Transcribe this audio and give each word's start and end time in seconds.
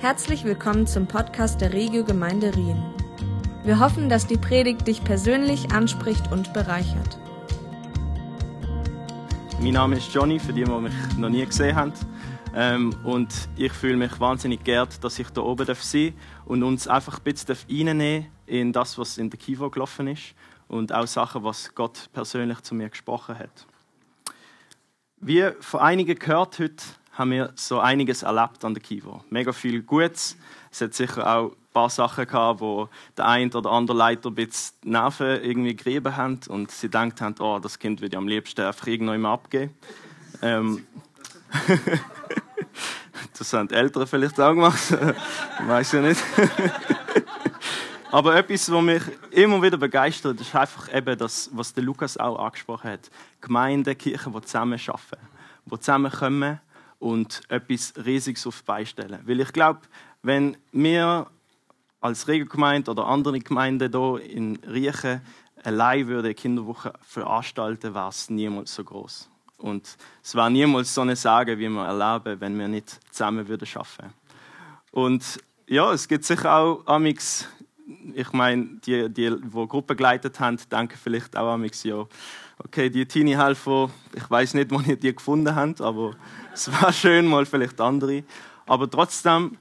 Herzlich 0.00 0.44
willkommen 0.44 0.86
zum 0.86 1.08
Podcast 1.08 1.60
der 1.60 1.72
Regio 1.72 2.04
Gemeinde 2.04 2.54
Rien. 2.54 2.80
Wir 3.64 3.80
hoffen, 3.80 4.08
dass 4.08 4.28
die 4.28 4.36
Predigt 4.36 4.86
dich 4.86 5.02
persönlich 5.02 5.72
anspricht 5.72 6.30
und 6.30 6.52
bereichert. 6.52 7.18
Mein 9.60 9.72
Name 9.72 9.96
ist 9.96 10.14
Johnny, 10.14 10.38
für 10.38 10.52
die, 10.52 10.62
die 10.62 10.70
mich 10.70 10.92
noch 11.16 11.28
nie 11.28 11.44
gesehen 11.44 11.74
haben. 11.74 11.92
Ähm, 12.54 12.94
und 13.02 13.48
ich 13.56 13.72
fühle 13.72 13.96
mich 13.96 14.20
wahnsinnig 14.20 14.62
geehrt, 14.62 15.02
dass 15.02 15.18
ich 15.18 15.26
hier 15.34 15.44
oben 15.44 15.66
sein 15.66 16.14
darf 16.14 16.46
und 16.46 16.62
uns 16.62 16.86
einfach 16.86 17.18
ein 17.18 17.24
bisschen 17.24 17.56
reinnehmen 17.68 18.28
in 18.46 18.72
das, 18.72 18.98
was 18.98 19.18
in 19.18 19.30
der 19.30 19.38
Kivo 19.40 19.68
gelaufen 19.68 20.06
ist 20.06 20.36
und 20.68 20.92
auch 20.92 21.08
Sachen, 21.08 21.42
was 21.42 21.74
Gott 21.74 22.08
persönlich 22.12 22.60
zu 22.60 22.76
mir 22.76 22.88
gesprochen 22.88 23.36
hat. 23.36 23.66
Wie 25.20 25.50
von 25.58 25.80
einigen 25.80 26.16
gehört 26.16 26.60
heute, 26.60 26.84
haben 27.18 27.32
wir 27.32 27.52
so 27.56 27.80
einiges 27.80 28.22
erlebt 28.22 28.64
an 28.64 28.74
der 28.74 28.82
Kivo. 28.82 29.24
Mega 29.28 29.52
viel 29.52 29.82
Gutes. 29.82 30.36
Es 30.70 30.80
hat 30.80 30.94
sicher 30.94 31.26
auch 31.26 31.50
ein 31.50 31.56
paar 31.72 31.90
Sachen 31.90 32.26
gehabt, 32.26 32.60
wo 32.60 32.88
der 33.16 33.26
ein 33.26 33.52
oder 33.52 33.72
andere 33.72 33.96
Leiter 33.96 34.30
ein 34.30 34.36
bisschen 34.36 34.76
die 34.84 34.90
Nerven 34.90 35.42
irgendwie 35.42 35.74
gerieben 35.74 36.16
haben 36.16 36.38
und 36.48 36.70
sie 36.70 36.86
gedacht 36.86 37.20
haben, 37.20 37.34
oh, 37.40 37.58
das 37.58 37.78
Kind 37.80 38.00
würde 38.00 38.14
ich 38.14 38.18
am 38.18 38.28
liebsten 38.28 38.60
einfach 38.60 38.86
irgendwann 38.86 39.26
abgeben. 39.26 39.74
Ähm, 40.42 40.86
das 43.38 43.52
haben 43.52 43.66
die 43.66 43.74
Eltern 43.74 44.06
vielleicht 44.06 44.38
auch 44.40 44.54
gemacht. 44.54 44.78
ich 45.60 45.68
weiß 45.68 45.92
ja 45.92 46.00
nicht. 46.02 46.22
Aber 48.12 48.36
etwas, 48.36 48.70
was 48.70 48.82
mich 48.82 49.02
immer 49.32 49.60
wieder 49.60 49.76
begeistert, 49.76 50.40
ist 50.40 50.54
einfach 50.54 50.94
eben 50.94 51.18
das, 51.18 51.50
was 51.52 51.74
der 51.74 51.82
Lukas 51.82 52.16
auch 52.16 52.38
angesprochen 52.38 52.90
hat. 52.90 53.10
Gemeinde, 53.40 53.94
Kirchen, 53.96 54.32
die 54.32 54.40
zusammen 54.42 54.80
arbeiten, 54.86 55.26
die 55.66 55.80
zusammenkommen 55.80 56.60
und 56.98 57.42
etwas 57.48 57.94
Riesiges 58.04 58.46
auf 58.46 58.58
die 58.60 58.64
Beine 58.64 58.86
stellen. 58.86 59.20
Weil 59.24 59.40
ich 59.40 59.52
glaube, 59.52 59.80
wenn 60.22 60.56
wir 60.72 61.26
als 62.00 62.28
Regelgemeinde 62.28 62.90
oder 62.90 63.06
andere 63.06 63.38
Gemeinden 63.38 63.90
hier 63.92 64.30
in 64.30 64.56
Riechen 64.56 65.20
allein 65.64 66.06
würde 66.06 66.34
Kinderwoche 66.34 66.92
veranstalten, 67.02 67.94
wäre 67.94 68.08
es 68.08 68.30
niemals 68.30 68.74
so 68.74 68.84
groß. 68.84 69.28
Und 69.58 69.96
es 70.22 70.34
war 70.34 70.48
niemals 70.50 70.94
so 70.94 71.00
eine 71.00 71.16
Sage, 71.16 71.58
wie 71.58 71.68
wir 71.68 71.84
erleben, 71.84 72.40
wenn 72.40 72.58
wir 72.58 72.68
nicht 72.68 73.00
zusammen 73.12 73.48
würden 73.48 73.66
schaffen. 73.66 74.12
Und 74.92 75.40
ja, 75.66 75.92
es 75.92 76.06
gibt 76.06 76.24
sicher 76.24 76.54
auch 76.54 76.86
amix 76.86 77.48
ich 78.14 78.32
meine, 78.32 78.66
die, 78.84 79.08
die, 79.08 79.30
die 79.40 79.50
Gruppe 79.50 79.96
geleitet 79.96 80.40
haben, 80.40 80.58
denken 80.70 80.98
vielleicht 81.02 81.36
auch 81.36 81.54
an 81.54 81.60
mich, 81.60 81.82
ja, 81.84 82.06
okay, 82.58 82.90
die 82.90 83.06
Teenie-Helfer, 83.06 83.90
ich 84.14 84.30
weiß 84.30 84.54
nicht, 84.54 84.70
wo 84.70 84.80
ihr 84.80 84.96
die 84.96 85.14
gefunden 85.14 85.54
habt, 85.54 85.80
aber 85.80 86.12
es 86.58 86.82
war 86.82 86.92
schön, 86.92 87.26
mal 87.26 87.46
vielleicht 87.46 87.80
andere. 87.80 88.24
Aber 88.66 88.90
trotzdem 88.90 89.58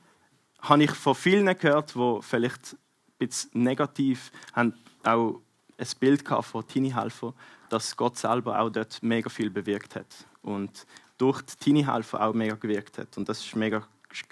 habe 0.61 0.83
ich 0.83 0.91
von 0.91 1.13
vielen 1.13 1.45
gehört, 1.57 1.93
die 1.93 2.17
vielleicht 2.21 2.73
ein 2.73 3.27
bisschen 3.27 3.63
negativ 3.63 4.31
haben, 4.53 4.73
auch 5.03 5.39
ein 5.77 5.87
Bild 5.99 6.27
von 6.27 6.67
Teenie-Helfer, 6.67 7.33
dass 7.69 7.95
Gott 7.95 8.17
selber 8.17 8.59
auch 8.59 8.69
dort 8.69 9.01
mega 9.03 9.29
viel 9.29 9.51
bewirkt 9.51 9.95
hat. 9.95 10.07
Und 10.41 10.87
durch 11.19 11.41
die 11.43 11.55
Teenie-Helfer 11.57 12.25
auch 12.25 12.33
mega 12.33 12.55
gewirkt 12.55 12.97
hat. 12.97 13.15
Und 13.17 13.29
das 13.29 13.45
ist 13.45 13.55
mega 13.55 13.87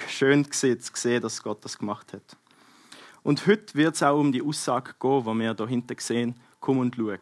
schön 0.07 0.49
zu 0.51 0.75
sehen, 0.93 1.21
dass 1.21 1.43
Gott 1.43 1.63
das 1.63 1.77
gemacht 1.77 2.13
hat. 2.13 2.37
Und 3.21 3.45
heute 3.45 3.75
wird 3.75 3.95
es 3.95 4.03
auch 4.03 4.19
um 4.19 4.31
die 4.31 4.41
Aussage 4.41 4.95
gehen, 4.99 5.23
die 5.23 5.39
wir 5.39 5.55
hier 5.55 5.67
hinten 5.67 5.97
sehen, 5.99 6.35
komm 6.59 6.79
und 6.79 6.95
schau. 6.95 7.15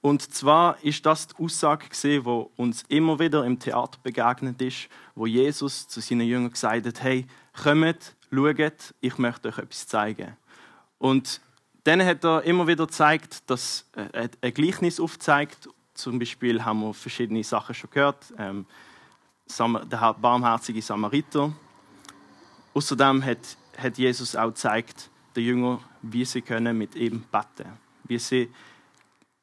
Und 0.00 0.22
zwar 0.32 0.82
ist 0.84 1.04
das 1.04 1.26
die 1.28 1.42
Aussage 1.42 1.86
wo 2.24 2.50
uns 2.56 2.84
immer 2.88 3.18
wieder 3.18 3.44
im 3.44 3.58
Theater 3.58 3.98
begegnet 4.02 4.60
ist, 4.62 4.88
wo 5.14 5.26
Jesus 5.26 5.88
zu 5.88 6.00
seinen 6.00 6.26
Jüngern 6.26 6.52
gesagt 6.52 6.86
hat: 6.86 7.02
Hey, 7.02 7.26
kommt, 7.62 8.16
schaut, 8.30 8.94
ich 9.00 9.18
möchte 9.18 9.48
euch 9.48 9.58
etwas 9.58 9.86
zeigen. 9.86 10.36
Und 10.98 11.40
dann 11.84 12.04
hat 12.04 12.24
er 12.24 12.42
immer 12.42 12.66
wieder 12.66 12.86
gezeigt, 12.86 13.48
dass 13.50 13.88
er 13.92 14.30
ein 14.40 14.54
Gleichnis 14.54 15.00
aufzeigt. 15.00 15.68
Zum 15.94 16.18
Beispiel 16.18 16.64
haben 16.64 16.80
wir 16.80 16.94
verschiedene 16.94 17.42
Sachen 17.42 17.74
schon 17.74 17.90
gehört. 17.90 18.32
Ähm, 18.38 18.66
der 19.58 20.14
barmherzige 20.14 20.82
Samariter. 20.82 21.52
Außerdem 22.74 23.24
hat 23.24 23.56
hat 23.78 23.96
Jesus 23.96 24.36
auch 24.36 24.48
gezeigt, 24.48 25.08
den 25.36 25.44
Jüngern, 25.44 25.78
wie 26.02 26.24
sie 26.24 26.42
können 26.42 26.76
mit 26.76 26.94
ihm 26.96 27.22
beten, 27.30 27.70
wie 28.04 28.18
sie 28.18 28.50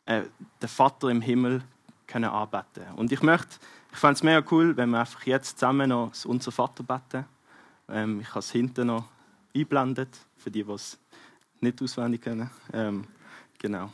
äh, 0.05 0.23
den 0.61 0.69
Vater 0.69 1.09
im 1.09 1.21
Himmel 1.21 1.63
können 2.07 2.29
anbeten. 2.29 2.85
Und 2.95 3.11
ich 3.11 3.21
möchte, 3.21 3.57
ich 3.91 3.97
fand 3.97 4.17
es 4.17 4.23
mega 4.23 4.43
cool, 4.51 4.75
wenn 4.77 4.89
wir 4.89 4.99
einfach 4.99 5.25
jetzt 5.25 5.59
zusammen 5.59 5.89
noch 5.89 6.09
das 6.09 6.25
Unser 6.25 6.51
Vater 6.51 6.83
beten. 6.83 7.25
Ähm, 7.89 8.21
ich 8.21 8.29
habe 8.29 8.39
es 8.39 8.51
hinten 8.51 8.87
noch 8.87 9.05
einblendet 9.55 10.17
für 10.37 10.51
die, 10.51 10.63
die 10.63 10.71
es 10.71 10.99
nicht 11.59 11.81
auswendig 11.81 12.21
können. 12.21 12.49
Ähm, 12.73 13.05
genau. 13.57 13.91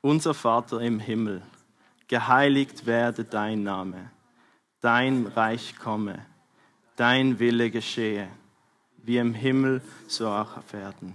Unser 0.00 0.34
Vater 0.34 0.80
im 0.80 1.00
Himmel, 1.00 1.42
geheiligt 2.06 2.86
werde 2.86 3.24
dein 3.24 3.62
Name, 3.62 4.10
dein 4.80 5.26
Reich 5.26 5.76
komme 5.78 6.24
dein 6.96 7.38
Wille 7.38 7.70
geschehe, 7.70 8.28
wie 9.04 9.18
im 9.18 9.34
Himmel, 9.34 9.82
so 10.08 10.28
auch 10.28 10.56
auf 10.56 10.72
Erden. 10.72 11.14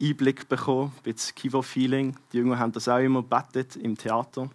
Einblick 0.00 0.48
bekommen, 0.48 0.92
ein 0.96 1.02
bisschen 1.02 1.34
Kivo-Feeling. 1.34 2.16
Die 2.32 2.38
Jünger 2.38 2.58
haben 2.58 2.72
das 2.72 2.88
auch 2.88 2.98
immer 2.98 3.22
bettet 3.22 3.76
im 3.76 3.96
Theater. 3.96 4.50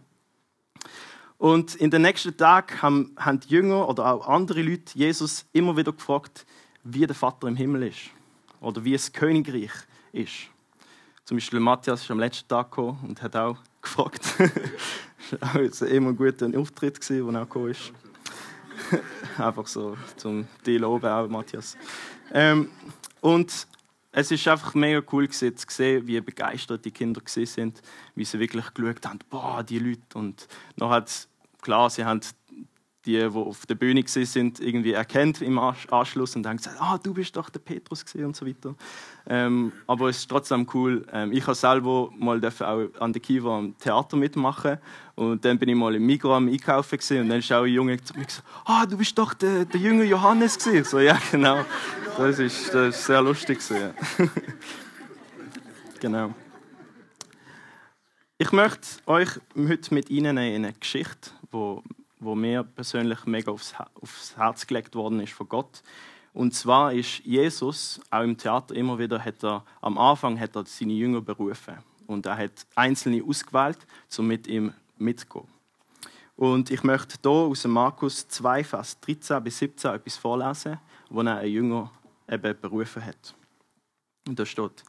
Und 1.37 1.75
in 1.75 1.91
den 1.91 2.01
nächsten 2.01 2.35
Tagen 2.35 2.81
haben, 2.81 3.15
haben 3.17 3.39
die 3.39 3.49
Jünger 3.49 3.87
oder 3.87 4.13
auch 4.13 4.27
andere 4.27 4.61
Leute 4.61 4.97
Jesus 4.97 5.45
immer 5.53 5.75
wieder 5.77 5.91
gefragt, 5.91 6.45
wie 6.83 7.05
der 7.05 7.15
Vater 7.15 7.47
im 7.47 7.55
Himmel 7.55 7.83
ist 7.83 8.09
oder 8.61 8.83
wie 8.83 8.93
das 8.93 9.11
Königreich 9.11 9.71
ist. 10.11 10.47
Zum 11.25 11.37
Beispiel 11.37 11.59
Matthias 11.59 12.03
ist 12.03 12.11
am 12.11 12.19
letzten 12.19 12.47
Tag 12.47 12.71
gekommen 12.71 12.99
und 13.07 13.21
hat 13.21 13.35
auch 13.35 13.57
gefragt. 13.81 14.21
das 15.31 15.81
war 15.81 15.87
immer 15.87 16.09
ein 16.09 16.17
guter 16.17 16.47
Auftritt, 16.57 17.09
der 17.09 17.23
auch 17.23 17.31
gekommen 17.31 17.71
ist. 17.71 17.91
Einfach 19.37 19.67
so 19.67 19.97
zum 20.17 20.47
Deal 20.65 20.83
oben 20.83 21.07
auch, 21.07 21.27
Matthias. 21.27 21.77
Ähm, 22.31 22.69
und 23.21 23.67
es 24.17 24.31
ist 24.31 24.47
einfach 24.47 24.73
mega 24.75 25.01
cool 25.11 25.29
zu 25.29 25.51
sehen, 25.67 26.07
wie 26.07 26.21
begeistert 26.21 26.85
die 26.85 26.91
Kinder 26.91 27.21
sind, 27.25 27.81
wie 28.15 28.23
sie 28.23 28.39
wirklich 28.39 28.73
geschaut 28.73 29.05
haben, 29.05 29.19
boah, 29.29 29.61
die 29.61 29.77
Leute. 29.77 30.17
Und 30.17 30.47
noch 30.77 30.89
hat 30.89 31.27
klar, 31.61 31.89
sie 31.89 32.05
haben 32.05 32.21
die, 33.05 33.17
die 33.17 33.25
auf 33.25 33.65
der 33.65 33.75
Bühne 33.75 34.03
sind, 34.05 34.59
irgendwie 34.59 34.93
erkennt 34.93 35.41
im 35.41 35.59
Anschluss 35.59 36.35
und 36.35 36.43
gesagt, 36.43 36.69
ah, 36.79 36.97
du 36.97 37.13
bist 37.13 37.35
doch 37.35 37.49
der 37.49 37.59
Petrus 37.59 38.03
und 38.15 38.35
so 38.35 38.45
weiter. 38.45 38.75
Ähm, 39.27 39.71
aber 39.87 40.09
es 40.09 40.17
ist 40.17 40.29
trotzdem 40.29 40.67
cool. 40.73 41.05
Ähm, 41.11 41.31
ich 41.31 41.43
habe 41.43 41.55
selber 41.55 42.11
mal 42.17 42.39
auch 42.45 43.01
an 43.01 43.13
der 43.13 43.21
Kiva 43.21 43.57
am 43.57 43.77
Theater 43.77 44.17
mitmachen 44.17 44.77
und 45.15 45.43
dann 45.43 45.57
bin 45.57 45.69
ich 45.69 45.75
mal 45.75 45.95
im 45.95 46.05
Migros 46.05 46.35
am 46.35 46.47
Einkaufen 46.47 46.99
und 47.21 47.29
dann 47.29 47.39
ist 47.39 47.51
auch 47.51 47.63
ein 47.63 47.73
Junge 47.73 48.01
zu 48.03 48.17
mir 48.17 48.25
gesagt, 48.25 48.43
ah, 48.65 48.85
du 48.85 48.97
bist 48.97 49.17
doch 49.17 49.33
der, 49.33 49.65
der 49.65 49.79
junge 49.79 50.03
Johannes 50.03 50.57
gewesen. 50.57 50.83
So, 50.83 50.99
ja, 50.99 51.17
genau. 51.31 51.65
Das 52.17 52.39
ist, 52.39 52.73
das 52.73 52.95
ist 52.95 53.05
sehr 53.05 53.21
lustig. 53.21 53.59
Ja. 53.69 53.93
genau. 55.99 56.33
Ich 58.37 58.51
möchte 58.51 58.87
euch 59.05 59.29
heute 59.55 59.93
mit 59.93 60.09
Ihnen 60.09 60.37
in 60.37 60.65
eine 60.65 60.73
Geschichte, 60.73 61.31
wo 61.51 61.81
wo 62.19 62.35
mir 62.35 62.63
persönlich 62.63 63.25
mega 63.25 63.51
aufs, 63.51 63.73
aufs 64.01 64.37
Herz 64.37 64.65
gelegt 64.65 64.95
worden 64.95 65.19
ist 65.19 65.33
von 65.33 65.49
Gott. 65.49 65.81
Und 66.33 66.53
zwar 66.53 66.93
ist 66.93 67.19
Jesus 67.19 68.01
auch 68.09 68.23
im 68.23 68.37
Theater 68.37 68.75
immer 68.75 68.99
wieder, 68.99 69.23
hat 69.23 69.43
er, 69.43 69.63
am 69.81 69.97
Anfang 69.97 70.39
hat 70.39 70.55
er 70.55 70.65
seine 70.65 70.93
Jünger 70.93 71.21
berufen 71.21 71.77
und 72.07 72.25
er 72.25 72.37
hat 72.37 72.65
Einzelne 72.75 73.23
ausgewählt, 73.23 73.79
um 74.17 74.27
mit 74.27 74.47
ihm 74.47 74.73
mitzugehen. 74.97 75.47
Und 76.35 76.69
ich 76.69 76.83
möchte 76.83 77.15
hier 77.21 77.31
aus 77.31 77.65
Markus 77.65 78.27
2, 78.27 78.63
Vers 78.65 78.99
13 78.99 79.43
bis 79.43 79.59
17 79.59 79.91
etwas 79.91 80.17
vorlesen, 80.17 80.77
wo 81.09 81.21
er 81.21 81.37
einen 81.37 81.51
Jünger 81.51 81.91
eben 82.29 82.59
berufen 82.59 83.05
hat. 83.05 83.33
Und 84.27 84.37
da 84.37 84.45
steht, 84.45 84.83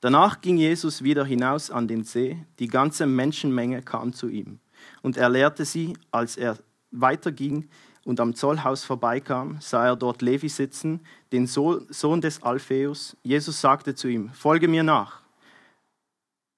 danach 0.00 0.40
ging 0.40 0.58
Jesus 0.58 1.02
wieder 1.02 1.24
hinaus 1.24 1.70
an 1.70 1.88
den 1.88 2.04
See, 2.04 2.44
die 2.60 2.68
ganze 2.68 3.06
Menschenmenge 3.06 3.82
kam 3.82 4.12
zu 4.12 4.28
ihm 4.28 4.60
und 5.02 5.16
er 5.16 5.28
lehrte 5.28 5.64
sie, 5.64 5.96
als 6.10 6.36
er 6.36 6.58
weiterging, 6.92 7.68
und 8.04 8.20
am 8.20 8.34
Zollhaus 8.34 8.84
vorbeikam, 8.84 9.58
sah 9.60 9.86
er 9.86 9.96
dort 9.96 10.22
Levi 10.22 10.48
sitzen, 10.48 11.00
den 11.30 11.46
Sohn 11.46 12.20
des 12.20 12.42
Alpheus. 12.42 13.16
Jesus 13.22 13.60
sagte 13.60 13.94
zu 13.94 14.08
ihm, 14.08 14.30
folge 14.30 14.68
mir 14.68 14.82
nach. 14.82 15.20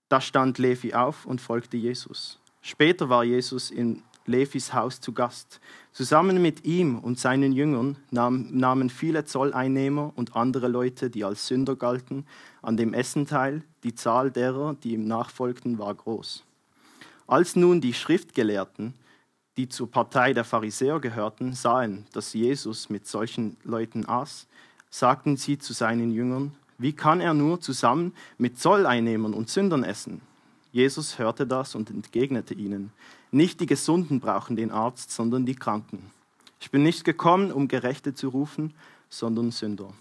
Da 0.09 0.21
stand 0.21 0.59
Levi 0.59 0.95
auf 0.95 1.27
und 1.27 1.41
folgte 1.41 1.77
Jesus. 1.77 2.39
Später 2.63 3.09
war 3.09 3.25
Jesus 3.25 3.71
in 3.71 4.03
Levis 4.27 4.73
Haus 4.73 5.01
zu 5.01 5.13
Gast. 5.13 5.61
Zusammen 5.93 6.41
mit 6.41 6.65
ihm 6.65 6.99
und 6.99 7.19
seinen 7.19 7.53
Jüngern 7.53 7.99
nahmen 8.11 8.89
viele 8.89 9.27
Zolleinnehmer 9.27 10.13
und 10.17 10.35
andere 10.35 10.69
Leute, 10.69 11.11
die 11.11 11.25
als 11.25 11.47
Sünder 11.47 11.77
galten, 11.77 12.27
an 12.63 12.79
dem 12.79 12.95
Essen 12.95 13.27
teil. 13.27 13.63
Die 13.83 13.95
Zahl 13.95 14.31
derer, 14.31 14.77
die 14.83 14.95
ihm 14.95 15.07
nachfolgten, 15.07 15.79
war 15.79 15.95
groß. 15.95 16.43
Als 17.27 17.55
nun 17.55 17.83
die 17.83 17.93
Schriftgelehrten, 17.93 18.95
die 19.57 19.69
zur 19.69 19.91
Partei 19.91 20.33
der 20.33 20.45
Pharisäer 20.45 21.01
gehörten, 21.01 21.53
sahen, 21.53 22.07
dass 22.13 22.33
Jesus 22.33 22.91
mit 22.91 23.07
solchen 23.07 23.57
Leuten 23.65 24.07
aß, 24.07 24.47
sagten 24.91 25.37
sie 25.37 25.59
zu 25.59 25.73
seinen 25.73 26.13
Jüngern, 26.13 26.55
wie 26.79 26.93
kann 26.93 27.21
er 27.21 27.35
nur 27.35 27.61
zusammen 27.61 28.13
mit 28.37 28.59
Zolleinnehmern 28.59 29.33
und 29.33 29.49
Sündern 29.49 29.85
essen? 29.85 30.21
Jesus 30.73 31.19
hörte 31.19 31.47
das 31.47 31.77
und 31.77 31.89
entgegnete 31.91 32.55
ihnen, 32.55 32.93
nicht 33.31 33.61
die 33.61 33.67
Gesunden 33.67 34.21
brauchen 34.21 34.57
den 34.57 34.73
Arzt, 34.73 35.11
sondern 35.13 35.47
die 35.47 35.55
Kranken. 35.55 36.11
Ich 36.61 36.71
bin 36.71 36.83
nicht 36.83 37.05
gekommen, 37.05 37.53
um 37.53 37.69
Gerechte 37.69 38.15
zu 38.15 38.29
rufen, 38.29 38.75
sondern 39.09 39.51
Sünder. 39.51 39.93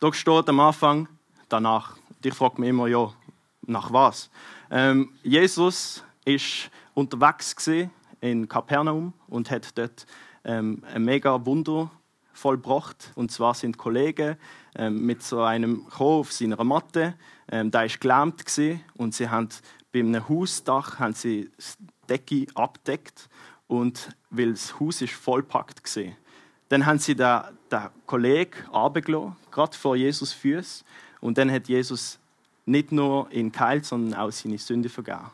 Dort 0.00 0.16
steht 0.16 0.48
am 0.48 0.58
Anfang 0.58 1.08
danach. 1.48 1.96
Ich 2.24 2.34
frage 2.34 2.60
mich 2.60 2.70
immer, 2.70 2.88
ja, 2.88 3.12
nach 3.62 3.92
was? 3.92 4.30
Ähm, 4.70 5.10
Jesus 5.22 6.02
ist 6.24 6.70
unterwegs 6.94 7.68
in 8.20 8.48
Kapernaum 8.48 9.12
und 9.28 9.50
hat 9.50 9.76
dort 9.76 10.06
ähm, 10.44 10.82
ein 10.92 11.04
mega 11.04 11.44
Wunder 11.44 11.90
vollbracht. 12.32 13.12
Und 13.14 13.30
zwar 13.30 13.54
sind 13.54 13.78
Kollegen 13.78 14.36
ähm, 14.74 15.04
mit 15.04 15.22
so 15.22 15.42
einem 15.42 15.84
gekommen 15.84 16.20
auf 16.20 16.32
seiner 16.32 16.62
Matte. 16.64 17.14
Ähm, 17.50 17.70
der 17.70 17.86
ist 17.86 18.00
gelähmt 18.00 18.44
und 18.96 19.14
sie 19.14 19.28
haben 19.28 19.48
bei 19.92 20.00
einem 20.00 20.26
Hausdach 20.28 20.98
haben 20.98 21.14
sie 21.14 21.50
die 21.58 21.86
Decke 22.08 22.46
abdeckt 22.54 23.28
und 23.66 24.10
weil 24.30 24.52
das 24.52 24.80
Haus 24.80 25.02
ist 25.02 25.12
vollpackt 25.12 25.84
gesehen. 25.84 26.16
Dann 26.68 26.86
haben 26.86 26.98
sie 26.98 27.14
den, 27.14 27.40
den 27.70 27.88
Kollegen 28.06 28.66
runtergelassen, 28.72 29.36
gerade 29.50 29.76
vor 29.76 29.94
Jesus 29.96 30.32
Füße. 30.32 30.84
Und 31.20 31.36
dann 31.36 31.50
hat 31.50 31.68
Jesus 31.68 32.18
nicht 32.64 32.92
nur 32.92 33.30
ihn 33.30 33.52
geheilt, 33.52 33.84
sondern 33.84 34.18
auch 34.18 34.32
seine 34.32 34.56
Sünde 34.56 34.88
vergeben. 34.88 35.30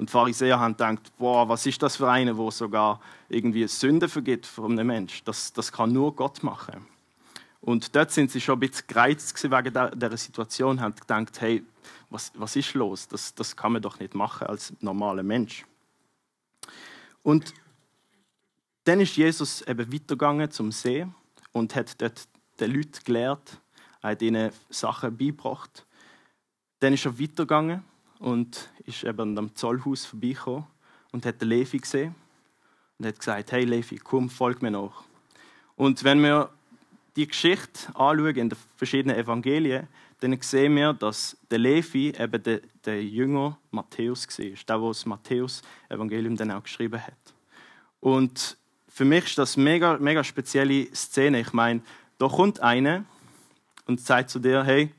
Und 0.00 0.08
die 0.08 0.12
Pharisäer 0.12 0.58
haben 0.58 0.72
gedacht, 0.78 1.12
boah, 1.18 1.46
was 1.46 1.66
ist 1.66 1.82
das 1.82 1.96
für 1.96 2.10
eine, 2.10 2.34
wo 2.34 2.50
sogar 2.50 3.02
irgendwie 3.28 3.68
Sünde 3.68 4.08
vergibt 4.08 4.46
von 4.46 4.72
einem 4.72 4.86
Menschen? 4.86 5.22
Das, 5.26 5.52
das 5.52 5.70
kann 5.70 5.92
nur 5.92 6.16
Gott 6.16 6.42
machen. 6.42 6.86
Und 7.60 7.94
dort 7.94 8.10
sind 8.10 8.30
sie 8.30 8.40
schon 8.40 8.56
ein 8.56 8.60
bisschen 8.60 8.86
gereizt 8.86 9.44
wegen 9.44 9.90
dieser 10.00 10.16
Situation, 10.16 10.80
haben 10.80 10.94
gedacht, 10.94 11.38
hey, 11.42 11.62
was, 12.08 12.32
was 12.34 12.56
ist 12.56 12.72
los? 12.72 13.08
Das, 13.08 13.34
das 13.34 13.54
kann 13.54 13.72
man 13.72 13.82
doch 13.82 14.00
nicht 14.00 14.14
machen 14.14 14.46
als 14.46 14.72
normaler 14.80 15.22
Mensch. 15.22 15.66
Und 17.22 17.52
dann 18.84 19.00
ist 19.00 19.18
Jesus 19.18 19.60
eben 19.60 19.92
weitergegangen 19.92 20.50
zum 20.50 20.72
See 20.72 21.06
und 21.52 21.76
hat 21.76 22.00
dort 22.00 22.26
den 22.58 22.70
Leuten 22.72 23.04
gelehrt, 23.04 23.60
hat 24.02 24.22
ihnen 24.22 24.50
Sachen 24.70 25.14
beigebracht. 25.14 25.84
Dann 26.78 26.94
ist 26.94 27.04
er 27.04 27.20
weitergegangen 27.20 27.84
und 28.18 28.70
ist 28.90 29.04
eben 29.04 29.36
am 29.38 29.54
Zollhaus 29.54 30.04
vorbeigekommen 30.04 30.66
und 31.12 31.26
hat 31.26 31.40
den 31.40 31.48
Levi 31.48 31.78
gesehen 31.78 32.14
und 32.98 33.06
hat 33.06 33.18
gesagt, 33.18 33.52
hey 33.52 33.64
Levi, 33.64 33.98
komm, 33.98 34.28
folg 34.28 34.62
mir 34.62 34.70
nach. 34.70 35.02
Und 35.76 36.04
wenn 36.04 36.22
wir 36.22 36.50
die 37.16 37.26
Geschichte 37.26 37.88
anschauen 37.88 38.36
in 38.36 38.48
den 38.50 38.58
verschiedenen 38.76 39.16
Evangelien, 39.16 39.88
dann 40.20 40.38
sehen 40.42 40.76
wir, 40.76 40.92
dass 40.92 41.36
der 41.50 41.58
Levi 41.58 42.12
eben 42.18 42.42
der, 42.42 42.60
der 42.84 43.02
Jünger 43.02 43.58
Matthäus 43.70 44.28
war, 44.28 44.44
der, 44.44 44.78
der 44.78 44.88
das 44.88 45.06
Matthäus-Evangelium 45.06 46.36
dann 46.36 46.50
auch 46.50 46.62
geschrieben 46.62 47.00
hat. 47.00 47.14
Und 48.00 48.56
für 48.88 49.04
mich 49.04 49.24
ist 49.24 49.38
das 49.38 49.56
eine 49.56 49.64
mega, 49.64 49.96
mega 49.98 50.22
spezielle 50.22 50.94
Szene. 50.94 51.40
Ich 51.40 51.52
meine, 51.52 51.80
da 52.18 52.28
kommt 52.28 52.60
einer 52.60 53.04
und 53.86 54.00
sagt 54.00 54.30
zu 54.30 54.38
dir, 54.38 54.62
hey, 54.62 54.92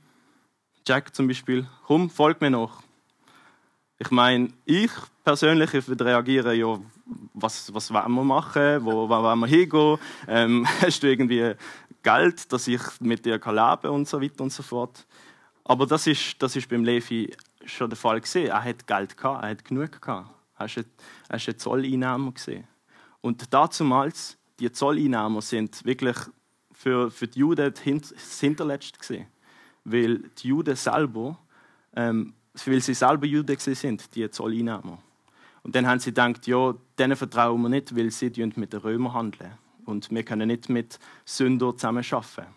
Jack 0.88 1.14
zum 1.16 1.28
Beispiel, 1.28 1.68
komm, 1.86 2.10
folg 2.10 2.42
mir 2.42 2.50
noch. 2.50 2.82
Ich 4.02 4.10
meine, 4.10 4.50
ich 4.66 4.90
persönlich 5.24 5.88
würde 5.88 6.06
reagieren, 6.06 6.58
ja, 6.58 6.80
was, 7.36 7.72
was 7.72 7.94
wollen 7.94 8.12
wir 8.14 8.24
machen, 8.24 8.84
wo, 8.84 9.08
wo 9.08 9.10
wollen 9.10 9.40
wir 9.42 9.46
hingehen, 9.46 10.00
ähm, 10.28 10.68
hast 10.82 11.04
du 11.04 11.08
irgendwie 11.08 11.54
Geld, 12.02 12.52
dass 12.52 12.68
ich 12.68 12.82
mit 13.00 13.26
dir 13.26 13.34
leben 13.34 13.42
kann 13.44 13.92
und 13.92 14.08
so 14.08 14.20
weiter 14.20 14.44
und 14.44 14.52
so 14.52 14.64
fort. 14.64 15.06
Aber 15.66 15.86
das 15.86 16.08
ist, 16.08 16.42
das 16.42 16.56
ist 16.56 16.68
beim 16.68 16.84
Levi 16.84 17.32
schon 17.64 17.92
der 17.92 17.96
Fall 17.96 18.20
gesehen. 18.20 18.48
Er 18.48 18.64
hat 18.64 18.88
Geld 18.88 19.16
gehabt, 19.16 19.44
er 19.44 19.50
hat 19.52 19.66
genug 19.66 20.02
gehabt. 20.02 20.32
Er 20.58 20.66
ist 20.66 20.80
ein 21.30 21.60
Zolleinnahmer 21.60 22.32
gesehen. 22.32 22.68
Und 23.22 23.54
dazumals, 23.54 24.36
die 24.60 24.72
Zolleinnahmer 24.72 25.44
sind 25.44 25.86
wirklich 25.86 26.18
für, 26.72 27.12
für 27.12 27.28
die 27.28 27.38
Juden 27.38 27.72
das 27.72 28.40
Hinterletzte 28.40 28.98
gesehen. 28.98 29.28
Weil 29.84 30.24
die 30.40 30.48
Juden 30.48 30.76
selber, 30.76 31.38
ähm, 31.96 32.34
weil 32.66 32.82
sie 32.82 32.94
selber 32.94 33.26
Juden 33.26 33.58
sind, 33.58 34.14
die 34.16 34.30
Zolleinnahmer. 34.30 34.98
Und 35.64 35.76
dann 35.76 35.88
haben 35.88 36.00
sie 36.00 36.10
gedacht, 36.10 36.48
ja, 36.48 36.74
denen 36.98 37.16
vertrauen 37.16 37.62
wir 37.62 37.70
nicht, 37.70 37.96
weil 37.96 38.12
sie 38.12 38.32
mit 38.56 38.74
den 38.74 38.80
Römern 38.80 39.14
handeln. 39.14 39.52
Und 39.86 40.10
wir 40.12 40.24
können 40.24 40.48
nicht 40.48 40.70
mit 40.70 41.00
Sündern 41.26 41.78
zusammen 41.78 42.04
arbeiten. 42.10 42.48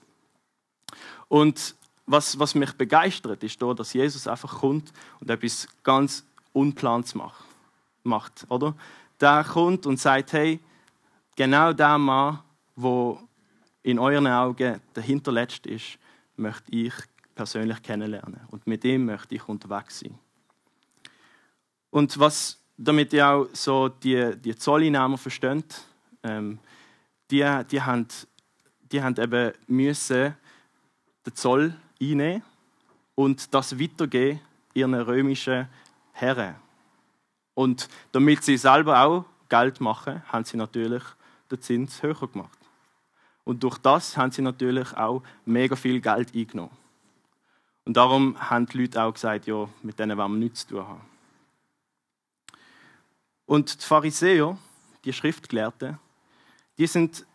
Und 1.28 1.74
was, 2.06 2.38
was 2.38 2.54
mich 2.54 2.72
begeistert, 2.74 3.42
ist 3.42 3.60
da, 3.62 3.72
dass 3.72 3.92
Jesus 3.92 4.26
einfach 4.26 4.60
kommt 4.60 4.92
und 5.20 5.30
etwas 5.30 5.66
ganz 5.82 6.24
Unplans 6.52 7.14
macht. 8.02 8.46
oder? 8.48 8.74
Der 9.20 9.44
kommt 9.44 9.86
und 9.86 9.98
sagt, 9.98 10.32
hey, 10.32 10.60
genau 11.36 11.72
der 11.72 11.98
Mann, 11.98 12.40
wo 12.76 13.20
in 13.82 13.98
euren 13.98 14.26
Augen 14.26 14.80
der 14.94 15.02
Hinterletzte 15.02 15.70
ist, 15.70 15.98
möchte 16.36 16.72
ich 16.72 16.92
persönlich 17.34 17.82
kennenlernen. 17.82 18.40
Und 18.50 18.66
mit 18.66 18.84
ihm 18.84 19.06
möchte 19.06 19.34
ich 19.34 19.48
unterwegs 19.48 20.00
sein. 20.00 20.18
Und 21.90 22.18
was, 22.18 22.58
damit 22.76 23.12
ihr 23.12 23.28
auch 23.28 23.48
so 23.52 23.88
die, 23.88 24.36
die 24.36 24.56
Zolleinnahmer 24.56 25.18
versteht, 25.18 25.82
ähm, 26.22 26.58
die, 27.30 27.44
die, 27.70 27.82
haben, 27.82 28.06
die 28.90 29.02
haben 29.02 29.16
eben 29.16 29.52
müssen 29.66 30.34
den 31.26 31.34
Zoll 31.34 31.74
einnehmen 32.00 32.42
und 33.14 33.54
das 33.54 33.78
weitergeben 33.78 34.40
ihren 34.74 34.94
römischen 34.94 35.68
Herren. 36.12 36.56
Und 37.54 37.88
damit 38.12 38.42
sie 38.42 38.56
selber 38.56 39.00
auch 39.00 39.24
Geld 39.48 39.80
machen, 39.80 40.22
haben 40.32 40.44
sie 40.44 40.56
natürlich 40.56 41.02
den 41.50 41.60
Zins 41.60 42.02
höher 42.02 42.28
gemacht. 42.28 42.58
Und 43.44 43.62
durch 43.62 43.78
das 43.78 44.16
haben 44.16 44.32
sie 44.32 44.42
natürlich 44.42 44.96
auch 44.96 45.22
mega 45.44 45.76
viel 45.76 46.00
Geld 46.00 46.34
eingenommen. 46.34 46.76
Und 47.84 47.96
darum 47.96 48.38
haben 48.50 48.66
die 48.66 48.78
Leute 48.78 49.02
auch 49.02 49.12
gesagt, 49.12 49.46
ja, 49.46 49.68
mit 49.82 49.98
denen 49.98 50.16
wollen 50.16 50.32
wir 50.32 50.38
nichts 50.38 50.66
zu 50.66 50.74
tun 50.74 50.88
haben. 50.88 51.00
Und 53.46 53.82
die 53.82 53.86
Pharisäer, 53.86 54.56
die 55.04 55.12
Schriftgelehrten, 55.12 55.98
die 56.78 56.86
sind 56.86 57.26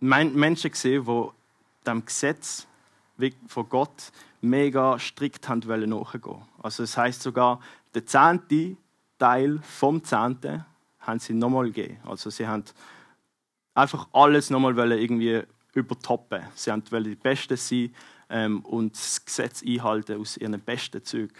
Menschen 0.00 0.70
gesehen, 0.70 1.04
die 1.06 1.28
dem 1.86 2.04
Gesetz 2.04 2.66
von 3.46 3.68
Gott 3.68 4.12
mega 4.40 4.98
strikt 4.98 5.48
haben 5.48 5.66
wollen 5.66 5.90
nachgehen. 5.90 6.42
Also 6.62 6.82
das 6.82 6.96
heißt 6.96 7.22
sogar, 7.22 7.60
der 7.94 8.06
zehnte 8.06 8.76
Teil 9.18 9.58
vom 9.62 10.04
Zehnten 10.04 10.64
haben 11.00 11.18
sie 11.18 11.32
nochmal 11.32 11.66
gegeben. 11.66 11.98
Also 12.04 12.30
sie 12.30 12.46
haben 12.46 12.64
einfach 13.74 14.06
alles 14.12 14.50
nochmal 14.50 14.92
irgendwie 14.92 15.42
übertoppen. 15.72 16.42
Sie 16.54 16.70
wollten 16.70 17.04
die 17.04 17.14
Besten 17.16 17.56
sein 17.56 17.94
ähm, 18.30 18.60
und 18.60 18.94
das 18.94 19.24
Gesetz 19.24 19.62
einhalten 19.62 20.20
aus 20.20 20.36
ihren 20.36 20.60
besten 20.60 21.04
Zügen. 21.04 21.34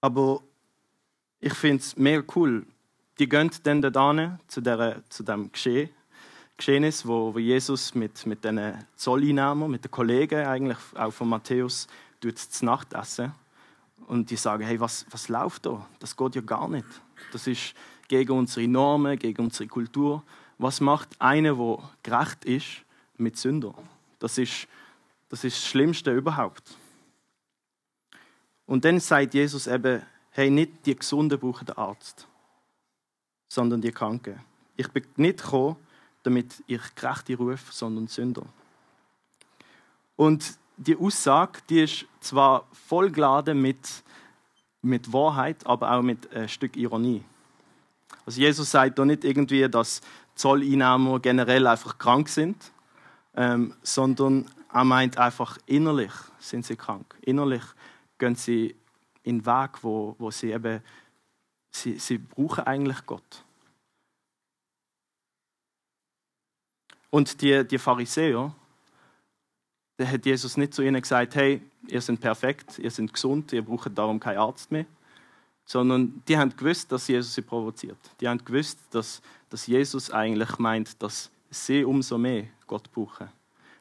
Aber 0.00 0.42
ich 1.40 1.54
finde 1.54 1.82
es 1.82 1.96
mega 1.96 2.22
cool. 2.34 2.66
Die 3.18 3.28
gehen 3.28 3.50
dann 3.64 3.82
da 3.82 4.38
zu, 4.48 4.60
der, 4.60 5.02
zu 5.10 5.22
dem 5.22 5.52
Geschehen, 5.52 5.90
Geschehnis, 6.56 7.06
wo, 7.06 7.34
wo 7.34 7.38
Jesus 7.38 7.94
mit, 7.94 8.26
mit 8.26 8.44
den 8.44 8.74
Zolleinnehmern, 8.96 9.70
mit 9.70 9.84
den 9.84 9.90
Kollegen 9.90 10.46
eigentlich 10.46 10.78
auch 10.94 11.10
von 11.10 11.28
Matthäus, 11.28 11.86
zu 12.20 12.64
Nacht 12.66 12.92
essen. 12.92 13.32
Und 14.06 14.30
die 14.30 14.36
sagen, 14.36 14.64
hey, 14.64 14.78
was, 14.78 15.06
was 15.10 15.28
läuft 15.28 15.66
da? 15.66 15.86
Das 16.00 16.16
geht 16.16 16.34
ja 16.34 16.42
gar 16.42 16.68
nicht. 16.68 16.86
Das 17.32 17.46
ist 17.46 17.74
gegen 18.08 18.32
unsere 18.32 18.66
Normen, 18.68 19.18
gegen 19.18 19.44
unsere 19.44 19.68
Kultur. 19.68 20.22
Was 20.58 20.80
macht 20.80 21.08
einer, 21.18 21.54
der 21.54 21.78
gerecht 22.02 22.44
ist, 22.44 22.84
mit 23.20 23.36
Sünder? 23.36 23.74
Das 24.18 24.38
ist, 24.38 24.66
das 25.28 25.44
ist 25.44 25.56
das 25.56 25.66
Schlimmste 25.66 26.12
überhaupt. 26.12 26.62
Und 28.66 28.84
dann 28.84 29.00
sagt 29.00 29.34
Jesus 29.34 29.66
eben, 29.66 30.02
hey, 30.30 30.50
nicht 30.50 30.86
die 30.86 30.94
Gesunden 30.94 31.38
brauchen 31.38 31.66
den 31.66 31.76
Arzt, 31.76 32.26
sondern 33.48 33.80
die 33.80 33.92
Kranken. 33.92 34.40
Ich 34.76 34.88
bin 34.88 35.04
nicht 35.16 35.42
gekommen, 35.42 35.76
damit 36.22 36.62
ich 36.66 36.80
Gerechte 36.94 37.36
rufe, 37.36 37.72
sondern 37.72 38.06
Sünder. 38.06 38.46
Und 40.16 40.58
die 40.76 40.96
Aussage, 40.96 41.60
die 41.68 41.80
ist 41.80 42.06
zwar 42.20 42.66
vollgeladen 42.72 43.60
mit, 43.60 44.04
mit 44.82 45.12
Wahrheit, 45.12 45.66
aber 45.66 45.92
auch 45.92 46.02
mit 46.02 46.32
ein 46.34 46.48
Stück 46.48 46.76
Ironie. 46.76 47.22
Also 48.24 48.40
Jesus 48.40 48.70
sagt 48.70 48.98
doch 48.98 49.04
nicht 49.04 49.24
irgendwie, 49.24 49.68
dass 49.68 50.00
Zolleinnehmer 50.34 51.20
generell 51.20 51.66
einfach 51.66 51.98
krank 51.98 52.28
sind, 52.28 52.56
ähm, 53.34 53.74
sondern 53.82 54.50
er 54.72 54.84
meint 54.84 55.18
einfach 55.18 55.58
innerlich 55.66 56.12
sind 56.38 56.64
sie 56.64 56.76
krank. 56.76 57.16
Innerlich 57.22 57.62
gehen 58.18 58.34
sie 58.34 58.76
in 59.22 59.40
den 59.40 59.46
Weg, 59.46 59.82
wo, 59.82 60.14
wo 60.18 60.30
sie 60.30 60.52
eben, 60.52 60.82
sie, 61.70 61.98
sie 61.98 62.18
brauchen 62.18 62.64
eigentlich 62.64 63.04
Gott. 63.06 63.44
Und 67.10 67.42
die, 67.42 67.66
die 67.66 67.78
Pharisäer, 67.78 68.54
da 69.96 70.06
hat 70.06 70.24
Jesus 70.24 70.56
nicht 70.56 70.72
zu 70.72 70.82
ihnen 70.82 71.02
gesagt, 71.02 71.34
hey, 71.34 71.60
ihr 71.88 72.00
seid 72.00 72.20
perfekt, 72.20 72.78
ihr 72.78 72.90
seid 72.90 73.12
gesund, 73.12 73.52
ihr 73.52 73.62
braucht 73.62 73.96
darum 73.98 74.20
keinen 74.20 74.38
Arzt 74.38 74.70
mehr. 74.70 74.86
Sondern 75.64 76.22
die 76.26 76.38
haben 76.38 76.56
gewusst, 76.56 76.90
dass 76.90 77.06
Jesus 77.08 77.34
sie 77.34 77.42
provoziert. 77.42 77.98
Die 78.20 78.28
haben 78.28 78.42
gewusst, 78.44 78.78
dass, 78.90 79.20
dass 79.50 79.66
Jesus 79.66 80.10
eigentlich 80.10 80.58
meint, 80.58 81.00
dass 81.02 81.30
sie 81.50 81.84
umso 81.84 82.16
mehr 82.16 82.46
Gott 82.66 82.90
brauchen. 82.92 83.28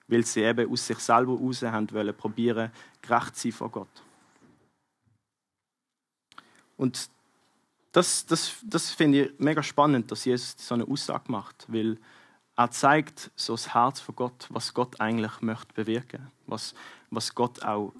Weil 0.07 0.25
sie 0.25 0.41
eben 0.41 0.71
aus 0.71 0.87
sich 0.87 0.99
selber 0.99 1.37
heraus 1.37 1.61
haben 1.61 1.91
wollen, 1.91 2.15
probieren, 2.15 2.71
gerecht 3.01 3.35
zu 3.35 3.43
sein 3.43 3.51
vor 3.51 3.69
Gott. 3.69 4.03
Und 6.77 7.09
das, 7.91 8.25
das, 8.25 8.55
das 8.63 8.91
finde 8.91 9.25
ich 9.25 9.39
mega 9.39 9.61
spannend, 9.61 10.11
dass 10.11 10.25
Jesus 10.25 10.55
so 10.57 10.75
eine 10.75 10.87
Aussage 10.87 11.31
macht, 11.31 11.65
weil 11.67 11.97
er 12.55 12.71
zeigt 12.71 13.31
so 13.35 13.53
das 13.53 13.73
Herz 13.73 13.99
von 13.99 14.15
Gott, 14.15 14.47
was 14.49 14.73
Gott 14.73 14.99
eigentlich 14.99 15.41
möchte 15.41 15.73
bewirken, 15.73 16.31
was, 16.45 16.73
was 17.09 17.33
Gott 17.33 17.63
auch 17.63 17.93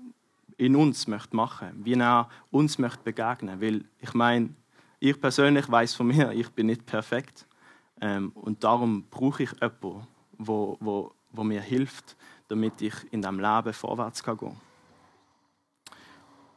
in 0.58 0.76
uns 0.76 1.08
möchte 1.08 1.36
machen, 1.36 1.86
wie 1.86 1.94
er 1.94 2.30
uns 2.52 2.78
möchte 2.78 3.04
begegnen. 3.04 3.62
Weil 3.62 3.86
ich 4.00 4.14
meine, 4.14 4.50
ich 5.00 5.20
persönlich 5.20 5.70
weiß 5.70 5.94
von 5.94 6.08
mir, 6.08 6.32
ich 6.34 6.50
bin 6.50 6.68
nicht 6.68 6.86
perfekt 6.86 7.46
ähm, 8.01 8.32
und 8.36 8.63
darum 8.63 9.03
brauche 9.10 9.44
ich 9.44 9.51
jemanden, 9.51 10.08
wo, 10.38 10.77
wo, 10.79 11.12
wo 11.32 11.44
mir 11.44 11.62
hilft, 11.62 12.15
damit 12.48 12.82
ich 12.82 12.94
in 13.12 13.22
dem 13.22 13.39
Leben 13.39 13.74
vorwärts 13.74 14.24
kann 14.24 14.38
gehen. 14.38 14.58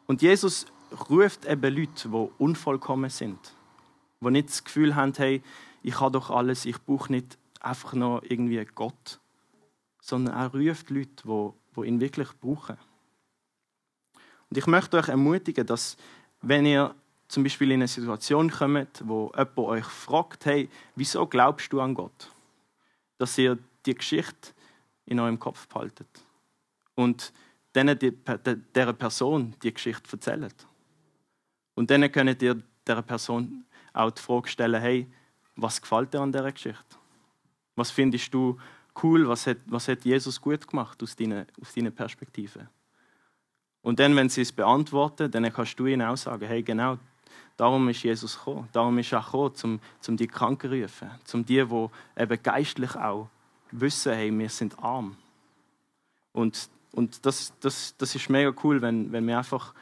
Und 0.06 0.22
Jesus 0.22 0.66
ruft 1.08 1.46
eben 1.46 1.74
Leute, 1.74 2.08
die 2.08 2.28
unvollkommen 2.38 3.10
sind, 3.10 3.54
die 4.20 4.30
nicht 4.30 4.48
das 4.48 4.64
Gefühl 4.64 4.94
haben, 4.94 5.12
hey, 5.16 5.42
ich 5.82 6.00
habe 6.00 6.12
doch 6.12 6.30
alles, 6.30 6.64
ich 6.64 6.80
brauche 6.82 7.12
nicht 7.12 7.38
einfach 7.60 7.94
noch 7.94 8.22
irgendwie 8.22 8.64
Gott, 8.74 9.20
sondern 10.00 10.34
er 10.34 10.52
ruft 10.52 10.90
Leute, 10.90 11.24
die, 11.24 11.50
die 11.76 11.86
ihn 11.86 12.00
wirklich 12.00 12.28
brauchen. 12.40 12.76
Und 14.50 14.58
ich 14.58 14.66
möchte 14.66 14.98
euch 14.98 15.08
ermutigen, 15.08 15.66
dass 15.66 15.96
wenn 16.42 16.66
ihr 16.66 16.94
zum 17.32 17.44
Beispiel 17.44 17.70
in 17.70 17.80
eine 17.80 17.88
Situation 17.88 18.50
kommt, 18.50 19.02
wo 19.06 19.32
jemand 19.34 19.58
euch 19.58 19.86
fragt, 19.86 20.44
hey, 20.44 20.68
wieso 20.96 21.26
glaubst 21.26 21.72
du 21.72 21.80
an 21.80 21.94
Gott? 21.94 22.30
Dass 23.16 23.38
ihr 23.38 23.56
die 23.86 23.94
Geschichte 23.94 24.50
in 25.06 25.18
eurem 25.18 25.38
Kopf 25.38 25.66
behaltet 25.66 26.06
und 26.94 27.32
denen 27.74 27.98
der 27.98 28.92
Person 28.92 29.54
die 29.62 29.72
Geschichte 29.72 30.12
erzählt. 30.12 30.54
Und 31.74 31.90
dann 31.90 32.12
könnt 32.12 32.42
ihr 32.42 32.62
der 32.86 33.00
Person 33.00 33.64
auch 33.94 34.10
die 34.10 34.20
Frage 34.20 34.48
stellen, 34.48 34.82
hey, 34.82 35.10
was 35.56 35.80
gefällt 35.80 36.12
dir 36.12 36.20
an 36.20 36.32
dieser 36.32 36.52
Geschichte? 36.52 36.96
Was 37.76 37.90
findest 37.90 38.34
du 38.34 38.58
cool? 39.02 39.26
Was 39.26 39.46
hat, 39.46 39.56
was 39.64 39.88
hat 39.88 40.04
Jesus 40.04 40.38
gut 40.38 40.68
gemacht 40.68 41.02
aus 41.02 41.16
deiner, 41.16 41.46
aus 41.62 41.72
deiner 41.72 41.92
Perspektive? 41.92 42.68
Und 43.80 44.00
dann, 44.00 44.14
wenn 44.16 44.28
sie 44.28 44.42
es 44.42 44.52
beantworten, 44.52 45.30
dann 45.30 45.50
kannst 45.50 45.80
du 45.80 45.86
ihnen 45.86 46.02
auch 46.02 46.18
sagen, 46.18 46.46
hey, 46.46 46.62
genau, 46.62 46.98
darum 47.56 47.88
ist 47.88 48.02
Jesus 48.02 48.36
gekommen. 48.36 48.68
Darum 48.72 48.98
ist 48.98 49.12
er 49.12 49.22
gekommen, 49.22 49.54
um, 49.62 49.80
um 50.08 50.16
die 50.16 50.26
Kranken 50.26 50.70
zu 50.70 50.82
rufen. 50.82 51.10
Um 51.32 51.44
die, 51.44 51.64
die 51.64 51.88
eben 52.16 52.42
geistlich 52.42 52.94
auch 52.96 53.28
wissen, 53.70 54.12
hey, 54.12 54.36
wir 54.36 54.48
sind 54.48 54.78
arm. 54.78 55.16
Und, 56.32 56.68
und 56.92 57.24
das, 57.24 57.52
das, 57.60 57.94
das 57.96 58.14
ist 58.14 58.28
mega 58.30 58.52
cool, 58.62 58.82
wenn, 58.82 59.12
wenn 59.12 59.26
wir 59.26 59.38
einfach, 59.38 59.74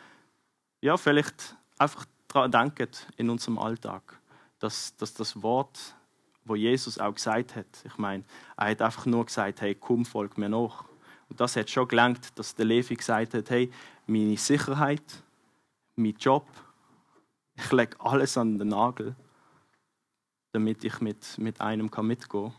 ja, 0.81 0.97
vielleicht 0.97 1.57
einfach 1.79 2.05
daran 2.29 2.51
denken 2.51 2.89
in 3.17 3.31
unserem 3.31 3.59
Alltag, 3.59 4.19
dass, 4.59 4.97
dass 4.97 5.15
das 5.15 5.43
Wort 5.43 5.95
wo 6.45 6.57
Jesus 6.57 6.99
auch 6.99 7.15
gesagt 7.15 7.57
hat. 7.57 7.67
Ich 7.85 7.97
meine, 7.97 8.25
er 8.57 8.71
hat 8.71 8.83
einfach 8.83 9.07
nur 9.07 9.25
gesagt, 9.25 9.61
hey, 9.61 9.75
komm, 9.75 10.05
folg 10.05 10.37
mir 10.37 10.49
nach. 10.49 10.85
Und 11.29 11.41
das 11.41 11.57
hat 11.57 11.71
schon 11.71 11.87
gelangt, 11.87 12.37
dass 12.37 12.55
der 12.55 12.67
Levi 12.67 12.97
gesagt 12.97 13.35
hat, 13.35 13.51
hey, 13.51 13.71
meine 14.07 14.37
Sicherheit, 14.37 15.23
mein 15.95 16.17
Job, 16.19 16.47
ich 17.61 17.73
lege 17.73 17.97
alles 18.01 18.37
an 18.37 18.59
den 18.59 18.69
Nagel, 18.69 19.15
damit 20.53 20.83
ich 20.85 21.01
mit, 21.01 21.39
mit 21.39 21.61
einem 21.61 21.91
kann 21.91 22.07
mitgehen 22.07 22.51
kann, 22.51 22.55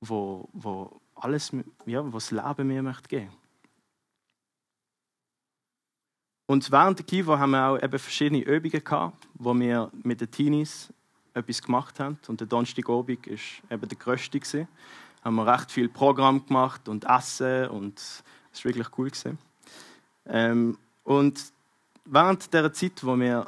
wo, 0.00 0.48
wo 0.52 1.00
alles, 1.14 1.52
ja, 1.86 2.12
was 2.12 2.28
das 2.28 2.46
Leben 2.46 2.68
mir 2.68 2.82
möchte 2.82 3.08
geben. 3.08 3.32
Und 6.46 6.70
während 6.70 6.98
der 6.98 7.04
Kiva 7.04 7.38
haben 7.38 7.50
wir 7.50 7.68
auch 7.68 7.82
eben 7.82 7.98
verschiedene 7.98 8.40
Übungen 8.40 8.82
gehabt, 8.82 9.28
wo 9.34 9.54
wir 9.54 9.90
mit 10.02 10.20
den 10.20 10.30
Teenies 10.30 10.90
etwas 11.34 11.60
gemacht 11.60 12.00
haben. 12.00 12.18
Und 12.26 12.40
der 12.40 12.46
Donnerstagabend 12.46 13.26
war 13.26 13.34
eben 13.70 13.88
der 13.88 13.98
grösste. 13.98 14.40
Da 14.40 14.66
haben 15.24 15.34
wir 15.34 15.46
recht 15.46 15.70
viel 15.70 15.90
Programm 15.90 16.46
gemacht 16.46 16.88
und 16.88 17.04
Essen 17.04 17.68
und 17.68 17.98
es 17.98 18.64
war 18.64 18.74
wirklich 18.74 18.98
cool. 18.98 19.10
Ähm, 20.26 20.78
und 21.04 21.52
während 22.10 22.52
der 22.52 22.72
Zeit, 22.72 23.04
wo 23.04 23.18
wir 23.18 23.46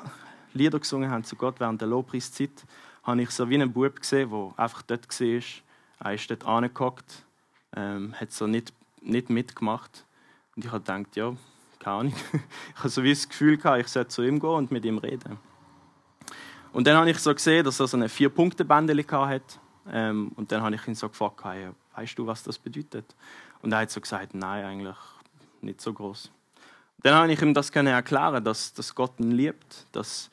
Lieder 0.52 0.78
gesungen 0.78 1.10
haben 1.10 1.24
zu 1.24 1.36
Gott, 1.36 1.60
während 1.60 1.80
der 1.80 1.88
Lobpreiszeit, 1.88 2.64
habe 3.02 3.22
ich 3.22 3.30
so 3.30 3.48
wie 3.48 3.54
einen 3.54 3.72
Bub 3.72 3.96
gesehen, 3.96 4.30
der 4.30 4.52
einfach 4.56 4.82
dort 4.82 5.08
war. 5.08 5.42
Er 6.02 6.14
ist 6.14 6.30
dort 6.30 6.44
angehockt, 6.46 7.24
ähm, 7.76 8.14
hat 8.18 8.32
so 8.32 8.46
nicht, 8.46 8.72
nicht 9.02 9.30
mitgemacht. 9.30 10.04
Und 10.56 10.64
ich 10.64 10.72
habe 10.72 10.80
gedacht, 10.80 11.16
ja, 11.16 11.34
keine 11.78 11.96
Ahnung. 11.96 12.14
ich 12.32 12.78
habe 12.78 12.88
so 12.88 13.02
wie 13.02 13.10
das 13.10 13.28
Gefühl 13.28 13.56
gehabt, 13.56 13.80
ich 13.80 13.88
sollte 13.88 14.08
zu 14.08 14.22
ihm 14.22 14.40
gehen 14.40 14.50
und 14.50 14.70
mit 14.70 14.84
ihm 14.84 14.98
reden. 14.98 15.38
Und 16.72 16.86
dann 16.86 16.96
habe 16.96 17.10
ich 17.10 17.18
so 17.18 17.34
gesehen, 17.34 17.64
dass 17.64 17.80
er 17.80 17.88
so 17.88 17.96
eine 17.96 18.08
Vier-Punkte-Bändeli 18.08 19.04
hat. 19.04 19.60
Ähm, 19.90 20.32
und 20.36 20.52
dann 20.52 20.62
habe 20.62 20.74
ich 20.74 20.86
ihn 20.86 20.94
so 20.94 21.08
gefragt, 21.08 21.42
hey, 21.44 21.70
weißt 21.96 22.18
du, 22.18 22.26
was 22.26 22.42
das 22.42 22.58
bedeutet? 22.58 23.14
Und 23.62 23.72
er 23.72 23.80
hat 23.80 23.90
so 23.90 24.00
gesagt, 24.00 24.34
nein, 24.34 24.64
eigentlich 24.64 24.96
nicht 25.60 25.80
so 25.80 25.92
groß. 25.92 26.30
Dann 27.02 27.14
habe 27.14 27.32
ich 27.32 27.40
ihm 27.40 27.54
das 27.54 27.70
erklären, 27.70 28.44
dass, 28.44 28.74
dass 28.74 28.94
Gott 28.94 29.18
ihn 29.18 29.32
liebt, 29.32 29.86
dass 29.92 30.30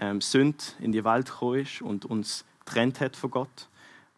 ähm, 0.00 0.20
Sünde 0.20 0.64
in 0.80 0.90
die 0.90 1.04
Welt 1.04 1.26
gekommen 1.26 1.60
ist 1.60 1.80
und 1.80 2.04
uns 2.04 2.44
trennt 2.64 3.00
hat 3.00 3.16
von 3.16 3.30
Gott, 3.30 3.68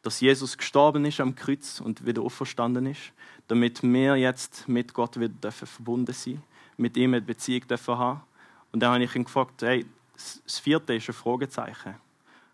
dass 0.02 0.20
Jesus 0.20 0.56
gestorben 0.56 1.04
ist 1.04 1.20
am 1.20 1.34
Kreuz 1.34 1.80
und 1.80 2.06
wieder 2.06 2.22
auferstanden 2.22 2.86
ist, 2.86 3.12
damit 3.48 3.82
wir 3.82 4.16
jetzt 4.16 4.66
mit 4.66 4.94
Gott 4.94 5.20
wieder 5.20 5.34
dürfen 5.34 5.66
verbunden 5.66 6.12
sein, 6.14 6.42
mit 6.78 6.96
ihm 6.96 7.12
eine 7.12 7.20
Beziehung 7.20 7.66
dürfen 7.68 7.98
haben. 7.98 8.22
Und 8.72 8.80
dann 8.80 8.94
habe 8.94 9.04
ich 9.04 9.14
ihn 9.14 9.24
gefragt, 9.24 9.60
hey, 9.62 9.84
das 10.14 10.58
vierte 10.58 10.94
ist 10.94 11.08
ein 11.08 11.14
Fragezeichen. 11.14 11.96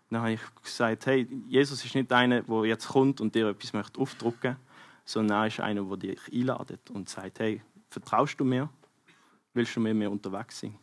Dann 0.09 0.21
habe 0.21 0.33
ich 0.33 0.41
gesagt, 0.63 1.05
hey, 1.05 1.27
Jesus 1.47 1.83
ist 1.83 1.95
nicht 1.95 2.11
einer, 2.11 2.41
der 2.41 2.65
jetzt 2.65 2.89
kommt 2.89 3.21
und 3.21 3.33
dir 3.33 3.47
etwas 3.47 3.73
möchte 3.73 3.99
aufdrucken 3.99 4.51
möchte, 4.51 4.61
sondern 5.05 5.43
er 5.43 5.47
ist 5.47 5.59
einer, 5.61 5.83
der 5.83 5.97
dich 5.97 6.19
einladet 6.33 6.89
und 6.89 7.07
sagt, 7.07 7.39
hey, 7.39 7.61
vertraust 7.89 8.39
du 8.39 8.43
mir? 8.43 8.69
Willst 9.57 9.75
du 9.75 9.79
mit 9.79 9.95
mir 9.95 10.11
unterwegs 10.11 10.59
sein? 10.59 10.75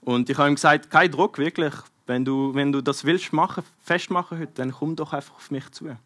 Und 0.00 0.28
ich 0.28 0.36
habe 0.36 0.48
ihm 0.48 0.56
gesagt, 0.56 0.90
kein 0.90 1.08
Druck, 1.08 1.38
wirklich. 1.38 1.72
Wenn 2.04 2.24
du, 2.24 2.52
wenn 2.52 2.72
du 2.72 2.80
das 2.80 3.04
willst 3.04 3.32
machen, 3.32 3.62
festmachen 3.80 4.40
heute, 4.40 4.52
dann 4.54 4.72
komm 4.72 4.96
doch 4.96 5.12
einfach 5.12 5.36
auf 5.36 5.52
mich 5.52 5.70
zu. 5.70 5.96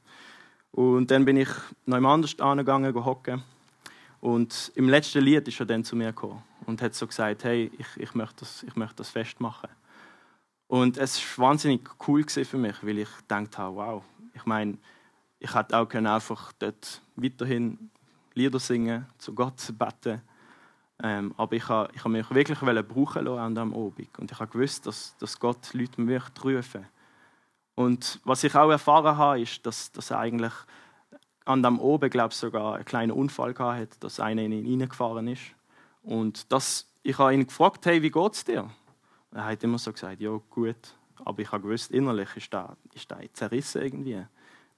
Und 0.72 1.10
dann 1.10 1.24
bin 1.24 1.38
ich 1.38 1.48
noch 1.86 2.04
anders 2.04 2.38
angegangen, 2.38 2.94
hocken. 3.02 3.42
Und 4.20 4.70
im 4.74 4.90
letzten 4.90 5.22
Lied 5.22 5.48
ist 5.48 5.58
er 5.58 5.64
dann 5.64 5.84
zu 5.84 5.96
mir 5.96 6.08
gekommen 6.08 6.42
und 6.66 6.82
hat 6.82 6.94
so 6.94 7.06
gesagt, 7.06 7.44
hey, 7.44 7.70
ich, 7.78 7.86
ich, 7.96 8.14
möchte, 8.14 8.40
das, 8.40 8.62
ich 8.62 8.76
möchte 8.76 8.96
das 8.96 9.08
festmachen. 9.08 9.70
Und 10.66 10.98
es 10.98 11.18
war 11.38 11.48
wahnsinnig 11.48 11.88
cool 12.06 12.28
für 12.28 12.58
mich, 12.58 12.76
weil 12.82 12.98
ich 12.98 13.16
gedacht 13.16 13.56
habe, 13.56 13.76
wow, 13.76 14.04
ich 14.34 14.44
meine, 14.44 14.76
ich 15.38 15.54
hätte 15.54 15.78
auch 15.78 15.90
einfach 15.94 16.52
dort 16.58 17.00
weiterhin 17.14 17.90
Lieder 18.34 18.58
singen, 18.58 19.06
zu 19.16 19.34
Gott 19.34 19.72
beten. 19.78 20.20
Ähm, 21.02 21.34
aber 21.36 21.56
ich 21.56 21.68
habe 21.68 21.92
ich 21.94 22.04
mich 22.06 22.30
wirklich 22.30 22.58
brauchen 22.58 23.24
lassen 23.24 23.38
an 23.38 23.54
diesem 23.54 23.74
Abend. 23.74 24.18
Und 24.18 24.30
ich 24.30 24.38
habe 24.38 24.50
gewusst, 24.50 24.86
dass, 24.86 25.16
dass 25.18 25.38
Gott 25.38 25.74
Leute 25.74 26.00
mich 26.00 26.22
rufen 26.42 26.86
Und 27.74 28.20
was 28.24 28.44
ich 28.44 28.54
auch 28.54 28.70
erfahren 28.70 29.16
habe, 29.16 29.40
ist, 29.40 29.64
dass, 29.66 29.92
dass 29.92 30.10
er 30.10 30.20
eigentlich 30.20 30.54
an 31.44 31.62
dem 31.62 31.78
oben, 31.78 32.30
sogar 32.30 32.74
einen 32.74 32.84
kleinen 32.84 33.12
Unfall 33.12 33.54
gehabt 33.54 34.02
dass 34.02 34.20
einer 34.20 34.42
in 34.42 34.52
ihn 34.52 34.80
reingefahren 34.80 35.28
ist. 35.28 35.42
Und 36.02 36.50
das, 36.50 36.88
ich 37.02 37.18
habe 37.18 37.34
ihn 37.34 37.46
gefragt, 37.46 37.86
hey, 37.86 38.02
wie 38.02 38.10
geht's 38.10 38.44
dir? 38.44 38.70
Er 39.32 39.44
hat 39.44 39.62
immer 39.62 39.78
so 39.78 39.92
gesagt, 39.92 40.20
ja 40.20 40.40
gut, 40.50 40.94
aber 41.24 41.42
ich 41.42 41.52
habe 41.52 41.62
gewusst, 41.62 41.90
innerlich 41.90 42.28
ist 42.36 42.52
da, 42.54 42.76
ist 42.94 43.10
da 43.10 43.18
zerrissen 43.32 43.82
irgendwie. 43.82 44.24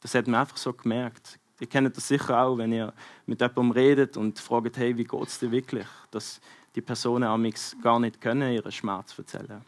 Das 0.01 0.15
hat 0.15 0.27
man 0.27 0.41
einfach 0.41 0.57
so 0.57 0.73
gemerkt. 0.73 1.39
Ihr 1.61 1.67
kennt 1.67 1.97
das 1.97 2.07
sicher 2.07 2.41
auch, 2.41 2.57
wenn 2.57 2.73
ihr 2.73 2.93
mit 3.27 3.41
jemandem 3.41 3.73
redet 3.73 4.17
und 4.17 4.38
fragt, 4.38 4.77
hey, 4.77 4.97
wie 4.97 5.05
geht 5.05 5.27
es 5.27 5.38
dir 5.38 5.50
wirklich? 5.50 5.87
Dass 6.11 6.41
die 6.75 6.81
Personen 6.81 7.25
amix 7.25 7.77
gar 7.83 7.99
nicht 7.99 8.21
können, 8.21 8.53
ihren 8.53 8.71
Schmerz 8.71 9.19
erzählen. 9.19 9.65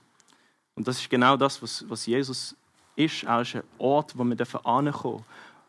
Und 0.76 0.86
das 0.86 1.00
ist 1.00 1.10
genau 1.10 1.36
das, 1.36 1.60
was, 1.62 1.84
was 1.88 2.06
Jesus 2.06 2.54
ist. 2.94 3.24
Er 3.24 3.40
ist 3.40 3.56
ein 3.56 3.62
Ort, 3.78 4.16
wo 4.16 4.24
wir 4.24 4.66
ankommen 4.66 4.92
dürfen, 4.92 5.24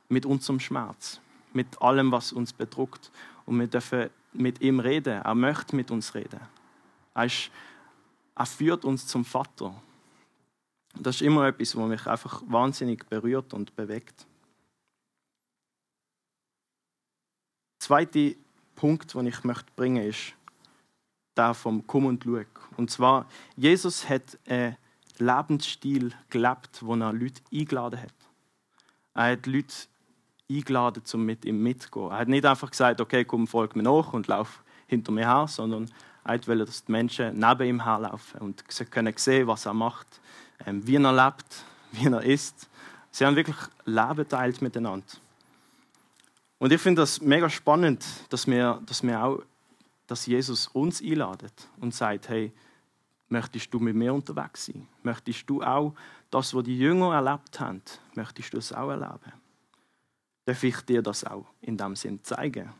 mit 0.10 0.26
unserem 0.26 0.60
Schmerz, 0.60 1.20
mit 1.54 1.82
allem, 1.82 2.12
was 2.12 2.32
uns 2.32 2.54
bedrückt. 2.54 3.12
Und 3.46 3.60
wir 3.60 3.68
dürfen 3.68 4.10
mit 4.34 4.62
ihm 4.62 4.80
reden. 4.80 5.22
Er 5.22 5.36
möchte 5.36 5.76
mit 5.76 5.90
uns 5.90 6.14
reden. 6.14 6.40
Er, 7.16 7.26
ist, 7.26 7.50
er 8.36 8.46
führt 8.46 8.86
uns 8.86 9.08
zum 9.08 9.26
Vater. 9.26 9.74
Das 10.96 11.16
ist 11.16 11.22
immer 11.22 11.48
etwas, 11.48 11.76
was 11.76 11.88
mich 11.88 12.06
einfach 12.06 12.44
wahnsinnig 12.48 13.08
berührt 13.08 13.54
und 13.54 13.76
bewegt. 13.76 14.28
Zweite 17.92 18.38
Punkt, 18.74 19.14
den 19.14 19.28
ich 19.28 19.44
möchte 19.44 19.66
bringen 19.76 20.08
ist 20.08 20.34
der 21.36 21.54
vom 21.54 21.86
Komm 21.88 22.06
und 22.06 22.24
Schau. 22.24 22.44
Und 22.78 22.90
zwar, 22.90 23.26
Jesus 23.58 24.08
hat 24.08 24.38
einen 24.48 24.78
Lebensstil 25.18 26.14
gelebt, 26.30 26.80
wo 26.82 26.96
er 26.96 27.12
Leute 27.12 27.42
eingeladen 27.54 28.02
hat. 28.02 28.14
Er 29.14 29.32
hat 29.34 29.46
Leute 29.46 29.74
eingeladen, 30.50 31.04
um 31.14 31.26
mit 31.26 31.44
ihm 31.44 31.62
mitzugehen. 31.62 32.12
Er 32.12 32.20
hat 32.20 32.30
nicht 32.30 32.46
einfach 32.46 32.72
gesagt, 32.72 33.02
okay, 33.02 33.26
komm, 33.26 33.46
folg 33.46 33.76
mir 33.76 33.84
nach 33.84 34.14
und 34.14 34.28
lauf 34.28 34.64
hinter 34.88 35.12
mir 35.12 35.28
her, 35.28 35.48
sondern 35.50 35.92
er 36.24 36.48
wollte, 36.48 36.66
dass 36.66 36.86
die 36.86 36.94
Menschen 36.94 37.38
neben 37.38 37.68
ihm 37.68 37.84
herlaufen 37.84 38.40
und 38.40 38.64
sie 38.70 38.86
können 38.86 39.14
sehen, 39.18 39.48
was 39.48 39.66
er 39.66 39.74
macht, 39.74 40.22
ähm, 40.66 40.86
wie 40.88 40.96
er 40.96 41.12
lebt, 41.12 41.66
wie 41.92 42.08
er 42.08 42.24
ist. 42.24 42.70
Sie 43.12 43.26
haben 43.26 43.36
wirklich 43.36 43.58
Leben 43.86 44.28
teilt 44.30 44.62
miteinander. 44.62 45.06
Und 46.62 46.72
ich 46.72 46.80
finde 46.80 47.02
das 47.02 47.20
mega 47.20 47.50
spannend, 47.50 48.06
dass 48.30 48.46
wir, 48.46 48.84
dass 48.86 49.02
wir 49.02 49.24
auch, 49.24 49.42
dass 50.06 50.28
Jesus 50.28 50.68
uns 50.68 51.02
einladet 51.02 51.52
und 51.80 51.92
sagt, 51.92 52.30
hey, 52.30 52.54
möchtest 53.30 53.74
du 53.74 53.80
mit 53.80 53.96
mir 53.96 54.14
unterwegs 54.14 54.68
sein? 54.68 54.88
Möchtest 55.02 55.50
du 55.50 55.64
auch 55.64 55.96
das, 56.30 56.54
was 56.54 56.64
die 56.64 56.78
Jünger 56.78 57.16
erlebt 57.16 57.60
haben, 57.60 57.82
möchtest 58.14 58.54
du 58.54 58.60
es 58.60 58.72
auch 58.72 58.92
erleben? 58.92 59.34
Darf 60.46 60.64
ich 60.64 60.80
dir 60.82 61.02
das 61.02 61.24
auch 61.24 61.48
in 61.62 61.78
dem 61.78 61.96
Sinn 61.96 62.24
zeigen? 62.24 62.72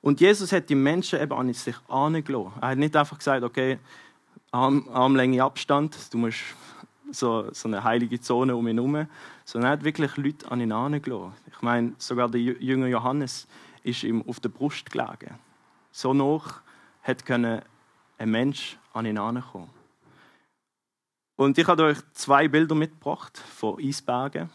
Und 0.00 0.22
Jesus 0.22 0.52
hat 0.52 0.70
die 0.70 0.74
Menschen 0.74 1.20
eben 1.20 1.34
an 1.34 1.52
sich 1.52 1.76
angelassen. 1.88 2.52
Er 2.58 2.68
hat 2.68 2.78
nicht 2.78 2.96
einfach 2.96 3.18
gesagt, 3.18 3.44
okay, 3.44 3.78
Arm, 4.50 4.88
Armlänge 4.90 5.44
Abstand, 5.44 6.10
du 6.10 6.16
musst 6.16 6.38
so, 7.10 7.52
so 7.52 7.68
eine 7.68 7.84
heilige 7.84 8.20
Zone 8.20 8.56
um 8.56 8.66
ihn 8.68 8.76
herum, 8.76 9.06
sondern 9.44 9.70
er 9.70 9.72
hat 9.72 9.84
wirklich 9.84 10.16
Leute 10.16 10.50
an 10.50 10.60
ihn 10.60 10.70
herangelassen. 10.70 11.34
Ich 11.48 11.62
meine, 11.62 11.94
sogar 11.98 12.28
der 12.28 12.40
Jünger 12.40 12.86
Johannes 12.86 13.46
ist 13.82 14.02
ihm 14.02 14.22
auf 14.26 14.40
der 14.40 14.48
Brust 14.48 14.90
gelegen. 14.90 15.38
So 15.92 16.12
noch 16.12 16.60
hat 17.02 17.24
können 17.24 17.62
ein 18.18 18.30
Mensch 18.30 18.78
an 18.92 19.06
ihn 19.06 19.16
herankommen. 19.16 19.70
Und 21.36 21.58
ich 21.58 21.66
habe 21.66 21.84
euch 21.84 21.98
zwei 22.14 22.48
Bilder 22.48 22.74
mitgebracht 22.74 23.38
von 23.38 23.78
Eisbergen. 23.78 24.50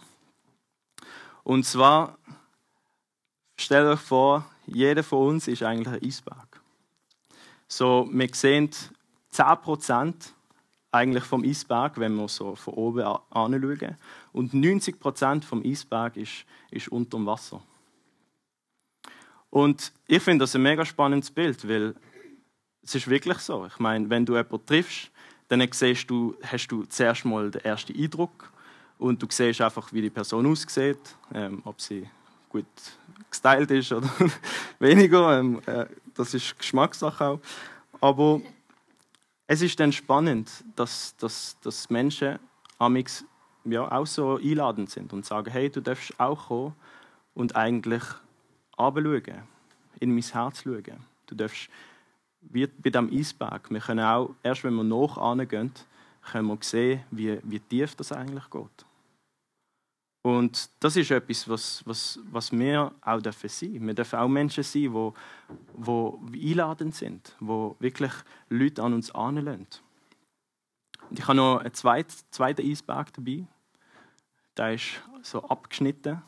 Und 1.43 1.65
zwar, 1.65 2.17
stellt 3.57 3.87
euch 3.87 3.99
vor, 3.99 4.45
jeder 4.65 5.03
von 5.03 5.27
uns 5.27 5.47
ist 5.47 5.63
eigentlich 5.63 5.95
ein 5.95 6.03
Eisberg. 6.03 6.61
So, 7.67 8.09
wir 8.11 8.29
sehen 8.33 8.69
10% 9.33 10.33
eigentlich 10.91 11.23
vom 11.23 11.43
Eisberg, 11.43 11.97
wenn 11.99 12.15
wir 12.15 12.27
so 12.27 12.55
von 12.55 12.73
oben 12.73 13.03
anschauen. 13.03 13.97
Und 14.33 14.53
90 14.53 14.99
Prozent 14.99 15.45
vom 15.45 15.63
Eisberg 15.63 16.17
ist, 16.17 16.45
ist 16.69 16.89
unter 16.89 17.17
dem 17.17 17.25
Wasser. 17.25 17.61
Und 19.49 19.91
ich 20.07 20.21
finde 20.21 20.43
das 20.43 20.55
ein 20.55 20.61
mega 20.61 20.85
spannendes 20.85 21.31
Bild, 21.31 21.67
weil 21.67 21.95
es 22.83 22.95
ist 22.95 23.09
wirklich 23.09 23.37
so. 23.39 23.65
Ich 23.65 23.79
meine, 23.79 24.09
wenn 24.09 24.25
du 24.25 24.35
jemanden 24.35 24.65
triffst, 24.65 25.11
dann 25.47 25.65
siehst 25.71 26.09
du, 26.09 26.35
hast 26.43 26.67
du 26.67 26.83
zuerst 26.85 27.25
mal 27.25 27.51
den 27.51 27.63
ersten 27.63 27.97
Eindruck 27.97 28.51
und 28.97 29.21
du 29.21 29.27
siehst 29.29 29.59
einfach, 29.61 29.91
wie 29.91 30.01
die 30.01 30.09
Person 30.09 30.45
aussieht, 30.45 31.15
ähm, 31.33 31.61
ob 31.65 31.81
sie 31.81 32.07
gut 32.49 32.65
gestylt 33.29 33.71
ist 33.71 33.91
oder 33.91 34.09
weniger. 34.79 35.39
Ähm, 35.39 35.61
äh, 35.65 35.85
das 36.13 36.33
ist 36.33 36.57
Geschmackssache 36.57 37.25
auch. 37.25 37.39
Aber 37.99 38.41
es 39.51 39.61
ist 39.61 39.81
dann 39.81 39.91
spannend, 39.91 40.49
dass, 40.77 41.13
dass, 41.17 41.57
dass 41.59 41.89
Menschen 41.89 42.39
amix 42.79 43.25
ja, 43.65 43.91
auch 43.91 44.07
so 44.07 44.37
einladend 44.37 44.89
sind 44.89 45.11
und 45.11 45.25
sagen, 45.25 45.51
hey, 45.51 45.69
du 45.69 45.81
darfst 45.81 46.17
auch 46.17 46.47
kommen 46.47 46.73
und 47.33 47.53
eigentlich 47.57 48.01
schauen, 48.77 49.43
in 49.99 50.13
mein 50.13 50.23
Herz 50.23 50.61
schauen. 50.63 51.05
Du 51.27 51.35
darfst, 51.35 51.69
wie 52.39 52.65
bei 52.65 52.91
diesem 52.91 53.11
Eisberg, 53.11 53.69
wir 53.69 53.81
können 53.81 54.05
auch, 54.05 54.29
erst 54.41 54.63
wenn 54.63 54.73
wir 54.73 54.85
nach 54.85 55.45
gehen, 55.49 55.73
können 56.31 56.47
wir 56.47 56.57
sehen, 56.61 57.03
wie, 57.11 57.37
wie 57.43 57.59
tief 57.59 57.93
das 57.95 58.13
eigentlich 58.13 58.49
geht. 58.49 58.85
Und 60.23 60.69
das 60.79 60.95
ist 60.95 61.09
etwas, 61.09 61.49
was, 61.49 61.81
was, 61.85 62.19
was 62.31 62.51
wir 62.51 62.93
auch 63.01 63.21
dürfen 63.21 63.49
sein. 63.49 63.87
Wir 63.87 63.93
dürfen 63.95 64.19
auch 64.19 64.27
Menschen 64.27 64.63
sein, 64.63 64.93
die, 64.93 65.11
die 66.31 66.51
einladend 66.51 66.93
sind, 66.93 67.35
die 67.39 67.45
wirklich 67.79 68.11
Leute 68.49 68.83
an 68.83 68.93
uns 68.93 69.09
anlassen. 69.11 69.67
Und 71.09 71.19
ich 71.19 71.27
habe 71.27 71.35
noch 71.35 71.57
einen 71.57 71.73
zweiten, 71.73 72.13
zweiten 72.29 72.69
Eisberg 72.69 73.11
dabei. 73.13 73.45
Der 74.55 74.73
ist 74.75 75.01
so 75.23 75.43
abgeschnitten. 75.43 76.21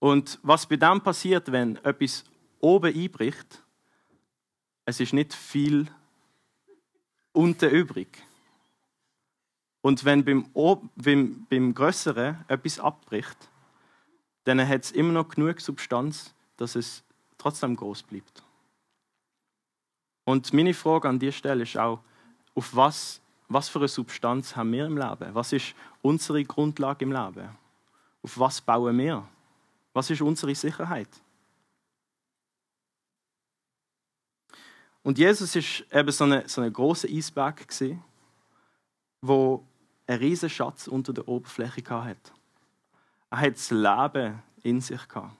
Und 0.00 0.38
was 0.42 0.66
bei 0.66 0.76
dem 0.76 1.00
passiert, 1.00 1.52
wenn 1.52 1.76
etwas 1.84 2.24
oben 2.58 2.94
einbricht, 2.94 3.62
es 4.84 4.98
ist 4.98 5.12
nicht 5.12 5.32
viel 5.32 5.86
unten 7.32 7.70
übrig. 7.70 8.22
Und 9.82 10.04
wenn 10.04 10.24
beim, 10.24 10.50
beim, 10.96 11.46
beim 11.48 11.74
Größeren 11.74 12.44
etwas 12.48 12.78
abbricht, 12.78 13.48
dann 14.44 14.66
hat 14.66 14.84
es 14.84 14.90
immer 14.90 15.12
noch 15.12 15.28
genug 15.28 15.60
Substanz, 15.60 16.34
dass 16.56 16.74
es 16.74 17.02
trotzdem 17.38 17.76
groß 17.76 18.02
bleibt. 18.02 18.42
Und 20.24 20.52
meine 20.52 20.74
Frage 20.74 21.08
an 21.08 21.18
dieser 21.18 21.32
Stelle 21.32 21.62
ist 21.62 21.76
auch, 21.76 22.00
auf 22.54 22.74
was, 22.76 23.20
was 23.48 23.68
für 23.68 23.78
eine 23.78 23.88
Substanz 23.88 24.54
haben 24.54 24.72
wir 24.72 24.86
im 24.86 24.98
Leben? 24.98 25.34
Was 25.34 25.52
ist 25.52 25.74
unsere 26.02 26.44
Grundlage 26.44 27.04
im 27.04 27.12
Leben? 27.12 27.48
Auf 28.22 28.38
was 28.38 28.60
bauen 28.60 28.98
wir? 28.98 29.26
Was 29.92 30.10
ist 30.10 30.20
unsere 30.20 30.54
Sicherheit? 30.54 31.08
Und 35.02 35.18
Jesus 35.18 35.56
ist 35.56 35.84
eben 35.90 36.12
so 36.12 36.24
eine, 36.24 36.48
so 36.48 36.60
eine 36.60 36.70
große 36.70 37.08
Eisberg 37.08 37.66
gewesen, 37.66 38.02
wo 39.22 39.64
einen 40.10 40.18
riesen 40.18 40.50
Schatz 40.50 40.88
unter 40.88 41.12
der 41.12 41.28
Oberfläche 41.28 41.88
hatte. 41.88 42.32
Er 43.30 43.40
hat 43.40 43.54
das 43.54 43.70
Leben 43.70 44.42
in 44.62 44.80
sich 44.80 45.06
gehabt. 45.06 45.36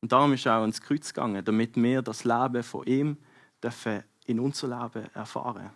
Und 0.00 0.12
darum 0.12 0.32
ist 0.34 0.46
er 0.46 0.58
auch 0.58 0.64
ins 0.64 0.80
Kreuz 0.80 1.12
gegangen, 1.12 1.44
damit 1.44 1.76
wir 1.76 2.02
das 2.02 2.24
Leben 2.24 2.62
von 2.62 2.86
ihm 2.86 3.16
dürfen 3.62 4.04
in 4.26 4.38
unser 4.38 4.68
Leben 4.68 5.12
erfahren. 5.14 5.70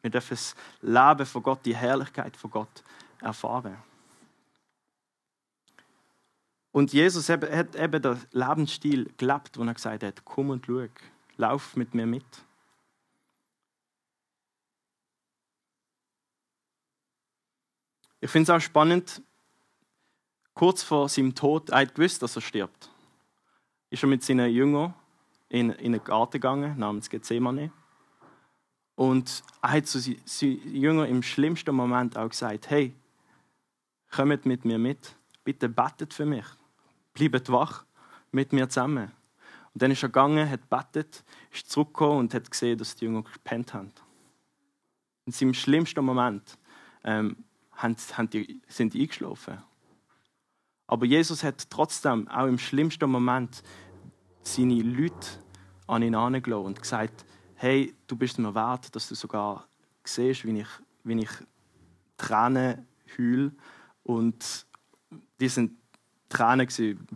Wir 0.00 0.10
dürfen 0.10 0.30
das 0.30 0.54
Leben 0.80 1.26
von 1.26 1.42
Gott, 1.42 1.66
die 1.66 1.76
Herrlichkeit 1.76 2.36
von 2.36 2.50
Gott 2.50 2.84
erfahren. 3.20 3.76
Und 6.72 6.92
Jesus 6.92 7.28
hat 7.28 7.74
eben 7.74 8.02
den 8.02 8.20
Lebensstil 8.30 9.12
gelebt, 9.16 9.58
wo 9.58 9.64
er 9.64 9.74
gesagt 9.74 10.04
hat: 10.04 10.24
Komm 10.24 10.50
und 10.50 10.64
schau, 10.64 10.86
lauf 11.36 11.76
mit 11.76 11.92
mir 11.92 12.06
mit. 12.06 12.24
Ich 18.20 18.30
finde 18.30 18.52
es 18.52 18.56
auch 18.56 18.60
spannend, 18.60 19.22
kurz 20.54 20.82
vor 20.82 21.08
seinem 21.08 21.34
Tod, 21.34 21.70
er 21.70 21.80
hat 21.80 21.94
gewusst, 21.94 22.22
dass 22.22 22.36
er 22.36 22.42
stirbt. 22.42 22.90
Ist 23.88 24.02
er 24.02 24.08
mit 24.08 24.22
seinen 24.22 24.50
Jüngern 24.50 24.94
in, 25.48 25.70
in 25.70 25.94
einen 25.94 26.04
Garten 26.04 26.32
gegangen, 26.32 26.78
namens 26.78 27.08
Gethsemane. 27.08 27.72
Und 28.94 29.42
er 29.62 29.72
hat 29.72 29.86
zu 29.86 29.98
seinen 29.98 30.74
Jüngern 30.74 31.08
im 31.08 31.22
schlimmsten 31.22 31.74
Moment 31.74 32.18
auch 32.18 32.28
gesagt, 32.28 32.68
hey, 32.68 32.94
kommt 34.10 34.44
mit 34.44 34.66
mir 34.66 34.78
mit, 34.78 35.16
bitte 35.42 35.70
betet 35.70 36.12
für 36.12 36.26
mich, 36.26 36.44
bleibt 37.14 37.50
wach 37.50 37.86
mit 38.32 38.52
mir 38.52 38.68
zusammen. 38.68 39.12
Und 39.72 39.82
dann 39.82 39.90
ist 39.92 40.02
er 40.02 40.10
gegangen, 40.10 40.48
hat 40.50 40.68
betet, 40.68 41.24
ist 41.50 41.70
zurückgekommen 41.70 42.18
und 42.18 42.34
hat 42.34 42.50
gesehen, 42.50 42.76
dass 42.76 42.96
die 42.96 43.06
Jünger 43.06 43.22
gepennt 43.22 43.72
haben. 43.72 43.92
In 45.24 45.32
seinem 45.32 45.54
schlimmsten 45.54 46.04
Moment 46.04 46.58
ähm, 47.04 47.44
sind 48.68 48.94
die 48.94 49.00
eingeschlafen. 49.00 49.62
Aber 50.86 51.06
Jesus 51.06 51.44
hat 51.44 51.70
trotzdem 51.70 52.28
auch 52.28 52.46
im 52.46 52.58
schlimmsten 52.58 53.10
Moment 53.10 53.62
seine 54.42 54.82
Leute 54.82 55.28
an 55.86 56.02
ihn 56.02 56.14
herangelassen 56.14 56.66
und 56.66 56.80
gesagt, 56.80 57.24
hey, 57.54 57.94
du 58.06 58.16
bist 58.16 58.38
mir 58.38 58.54
wert, 58.54 58.94
dass 58.94 59.08
du 59.08 59.14
sogar 59.14 59.68
siehst, 60.04 60.44
wie 60.44 60.60
ich 60.60 60.68
wie 61.04 61.22
ich 61.22 61.30
Tränen 62.16 62.86
heule 63.16 63.52
und 64.02 64.66
die 65.40 65.48
sind 65.48 65.72
Tränen 66.28 66.68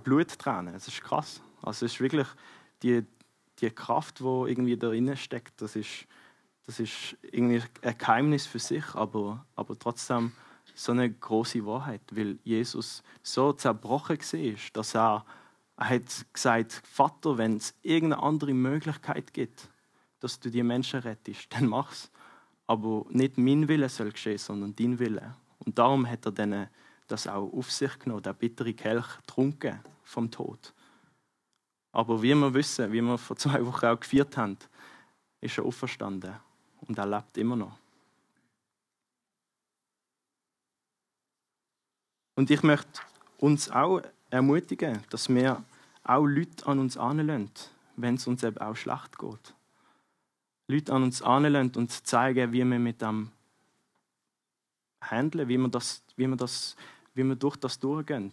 Bluttränen. 0.03 0.74
Es 0.74 0.88
ist 0.88 1.03
krass. 1.03 1.40
Also 1.62 1.87
es 1.87 1.92
ist 1.92 2.00
wirklich 2.00 2.27
die, 2.83 3.05
die 3.61 3.70
Kraft, 3.70 4.20
die 4.20 4.24
irgendwie 4.24 4.77
da 4.77 5.16
steckt, 5.16 5.61
das 5.62 5.77
ist, 5.77 6.07
das 6.66 6.81
ist 6.81 7.16
irgendwie 7.22 7.62
ein 7.83 7.98
Geheimnis 7.98 8.46
für 8.46 8.59
sich, 8.59 8.94
aber, 8.94 9.44
aber 9.55 9.79
trotzdem 9.79 10.33
so 10.74 10.92
eine 10.92 11.10
große 11.10 11.64
Wahrheit, 11.64 12.02
weil 12.10 12.38
Jesus 12.42 13.02
so 13.22 13.52
zerbrochen 13.52 14.18
war, 14.18 14.54
dass 14.72 14.94
er, 14.94 15.24
er 15.76 15.88
hat 15.88 16.26
gesagt, 16.32 16.72
Vater, 16.84 17.38
wenn 17.38 17.56
es 17.56 17.74
irgendeine 17.82 18.22
andere 18.22 18.54
Möglichkeit 18.54 19.32
gibt, 19.32 19.68
dass 20.20 20.40
du 20.40 20.50
die 20.50 20.62
Menschen 20.62 21.00
rettest, 21.00 21.46
dann 21.50 21.66
mach's. 21.66 22.10
Aber 22.66 23.04
nicht 23.10 23.37
mein 23.37 23.68
Wille 23.68 23.88
soll 23.88 24.10
geschehen, 24.10 24.38
sondern 24.38 24.74
dein 24.74 24.98
Wille. 24.98 25.37
Und 25.58 25.78
darum 25.78 26.08
hat 26.08 26.24
er 26.26 26.32
dann 26.32 26.68
das 27.06 27.26
auch 27.26 27.52
auf 27.52 27.70
sich 27.70 27.98
genommen, 27.98 28.22
der 28.22 28.32
bittere 28.32 28.72
Kelch 28.72 29.18
getrunken 29.18 29.80
vom 30.02 30.30
Tod. 30.30 30.72
Aber 31.92 32.22
wie 32.22 32.34
wir 32.34 32.52
wissen, 32.54 32.90
wie 32.90 33.02
wir 33.02 33.18
vor 33.18 33.37
zwei 33.37 33.64
Wochen 33.64 33.87
auch 33.87 34.00
gefeiert 34.00 34.37
haben, 34.37 34.56
ist 35.40 35.58
er 35.58 35.64
auferstanden 35.64 36.34
und 36.80 36.98
er 36.98 37.06
lebt 37.06 37.37
immer 37.38 37.56
noch. 37.56 37.78
Und 42.34 42.50
ich 42.50 42.62
möchte 42.62 43.00
uns 43.38 43.70
auch 43.70 44.02
ermutigen, 44.30 45.02
dass 45.10 45.28
wir 45.28 45.62
auch 46.02 46.24
Leute 46.24 46.66
an 46.66 46.78
uns 46.78 46.96
anlassen, 46.96 47.50
wenn 47.96 48.16
es 48.16 48.26
uns 48.26 48.42
eben 48.42 48.58
auch 48.58 48.76
schlecht 48.76 49.18
geht. 49.18 49.54
Leute 50.66 50.92
an 50.92 51.04
uns 51.04 51.22
anlassen 51.22 51.72
und 51.76 51.90
zeigen, 52.06 52.52
wie 52.52 52.64
wir 52.64 52.78
mit 52.78 53.00
dem 53.00 53.30
handeln, 55.00 55.48
wie 55.48 55.58
wir, 55.58 55.68
das, 55.68 56.02
wie 56.16 56.26
wir, 56.26 56.36
das, 56.36 56.76
wie 57.14 57.24
wir 57.24 57.36
durch 57.36 57.56
das 57.56 57.78
durchgehen. 57.78 58.32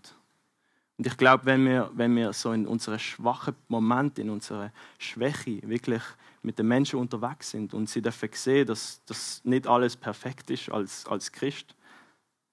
Und 0.97 1.07
ich 1.07 1.17
glaube, 1.17 1.45
wenn 1.45 1.65
wir, 1.65 1.89
wenn 1.93 2.15
wir 2.15 2.31
so 2.33 2.51
in 2.51 2.67
unseren 2.67 2.99
schwachen 2.99 3.55
Momenten, 3.67 4.25
in 4.25 4.29
unserer 4.29 4.71
Schwäche 4.97 5.67
wirklich 5.67 6.03
mit 6.43 6.59
den 6.59 6.67
Menschen 6.67 6.99
unterwegs 6.99 7.51
sind 7.51 7.73
und 7.73 7.89
sie 7.89 8.01
dürfen 8.01 8.29
sehen, 8.33 8.67
dass, 8.67 9.03
dass 9.05 9.43
nicht 9.43 9.67
alles 9.67 9.95
perfekt 9.95 10.49
ist 10.51 10.69
als, 10.69 11.05
als 11.07 11.31
Christ, 11.31 11.75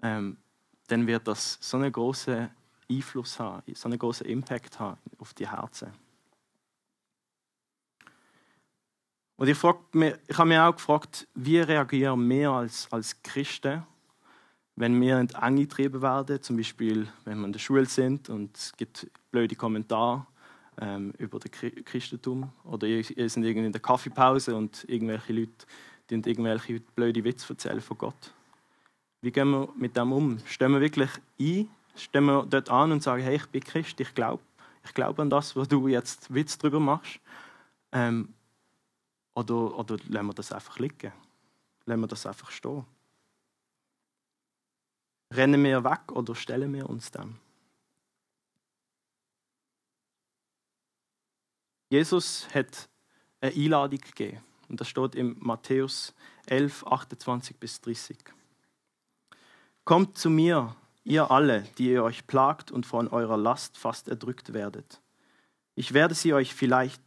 ähm, 0.03 0.37
dann 0.89 1.07
wird 1.07 1.29
das 1.29 1.59
so 1.61 1.77
einen 1.77 1.93
großen 1.93 2.51
Einfluss 2.91 3.39
haben, 3.39 3.63
so 3.75 3.89
einen 3.89 3.99
großen 3.99 4.27
Impact 4.27 4.79
haben 4.81 4.99
auf 5.19 5.35
die 5.35 5.49
Herzen. 5.49 5.93
Und 9.37 9.49
ich, 9.49 9.63
mich, 9.93 10.15
ich 10.27 10.37
habe 10.37 10.49
mich 10.49 10.59
auch 10.59 10.75
gefragt, 10.75 11.29
wie 11.35 11.61
reagieren 11.61 12.29
wir 12.29 12.51
als, 12.51 12.89
als 12.91 13.23
Christen, 13.23 13.85
wenn 14.75 15.01
wir 15.01 15.21
in 15.21 15.33
angetrieben 15.35 16.03
werden, 16.03 16.43
zum 16.43 16.57
Beispiel 16.57 17.09
wenn 17.25 17.39
wir 17.39 17.47
in 17.47 17.53
der 17.53 17.61
Schule 17.61 17.87
sind 17.87 18.29
und 18.31 18.57
es 18.57 18.73
gibt 18.77 19.09
blöde 19.31 19.55
Kommentare 19.55 20.27
ähm, 20.81 21.13
über 21.19 21.39
das 21.39 21.53
Christentum 21.53 22.51
oder 22.65 22.87
ihr 22.87 23.05
sind 23.05 23.45
irgendwie 23.45 23.67
in 23.67 23.73
der 23.73 23.81
Kaffeepause 23.81 24.57
und 24.57 24.85
irgendwelche 24.89 25.33
Leute 25.33 25.67
die 26.11 26.15
irgendwelche 26.15 26.81
blöde 26.81 27.23
Witze 27.23 27.53
erzählen 27.53 27.81
von 27.81 27.99
Gott. 27.99 28.33
Wie 29.21 29.33
gehen 29.33 29.51
wir 29.51 29.69
mit 29.77 29.97
dem 29.97 30.13
um? 30.13 30.39
Stehen 30.47 30.73
wir 30.73 30.81
wirklich 30.81 31.11
ein? 31.41 31.69
Stehen 31.97 32.25
wir 32.27 32.47
dort 32.49 32.71
an 32.71 32.93
und 32.93 33.03
sagen, 33.03 33.23
hey, 33.23 33.37
ich 33.37 33.47
bin 33.47 33.63
Christ, 33.63 33.99
ich 34.01 34.15
glaube 34.15 34.43
ich 34.89 34.95
glaub 34.95 35.19
an 35.19 35.31
das, 35.31 35.55
wo 35.55 35.65
du 35.65 35.89
jetzt 35.89 36.33
Witz 36.33 36.57
drüber 36.59 36.81
machst? 36.81 37.21
Ähm, 37.93 38.33
oder, 39.35 39.79
oder 39.79 39.97
lassen 40.09 40.27
wir 40.27 40.35
das 40.35 40.53
einfach 40.53 40.79
liegen? 40.79 41.13
Lassen 41.85 42.01
wir 42.01 42.07
das 42.09 42.27
einfach 42.27 42.51
stehen? 42.51 42.85
Rennen 45.33 45.63
wir 45.63 45.85
weg 45.85 46.11
oder 46.13 46.35
stellen 46.35 46.73
wir 46.73 46.89
uns 46.89 47.11
dem? 47.11 47.39
Jesus 51.91 52.49
hat 52.55 52.89
eine 53.41 53.53
Einladung 53.53 54.01
gegeben. 54.01 54.43
Und 54.69 54.81
das 54.81 54.89
steht 54.89 55.15
in 55.15 55.37
Matthäus 55.39 56.15
11, 56.47 56.87
28 56.87 57.57
bis 57.57 57.81
30. 57.81 58.19
Kommt 59.89 60.19
zu 60.19 60.29
mir, 60.29 60.77
ihr 61.03 61.31
alle, 61.31 61.63
die 61.79 61.93
ihr 61.93 62.05
euch 62.05 62.27
plagt 62.27 62.71
und 62.71 62.85
von 62.85 63.09
eurer 63.09 63.39
Last 63.39 63.79
fast 63.79 64.07
erdrückt 64.07 64.53
werdet. 64.53 65.01
Ich 65.77 65.95
werde 65.95 66.15
sie 66.15 66.35
euch 66.35 66.53
vielleicht 66.53 67.01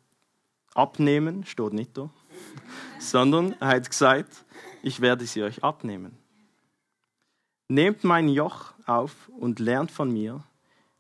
abnehmen, 0.74 1.46
steht 1.46 1.74
nicht 1.74 1.96
da, 1.96 2.10
sondern 3.00 3.54
er 3.60 3.68
hat 3.68 3.88
gesagt, 3.88 4.46
ich 4.82 5.00
werde 5.00 5.28
sie 5.28 5.44
euch 5.44 5.64
abnehmen. 5.64 6.18
Nehmt 7.68 8.04
mein 8.04 8.28
Joch 8.28 8.74
auf 8.88 9.30
und 9.30 9.60
lernt 9.60 9.92
von 9.92 10.12
mir, 10.12 10.44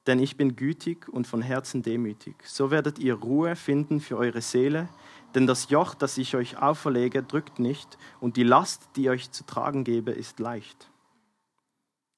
denn 0.05 0.19
ich 0.19 0.37
bin 0.37 0.55
gütig 0.55 1.09
und 1.09 1.25
von 1.25 1.41
Herzen 1.41 1.81
demütig. 1.81 2.35
So 2.45 2.69
werdet 2.69 2.99
ihr 2.99 3.15
Ruhe 3.15 3.55
finden 3.55 4.01
für 4.01 4.17
eure 4.17 4.41
Seele, 4.41 4.87
denn 5.33 5.47
das 5.47 5.71
Joch, 5.71 5.95
das 5.95 6.19
ich 6.19 6.35
euch 6.35 6.59
auferlege, 6.61 7.23
drückt 7.23 7.57
nicht, 7.57 7.97
und 8.19 8.37
die 8.37 8.43
Last, 8.43 8.87
die 8.95 9.05
ich 9.05 9.09
euch 9.09 9.31
zu 9.31 9.47
tragen 9.47 9.83
gebe, 9.83 10.11
ist 10.11 10.39
leicht. 10.39 10.90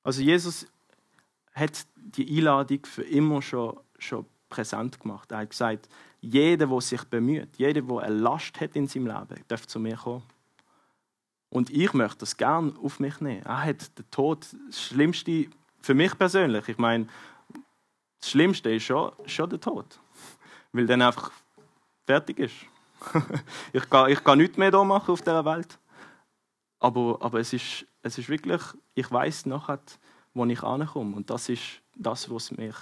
Also 0.04 0.22
Jesus 0.22 0.68
hat 1.54 1.86
die 1.96 2.38
Einladung 2.38 2.86
für 2.86 3.04
immer 3.04 3.42
schon, 3.42 3.80
schon 3.98 4.26
präsent 4.50 5.00
gemacht. 5.00 5.32
Er 5.32 5.40
hat 5.40 5.50
gesagt, 5.50 5.90
jeder, 6.22 6.68
der 6.68 6.82
sich 6.82 7.04
bemüht, 7.06 7.58
jeder, 7.58 7.82
der 7.82 7.98
eine 8.00 8.16
Last 8.16 8.60
hat 8.60 8.76
in 8.76 8.88
seinem 8.88 9.08
Leben, 9.08 9.44
darf 9.48 9.68
zu 9.68 9.80
mir 9.80 9.98
kommen. 9.98 10.24
Und 11.50 11.70
ich 11.70 11.94
möchte 11.94 12.20
das 12.20 12.36
gerne 12.36 12.74
auf 12.82 13.00
mich 13.00 13.20
nehmen. 13.22 13.44
Er 13.44 13.64
hat 13.64 13.98
den 13.98 14.10
Tod, 14.10 14.48
das 14.68 14.82
Schlimmste 14.82 15.48
für 15.82 15.94
mich 15.94 16.18
persönlich, 16.18 16.68
ich 16.70 16.78
meine, 16.78 17.08
das 18.20 18.30
Schlimmste 18.30 18.74
ist 18.74 18.84
schon, 18.84 19.12
schon 19.26 19.50
der 19.50 19.60
Tod. 19.60 20.00
Weil 20.72 20.88
dann 20.88 21.02
einfach 21.02 21.32
fertig 22.06 22.40
ist. 22.40 22.56
ich, 23.74 23.90
kann, 23.90 24.10
ich 24.10 24.24
kann 24.24 24.38
nichts 24.38 24.58
mehr 24.58 24.72
hier 24.72 24.84
machen 24.84 25.12
auf 25.12 25.22
dieser 25.22 25.44
Welt. 25.44 25.78
Aber, 26.80 27.18
aber 27.20 27.42
es, 27.42 27.52
ist, 27.52 27.86
es 28.04 28.18
ist 28.18 28.30
wirklich, 28.30 28.62
ich 28.94 29.12
weiß 29.12 29.48
nachher, 29.48 29.80
wo 30.34 30.46
ich 30.46 30.62
ankomme. 30.62 31.16
Und 31.16 31.30
das 31.30 31.50
ist 31.50 31.82
das, 31.96 32.30
was 32.30 32.52
mich, 32.52 32.76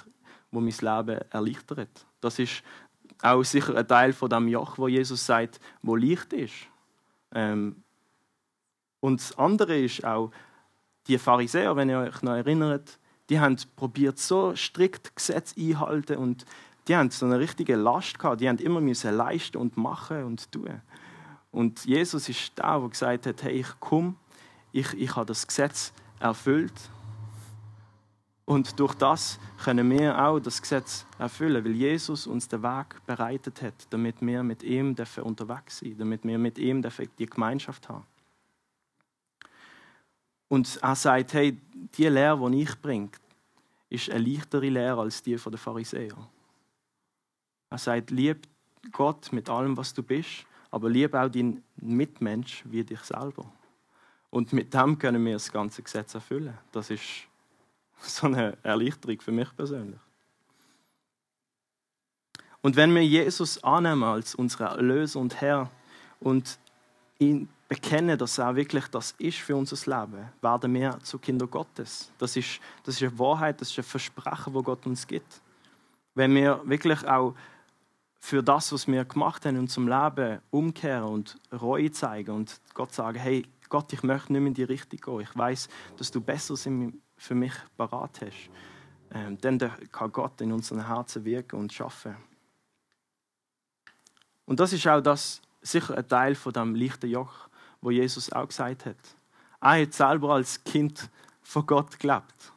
wo 0.52 0.60
mein 0.60 0.74
Leben 0.74 1.22
erleichtert. 1.30 2.06
Das 2.20 2.40
ist 2.40 2.64
auch 3.22 3.44
sicher 3.44 3.76
ein 3.76 3.88
Teil 3.88 4.14
von 4.14 4.30
dem 4.30 4.48
Joch, 4.48 4.78
wo 4.78 4.88
Jesus 4.88 5.26
sagt, 5.26 5.60
wo 5.82 5.96
Licht 5.96 6.34
ist. 6.34 6.54
Ähm, 7.34 7.84
und 9.00 9.20
das 9.20 9.38
andere 9.38 9.78
ist 9.78 10.04
auch, 10.04 10.32
die 11.08 11.18
Pharisäer, 11.18 11.76
wenn 11.76 11.90
ihr 11.90 12.00
euch 12.00 12.22
noch 12.22 12.34
erinnert, 12.36 13.00
die 13.30 13.40
haben 13.40 13.58
probiert 13.76 14.20
so 14.20 14.56
strikt 14.56 15.16
Gesetz 15.16 15.56
einhalten 15.58 16.18
und 16.18 16.46
die 16.88 16.96
haben 16.96 17.10
so 17.12 17.26
eine 17.26 17.40
richtige 17.40 17.76
Last 17.76 18.20
gehabt. 18.20 18.42
Die 18.42 18.50
haben 18.50 18.58
immer 18.58 18.82
müssen 18.82 19.16
leisten 19.16 19.58
und 19.58 19.78
machen 19.78 20.24
und 20.26 20.52
tun. 20.52 20.82
Und 21.52 21.86
Jesus 21.86 22.28
ist 22.30 22.54
da, 22.56 22.80
der 22.80 22.90
gesagt 22.90 23.26
hat, 23.26 23.44
hey, 23.44 23.60
ich 23.60 23.80
komme, 23.80 24.16
ich, 24.72 24.94
ich 24.94 25.16
habe 25.16 25.26
das 25.26 25.46
Gesetz 25.46 25.94
erfüllt. 26.20 26.74
Und 28.46 28.80
durch 28.80 28.94
das 28.96 29.40
können 29.64 29.90
wir 29.90 30.18
auch 30.22 30.40
das 30.40 30.62
Gesetz 30.62 31.06
erfüllen, 31.18 31.64
weil 31.64 31.74
Jesus 31.74 32.28
uns 32.28 32.48
den 32.48 32.64
Weg 32.64 33.06
bereitet 33.06 33.62
hat, 33.62 33.74
damit 33.92 34.22
wir 34.22 34.44
mit 34.44 34.64
ihm 34.64 34.96
unterwegs 35.24 35.80
sein 35.80 35.98
damit 35.98 36.24
wir 36.26 36.38
mit 36.38 36.58
ihm 36.58 36.84
die 37.18 37.26
Gemeinschaft 37.26 37.88
haben. 37.88 38.06
Und 40.50 40.80
er 40.82 40.96
sagt, 40.96 41.34
hey, 41.34 41.58
die 41.96 42.08
Lehre, 42.08 42.52
die 42.52 42.64
ich 42.64 42.82
bringe, 42.82 43.12
ist 43.90 44.10
eine 44.10 44.26
leichtere 44.26 44.68
Lehre 44.70 45.02
als 45.02 45.24
die 45.24 45.36
der 45.36 45.58
Pharisäer. 45.58 46.18
Er 47.70 47.78
sagt, 47.78 48.12
lieb 48.12 48.48
Gott 48.92 49.32
mit 49.32 49.50
allem, 49.50 49.78
was 49.78 49.94
du 49.94 50.04
bist 50.04 50.46
aber 50.72 50.90
liebe 50.90 51.22
auch 51.22 51.30
deinen 51.30 51.64
Mitmensch 51.76 52.64
wie 52.66 52.84
dich 52.84 53.02
selber. 53.02 53.52
Und 54.32 54.54
mit 54.54 54.74
dem 54.74 54.98
können 54.98 55.24
wir 55.24 55.34
das 55.34 55.52
ganze 55.52 55.84
Gesetz 55.84 56.16
erfüllen. 56.16 56.58
Das 56.72 56.90
ist 56.90 57.04
so 58.02 58.26
eine 58.26 58.58
Erleichterung 58.64 59.20
für 59.22 59.32
mich 59.32 59.56
persönlich. 59.56 60.00
Und 62.62 62.76
wenn 62.76 62.96
wir 62.96 63.06
Jesus 63.06 63.64
annehmen 63.64 64.04
als 64.04 64.34
unseren 64.36 64.68
Erlöser 64.68 65.20
und 65.20 65.42
Herr 65.42 65.70
und 66.20 66.58
ihn 67.20 67.50
bekennen, 67.68 68.18
dass 68.18 68.38
er 68.38 68.56
wirklich 68.56 68.88
das 68.88 69.16
ist 69.18 69.40
für 69.40 69.56
unser 69.56 69.76
Leben, 69.76 70.30
werden 70.42 70.74
wir 70.74 70.98
zu 71.00 71.18
Kinder 71.20 71.48
Gottes. 71.48 72.12
Das 72.18 72.36
ist, 72.36 72.60
das 72.84 72.96
ist 72.96 73.04
eine 73.04 73.20
Wahrheit, 73.20 73.60
das 73.60 73.72
ist 73.72 73.80
ein 73.80 73.84
Versprechen, 73.84 74.54
wo 74.54 74.62
Gott 74.62 74.86
uns 74.86 75.08
gibt. 75.08 75.42
Wenn 76.14 76.36
wir 76.36 76.62
wirklich 76.66 77.06
auch 77.08 77.34
für 78.20 78.44
das, 78.44 78.72
was 78.72 78.88
wir 78.88 79.04
gemacht 79.04 79.46
haben 79.46 79.56
in 79.56 79.62
unserem 79.62 79.88
Leben, 79.88 80.40
umkehren 80.52 81.04
und 81.04 81.38
Reue 81.52 81.92
zeigen 81.92 82.32
und 82.32 82.62
Gott 82.74 82.94
sagen, 82.94 83.18
hey 83.18 83.46
Gott, 83.72 83.94
ich 83.94 84.04
möchte 84.04 84.34
nicht 84.34 84.42
mehr 84.42 84.50
in 84.50 84.54
die 84.54 84.64
Richtung 84.64 85.00
gehen. 85.00 85.22
Ich 85.22 85.36
weiß, 85.36 85.70
dass 85.96 86.12
du 86.12 86.20
Besseres 86.20 86.68
für 87.16 87.36
mich 87.36 87.54
parat 87.78 88.20
hast. 88.22 88.50
Ähm, 89.14 89.38
dann 89.40 89.58
kann 89.92 90.12
Gott 90.12 90.42
in 90.42 90.52
unseren 90.52 90.86
Herzen 90.86 91.24
wirken 91.24 91.58
und 91.58 91.72
schaffen. 91.72 92.18
Und 94.46 94.60
das 94.60 94.74
ist 94.74 94.86
auch 94.88 95.00
das, 95.00 95.42
sicher 95.62 95.98
ein 95.98 96.06
Teil 96.06 96.36
von 96.36 96.52
dem 96.52 96.76
leichten 96.76 97.10
Joch, 97.10 97.48
wo 97.80 97.92
Jesus 97.92 98.30
auch 98.34 98.46
gesagt 98.46 98.86
hat. 98.86 98.98
er 99.62 99.82
hat 99.82 99.94
selber 99.94 100.34
als 100.34 100.62
Kind 100.66 101.10
von 101.42 101.66
Gott 101.66 101.98
gelebt. 101.98 102.52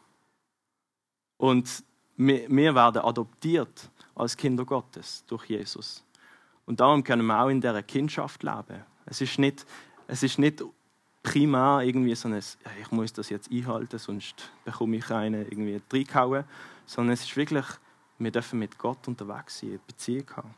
Und 1.37 1.85
wir, 2.16 2.74
werden 2.74 3.03
adoptiert 3.03 3.88
als 4.16 4.37
Kinder 4.37 4.64
Gottes 4.64 5.24
durch 5.29 5.44
Jesus. 5.44 6.03
Und 6.66 6.81
darum 6.81 7.05
können 7.05 7.27
wir 7.27 7.40
auch 7.40 7.50
in 7.50 7.61
dieser 7.61 7.85
Kindschaft 7.85 8.42
leben. 8.42 8.85
Es 9.07 9.20
ist 9.20 9.38
nicht, 9.38 9.64
es 10.09 10.24
ist 10.24 10.40
nicht 10.40 10.64
primär 11.24 11.80
irgendwie 11.82 12.14
so 12.14 12.28
ein, 12.28 12.38
ich 12.38 12.90
muss 12.92 13.12
das 13.12 13.30
jetzt 13.30 13.50
einhalten, 13.50 13.98
sonst 13.98 14.52
bekomme 14.64 14.98
ich 14.98 15.10
einen 15.10 15.42
irgendwie 15.50 15.80
reingehauen, 15.92 16.44
sondern 16.87 17.14
es 17.14 17.24
ist 17.24 17.37
wirklich, 17.37 17.64
wir 18.18 18.30
dürfen 18.30 18.60
mit 18.60 18.78
Gott 18.78 19.08
unterwegs 19.08 19.58
sein, 19.58 19.70
eine 19.70 19.78
Beziehung 19.84 20.30
haben. 20.37 20.54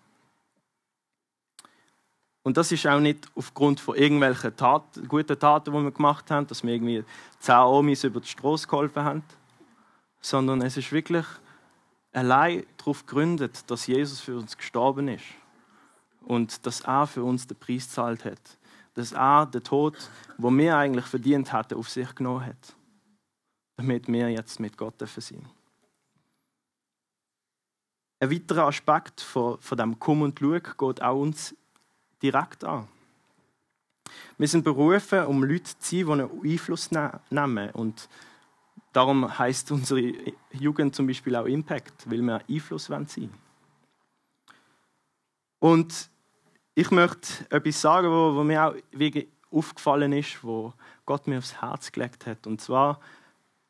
Und 2.42 2.56
das 2.56 2.70
ist 2.70 2.86
auch 2.86 3.00
nicht 3.00 3.28
aufgrund 3.34 3.80
von 3.80 3.96
irgendwelchen 3.96 4.54
Taten, 4.54 5.08
guten 5.08 5.38
Taten, 5.38 5.72
die 5.72 5.82
wir 5.82 5.90
gemacht 5.90 6.30
haben, 6.30 6.46
dass 6.46 6.62
wir 6.62 6.74
irgendwie 6.74 7.04
zehn 7.38 7.54
Omis 7.56 8.04
über 8.04 8.20
die 8.20 8.28
Straße 8.28 8.66
geholfen 8.66 9.02
haben, 9.02 9.24
sondern 10.20 10.62
es 10.62 10.76
ist 10.76 10.92
wirklich 10.92 11.26
allein 12.12 12.64
darauf 12.76 13.06
gegründet, 13.06 13.68
dass 13.70 13.86
Jesus 13.86 14.20
für 14.20 14.36
uns 14.36 14.56
gestorben 14.56 15.08
ist 15.08 15.24
und 16.22 16.66
dass 16.66 16.80
er 16.80 17.06
für 17.06 17.22
uns 17.22 17.46
den 17.46 17.56
Preis 17.56 17.88
zahlt 17.88 18.24
hat. 18.24 18.58
Dass 18.96 19.12
er 19.12 19.46
den 19.46 19.62
Tod, 19.62 20.10
wo 20.38 20.50
wir 20.50 20.76
eigentlich 20.76 21.06
verdient 21.06 21.52
hatten, 21.52 21.74
auf 21.78 21.88
sich 21.88 22.12
genommen 22.14 22.46
hat. 22.46 22.76
Damit 23.76 24.08
wir 24.08 24.28
jetzt 24.30 24.58
mit 24.58 24.76
Gott 24.76 24.98
sein 24.98 25.08
dürfen. 25.08 25.48
Ein 28.18 28.30
weiterer 28.30 28.66
Aspekt 28.66 29.20
von, 29.20 29.60
von 29.60 29.78
dem 29.78 29.98
Komm 29.98 30.22
und 30.22 30.38
Schau 30.38 30.58
geht 30.58 31.02
auch 31.02 31.20
uns 31.20 31.54
direkt 32.22 32.64
an. 32.64 32.88
Wir 34.38 34.48
sind 34.48 34.64
berufen, 34.64 35.26
um 35.26 35.44
Leute 35.44 35.64
zu 35.64 35.74
sein, 35.78 36.06
die 36.06 36.12
einen 36.12 36.30
Einfluss 36.42 36.90
ne-, 36.90 37.20
nehmen. 37.30 37.70
Und 37.72 38.08
darum 38.92 39.38
heißt 39.38 39.70
unsere 39.72 40.14
Jugend 40.52 40.94
zum 40.94 41.06
Beispiel 41.06 41.36
auch 41.36 41.46
Impact, 41.46 42.10
weil 42.10 42.22
wir 42.22 42.42
Einfluss 42.48 42.86
sein 42.86 43.06
wollen. 43.16 43.34
Und 45.58 46.10
ich 46.78 46.90
möchte 46.90 47.46
etwas 47.48 47.80
sagen, 47.80 48.10
wo, 48.10 48.44
mir 48.44 48.66
auch 48.66 48.74
aufgefallen 49.50 50.12
ist, 50.12 50.44
wo 50.44 50.74
Gott 51.06 51.26
mir 51.26 51.38
aufs 51.38 51.60
Herz 51.62 51.90
gelegt 51.90 52.26
hat. 52.26 52.46
Und 52.46 52.60
zwar 52.60 53.00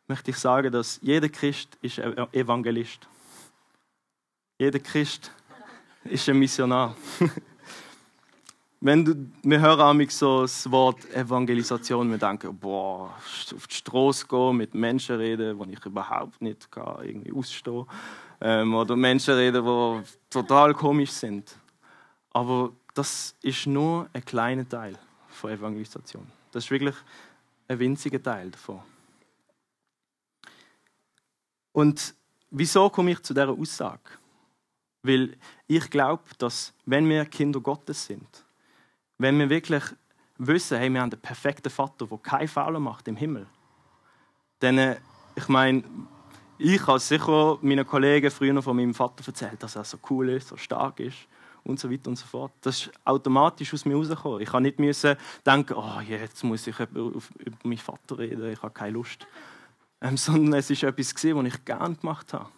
möchte 0.09 0.33
ich 0.33 0.37
sagen, 0.37 0.73
dass 0.73 0.99
jeder 1.03 1.29
Christ 1.29 1.79
ist 1.81 2.01
ein 2.01 2.17
Evangelist. 2.33 3.07
Jeder 4.59 4.81
Christ 4.81 5.31
ist 6.03 6.29
ein 6.29 6.37
Missionar. 6.37 6.97
Wenn 8.81 9.05
du, 9.05 9.15
wir 9.43 9.61
hören 9.61 10.09
so 10.09 10.43
das 10.43 10.69
Wort 10.69 11.09
Evangelisation, 11.15 12.11
wir 12.11 12.19
denken, 12.19 12.59
boah, 12.59 13.15
auf 13.55 13.67
die 13.69 13.75
Straße 13.75 14.27
gehen, 14.27 14.57
mit 14.57 14.75
Menschen 14.75 15.17
reden, 15.17 15.57
die 15.61 15.75
ich 15.75 15.87
überhaupt 15.87 16.43
nicht 16.43 16.73
kann, 16.73 17.05
irgendwie 17.05 17.33
ausstehen 17.33 17.87
ähm, 18.41 18.75
oder 18.75 18.97
Menschen 18.97 19.35
reden, 19.35 19.65
die 19.65 20.03
total 20.29 20.75
komisch 20.75 21.13
sind. 21.13 21.57
Aber 22.33 22.73
das 22.97 23.37
ist 23.43 23.67
nur 23.67 24.09
ein 24.15 24.25
kleiner 24.25 24.67
Teil 24.67 24.99
von 25.29 25.51
Evangelisation. 25.51 26.27
Das 26.51 26.65
ist 26.65 26.71
wirklich 26.71 26.95
ein 27.69 27.79
winziger 27.79 28.23
Teil 28.23 28.51
davon. 28.51 28.81
Und 31.73 32.15
wieso 32.51 32.89
komme 32.89 33.11
ich 33.11 33.23
zu 33.23 33.35
dieser 33.35 33.51
Aussage? 33.51 34.01
Weil 35.03 35.37
ich 35.67 35.91
glaube, 35.91 36.23
dass 36.39 36.73
wenn 36.87 37.07
wir 37.07 37.27
Kinder 37.27 37.61
Gottes 37.61 38.07
sind, 38.07 38.45
wenn 39.19 39.39
wir 39.39 39.51
wirklich 39.51 39.85
wissen, 40.39 40.79
hey, 40.79 40.89
wir 40.89 41.03
haben 41.03 41.13
einen 41.13 41.21
perfekten 41.21 41.69
Vater, 41.71 42.07
der 42.07 42.19
keinen 42.19 42.49
Fehler 42.49 42.81
macht 42.81 43.09
im 43.09 43.17
Himmel, 43.17 43.47
dann, 44.61 44.79
äh, 44.79 44.97
ich 45.35 45.49
meine, 45.49 45.85
ich 46.57 46.87
habe 46.87 46.99
sicher 46.99 47.59
meinen 47.61 47.87
Kollegen 47.87 48.31
früher 48.31 48.63
von 48.63 48.75
meinem 48.75 48.95
Vater 48.95 49.23
erzählt, 49.27 49.63
dass 49.63 49.77
er 49.77 49.85
so 49.85 49.99
cool 50.09 50.31
ist, 50.31 50.49
so 50.49 50.57
stark 50.57 50.99
ist 51.01 51.29
und 51.67 51.81
so 51.81 51.91
weiter 51.91 52.09
und 52.09 52.17
so 52.17 52.27
fort. 52.27 52.53
Das 52.61 52.83
ist 52.83 52.91
automatisch 53.05 53.75
aus 53.75 53.85
mir 53.85 53.97
rausgekommen. 53.97 54.41
Ich 54.41 54.53
musste 54.53 55.09
nicht 55.11 55.47
denken, 55.47 55.75
oh, 55.75 56.01
jetzt 56.01 56.43
muss 56.45 56.67
ich 56.67 56.79
über, 56.79 57.13
meinen 57.63 57.79
Vater 57.79 58.19
reden, 58.19 58.53
ich 58.53 58.63
habe 58.63 58.73
keine 58.73 58.93
Lust. 58.93 59.27
Ähm, 60.01 60.17
sondern 60.17 60.55
es 60.55 60.71
war 60.71 60.89
etwas, 60.89 61.15
was 61.15 61.25
ich 61.25 61.65
gerne 61.65 61.97
gemacht 61.97 62.33
habe. 62.33 62.49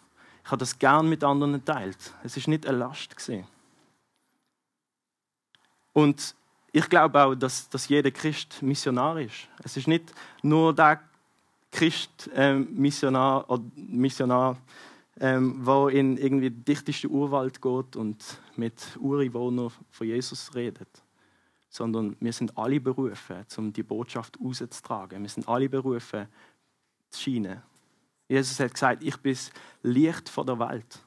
Ich 0.43 0.51
habe 0.51 0.59
das 0.59 0.77
gerne 0.77 1.07
mit 1.07 1.23
anderen 1.23 1.53
geteilt. 1.53 2.13
Es 2.23 2.37
war 2.37 2.49
nicht 2.49 2.67
eine 2.67 2.77
Last. 2.77 3.15
Und 5.93 6.35
ich 6.71 6.89
glaube 6.89 7.21
auch, 7.21 7.35
dass, 7.35 7.69
dass 7.69 7.87
jeder 7.87 8.11
Christ 8.11 8.61
Missionar 8.61 9.19
ist. 9.19 9.47
Es 9.63 9.75
ist 9.75 9.87
nicht 9.87 10.13
nur 10.41 10.73
der 10.73 11.01
Christ 11.71 12.29
äh, 12.33 12.53
Missionar, 12.53 13.49
oder 13.49 13.63
Missionar 13.75 14.57
ähm, 15.19 15.65
wo 15.65 15.87
in 15.87 16.17
irgendwie 16.17 16.49
den 16.49 16.63
dichtesten 16.63 17.11
Urwald 17.11 17.61
geht 17.61 17.95
und 17.95 18.23
mit 18.55 18.97
Ureinwohnern 18.99 19.71
von 19.89 20.07
Jesus 20.07 20.53
redet. 20.55 21.03
Sondern 21.69 22.15
wir 22.19 22.33
sind 22.33 22.57
alle 22.57 22.79
berufen, 22.79 23.45
um 23.57 23.73
die 23.73 23.83
Botschaft 23.83 24.37
auszutragen. 24.43 25.21
Wir 25.21 25.29
sind 25.29 25.47
alle 25.47 25.69
berufen, 25.69 26.27
zu 27.09 27.21
scheinen. 27.21 27.61
Jesus 28.27 28.59
hat 28.59 28.73
gesagt, 28.73 29.03
ich 29.03 29.17
bin 29.17 29.33
das 29.33 29.51
Licht 29.81 30.35
der 30.35 30.59
Welt. 30.59 31.03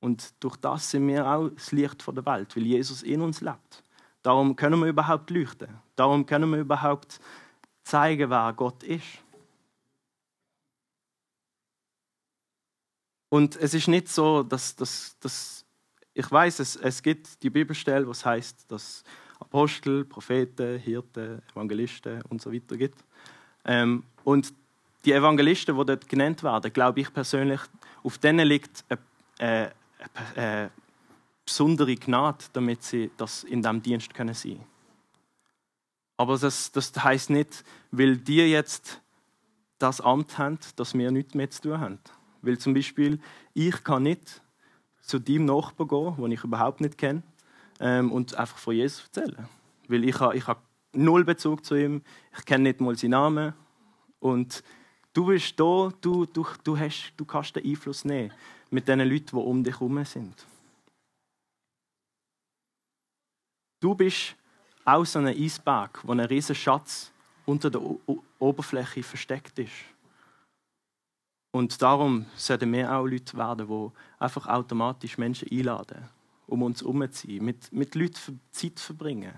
Und 0.00 0.34
durch 0.40 0.56
das 0.56 0.90
sind 0.90 1.08
wir 1.08 1.26
auch 1.26 1.48
das 1.48 1.72
Licht 1.72 2.06
der 2.06 2.26
Welt, 2.26 2.56
weil 2.56 2.64
Jesus 2.64 3.02
in 3.02 3.20
uns 3.20 3.40
lebt. 3.40 3.82
Darum 4.22 4.56
können 4.56 4.80
wir 4.80 4.88
überhaupt 4.88 5.30
leuchten. 5.30 5.68
Darum 5.94 6.26
können 6.26 6.50
wir 6.50 6.58
überhaupt 6.58 7.20
zeigen, 7.82 8.30
wer 8.30 8.52
Gott 8.52 8.82
ist. 8.82 9.04
Und 13.28 13.56
es 13.56 13.74
ist 13.74 13.88
nicht 13.88 14.08
so, 14.08 14.42
dass, 14.42 14.76
dass, 14.76 15.16
dass 15.20 15.64
ich 16.14 16.30
weiß, 16.30 16.60
es, 16.60 16.76
es 16.76 17.02
gibt 17.02 17.42
die 17.42 17.50
Bibelstelle, 17.50 18.08
was 18.08 18.24
heißt, 18.24 18.70
dass 18.70 19.04
Apostel, 19.38 20.04
Propheten, 20.04 20.78
Hirten, 20.78 21.42
Evangelisten 21.52 22.22
und 22.22 22.40
so 22.40 22.52
weiter 22.52 22.76
gibt. 22.76 23.04
Ähm, 23.64 24.04
und 24.24 24.52
die 25.04 25.12
Evangelisten, 25.12 25.76
die 25.76 25.84
dort 25.84 26.08
genannt 26.08 26.42
werden, 26.42 26.72
glaube 26.72 27.00
ich 27.00 27.12
persönlich, 27.12 27.60
auf 28.02 28.18
denen 28.18 28.46
liegt 28.46 28.84
eine, 28.88 29.00
eine, 29.38 29.72
eine 30.34 30.70
besondere 31.44 31.94
Gnade, 31.94 32.44
damit 32.52 32.82
sie 32.82 33.10
das 33.16 33.44
in 33.44 33.62
diesem 33.62 33.82
Dienst 33.82 34.14
können 34.14 34.34
sein 34.34 34.60
Aber 36.16 36.38
das, 36.38 36.72
das 36.72 36.92
heißt 36.96 37.30
nicht, 37.30 37.64
weil 37.90 38.16
die 38.16 38.38
jetzt 38.38 39.00
das 39.78 40.00
Amt 40.00 40.38
haben, 40.38 40.58
dass 40.76 40.94
wir 40.94 41.10
nichts 41.10 41.34
mehr 41.34 41.50
zu 41.50 41.62
tun 41.62 41.80
haben. 41.80 41.98
Weil 42.46 42.58
zum 42.58 42.74
Beispiel, 42.74 43.20
ich 43.54 43.82
kann 43.82 44.04
nicht 44.04 44.42
zu 45.00 45.18
deinem 45.18 45.46
Nachbarn 45.46 45.88
gehen, 45.88 46.16
den 46.16 46.32
ich 46.32 46.44
überhaupt 46.44 46.80
nicht 46.80 46.96
kenne, 46.98 47.22
ähm, 47.80 48.12
und 48.12 48.34
einfach 48.34 48.58
von 48.58 48.74
Jesus 48.74 49.04
erzählen. 49.04 49.48
Weil 49.88 50.04
ich 50.04 50.18
habe 50.20 50.36
ich 50.36 50.46
ha 50.46 50.56
null 50.92 51.24
Bezug 51.24 51.64
zu 51.64 51.74
ihm, 51.74 52.02
ich 52.36 52.44
kenne 52.44 52.64
nicht 52.64 52.80
mal 52.80 52.96
seinen 52.96 53.10
Namen. 53.10 53.52
Und 54.18 54.62
du 55.12 55.26
bist 55.26 55.58
da, 55.60 55.90
du, 56.00 56.24
du, 56.26 56.46
du, 56.64 56.78
hast, 56.78 57.12
du 57.16 57.24
kannst 57.24 57.54
den 57.54 57.66
Einfluss 57.66 58.04
nehmen 58.04 58.32
mit 58.70 58.88
den 58.88 59.00
Leuten, 59.00 59.36
die 59.36 59.36
um 59.36 59.62
dich 59.62 59.74
herum 59.74 60.04
sind. 60.04 60.46
Du 63.80 63.94
bist 63.94 64.34
auch 64.84 65.04
so 65.04 65.18
ein 65.18 65.26
Eisberg, 65.26 66.00
wo 66.02 66.12
ein 66.12 66.20
riesiger 66.20 66.54
Schatz 66.54 67.12
unter 67.44 67.70
der 67.70 67.82
o 67.82 68.00
Oberfläche 68.38 69.02
versteckt 69.02 69.58
ist. 69.58 69.72
Und 71.56 71.80
darum 71.80 72.26
sollten 72.36 72.70
wir 72.70 72.92
auch 72.92 73.06
Leute 73.06 73.34
werden, 73.34 73.66
die 73.66 73.90
einfach 74.22 74.46
automatisch 74.46 75.16
Menschen 75.16 75.48
einladen, 75.50 76.06
um 76.46 76.62
uns 76.62 76.82
herumzuziehen, 76.82 77.42
mit, 77.42 77.72
mit 77.72 77.94
Leuten 77.94 78.40
Zeit 78.50 78.78
verbringen. 78.78 79.32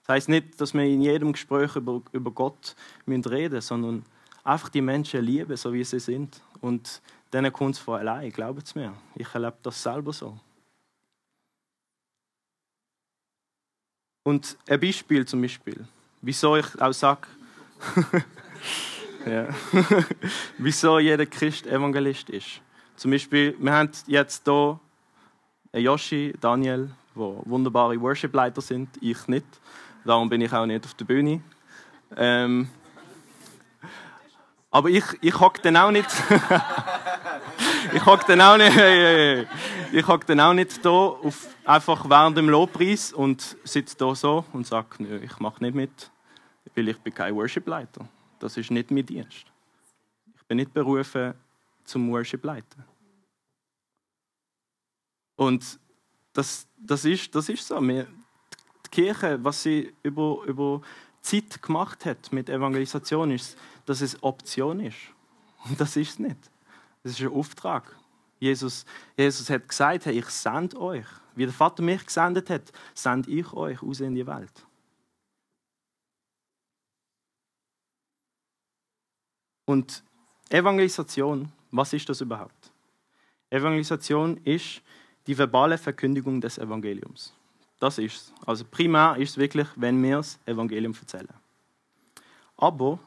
Das 0.00 0.16
heißt 0.16 0.28
nicht, 0.28 0.60
dass 0.60 0.74
wir 0.74 0.82
in 0.82 1.02
jedem 1.02 1.32
Gespräch 1.32 1.76
über, 1.76 2.02
über 2.10 2.32
Gott 2.32 2.74
reden 3.06 3.22
müssen, 3.30 3.60
sondern 3.60 4.04
einfach 4.42 4.70
die 4.70 4.80
Menschen 4.80 5.24
lieben, 5.24 5.56
so 5.56 5.72
wie 5.72 5.84
sie 5.84 6.00
sind. 6.00 6.42
Und 6.60 7.00
denen 7.32 7.52
kommt 7.52 7.76
es 7.76 7.80
von 7.80 8.00
allein, 8.00 8.32
glaubt 8.32 8.66
es 8.66 8.74
mir. 8.74 8.94
Ich 9.14 9.32
erlebe 9.32 9.58
das 9.62 9.80
selber 9.80 10.12
so. 10.12 10.36
Und 14.24 14.58
ein 14.68 14.80
Beispiel 14.80 15.24
zum 15.26 15.40
Beispiel, 15.40 15.86
wieso 16.22 16.56
ich 16.56 16.82
auch 16.82 16.92
sage, 16.92 17.28
ja. 19.26 19.48
wieso 20.58 20.98
jeder 20.98 21.26
Christ 21.26 21.66
Evangelist 21.66 22.30
ist. 22.30 22.60
Zum 22.96 23.10
Beispiel, 23.10 23.56
wir 23.58 23.72
haben 23.72 23.90
jetzt 24.06 24.44
hier 24.44 24.80
Yoshi, 25.72 26.34
Daniel, 26.40 26.90
die 27.14 27.18
wunderbare 27.18 28.00
Worship-Leiter 28.00 28.60
sind, 28.60 28.90
ich 29.00 29.26
nicht. 29.28 29.46
Darum 30.04 30.28
bin 30.28 30.40
ich 30.40 30.52
auch 30.52 30.66
nicht 30.66 30.84
auf 30.84 30.94
der 30.94 31.04
Bühne. 31.04 31.40
Ähm, 32.16 32.68
aber 34.70 34.88
ich, 34.88 35.04
ich 35.20 35.38
hocke 35.38 35.60
dann 35.62 35.76
auch 35.76 35.90
nicht. 35.90 36.08
ich 37.94 38.06
hocke 38.06 38.24
dann 38.26 38.40
auch 38.40 38.56
nicht. 38.56 38.76
ich 39.92 40.06
hocke 40.06 40.26
dann 40.26 40.40
auch 40.40 40.54
nicht 40.54 40.84
da 40.84 40.88
auf, 40.88 41.48
einfach 41.64 42.08
während 42.08 42.36
dem 42.36 42.48
Lobpreis 42.48 43.12
und 43.12 43.56
sitze 43.64 43.96
da 43.98 44.14
so 44.14 44.44
und 44.52 44.66
sage, 44.66 44.86
nö, 44.98 45.20
ich 45.22 45.38
mache 45.40 45.62
nicht 45.62 45.74
mit, 45.74 46.10
weil 46.74 46.88
ich 46.88 46.98
bin 46.98 47.14
kein 47.14 47.34
Worship-Leiter. 47.34 48.08
Das 48.42 48.56
ist 48.56 48.72
nicht 48.72 48.90
mein 48.90 49.06
Dienst. 49.06 49.46
Ich 50.34 50.42
bin 50.48 50.56
nicht 50.56 50.74
berufen 50.74 51.34
zum 51.84 52.10
Worship 52.10 52.44
leiten. 52.44 52.84
Und 55.36 55.78
das, 56.32 56.66
das, 56.76 57.04
ist, 57.04 57.32
das 57.36 57.48
ist 57.48 57.64
so. 57.66 57.80
Wir, 57.80 58.08
die 58.84 58.90
Kirche, 58.90 59.38
was 59.44 59.62
sie 59.62 59.94
über, 60.02 60.42
über 60.44 60.82
Zeit 61.20 61.62
gemacht 61.62 62.04
hat 62.04 62.32
mit 62.32 62.48
Evangelisation, 62.48 63.30
ist, 63.30 63.56
dass 63.86 64.00
es 64.00 64.20
Option 64.24 64.80
ist. 64.80 64.98
Und 65.64 65.80
das 65.80 65.96
ist 65.96 66.10
es 66.10 66.18
nicht. 66.18 66.50
Das 67.04 67.12
ist 67.12 67.20
ein 67.20 67.32
Auftrag. 67.32 67.94
Jesus, 68.40 68.84
Jesus 69.16 69.48
hat 69.50 69.68
gesagt, 69.68 70.06
hey, 70.06 70.18
ich 70.18 70.26
sende 70.26 70.80
euch. 70.80 71.06
Wie 71.36 71.44
der 71.44 71.54
Vater 71.54 71.82
mich 71.84 72.04
gesendet 72.04 72.50
hat, 72.50 72.72
sende 72.92 73.30
ich 73.30 73.52
euch 73.52 73.80
aus 73.82 74.00
in 74.00 74.16
die 74.16 74.26
Welt. 74.26 74.66
Und 79.72 80.04
Evangelisation, 80.50 81.50
was 81.70 81.94
ist 81.94 82.06
das 82.06 82.20
überhaupt? 82.20 82.70
Evangelisation 83.48 84.36
ist 84.44 84.82
die 85.26 85.38
verbale 85.38 85.78
Verkündigung 85.78 86.42
des 86.42 86.58
Evangeliums. 86.58 87.32
Das 87.78 87.96
ist 87.96 88.16
es. 88.16 88.32
Also 88.44 88.66
primär 88.70 89.16
ist 89.16 89.30
es 89.30 89.38
wirklich, 89.38 89.66
wenn 89.76 90.02
wir 90.02 90.18
das 90.18 90.38
Evangelium 90.44 90.92
erzählen. 90.92 91.32
Aber 92.58 92.98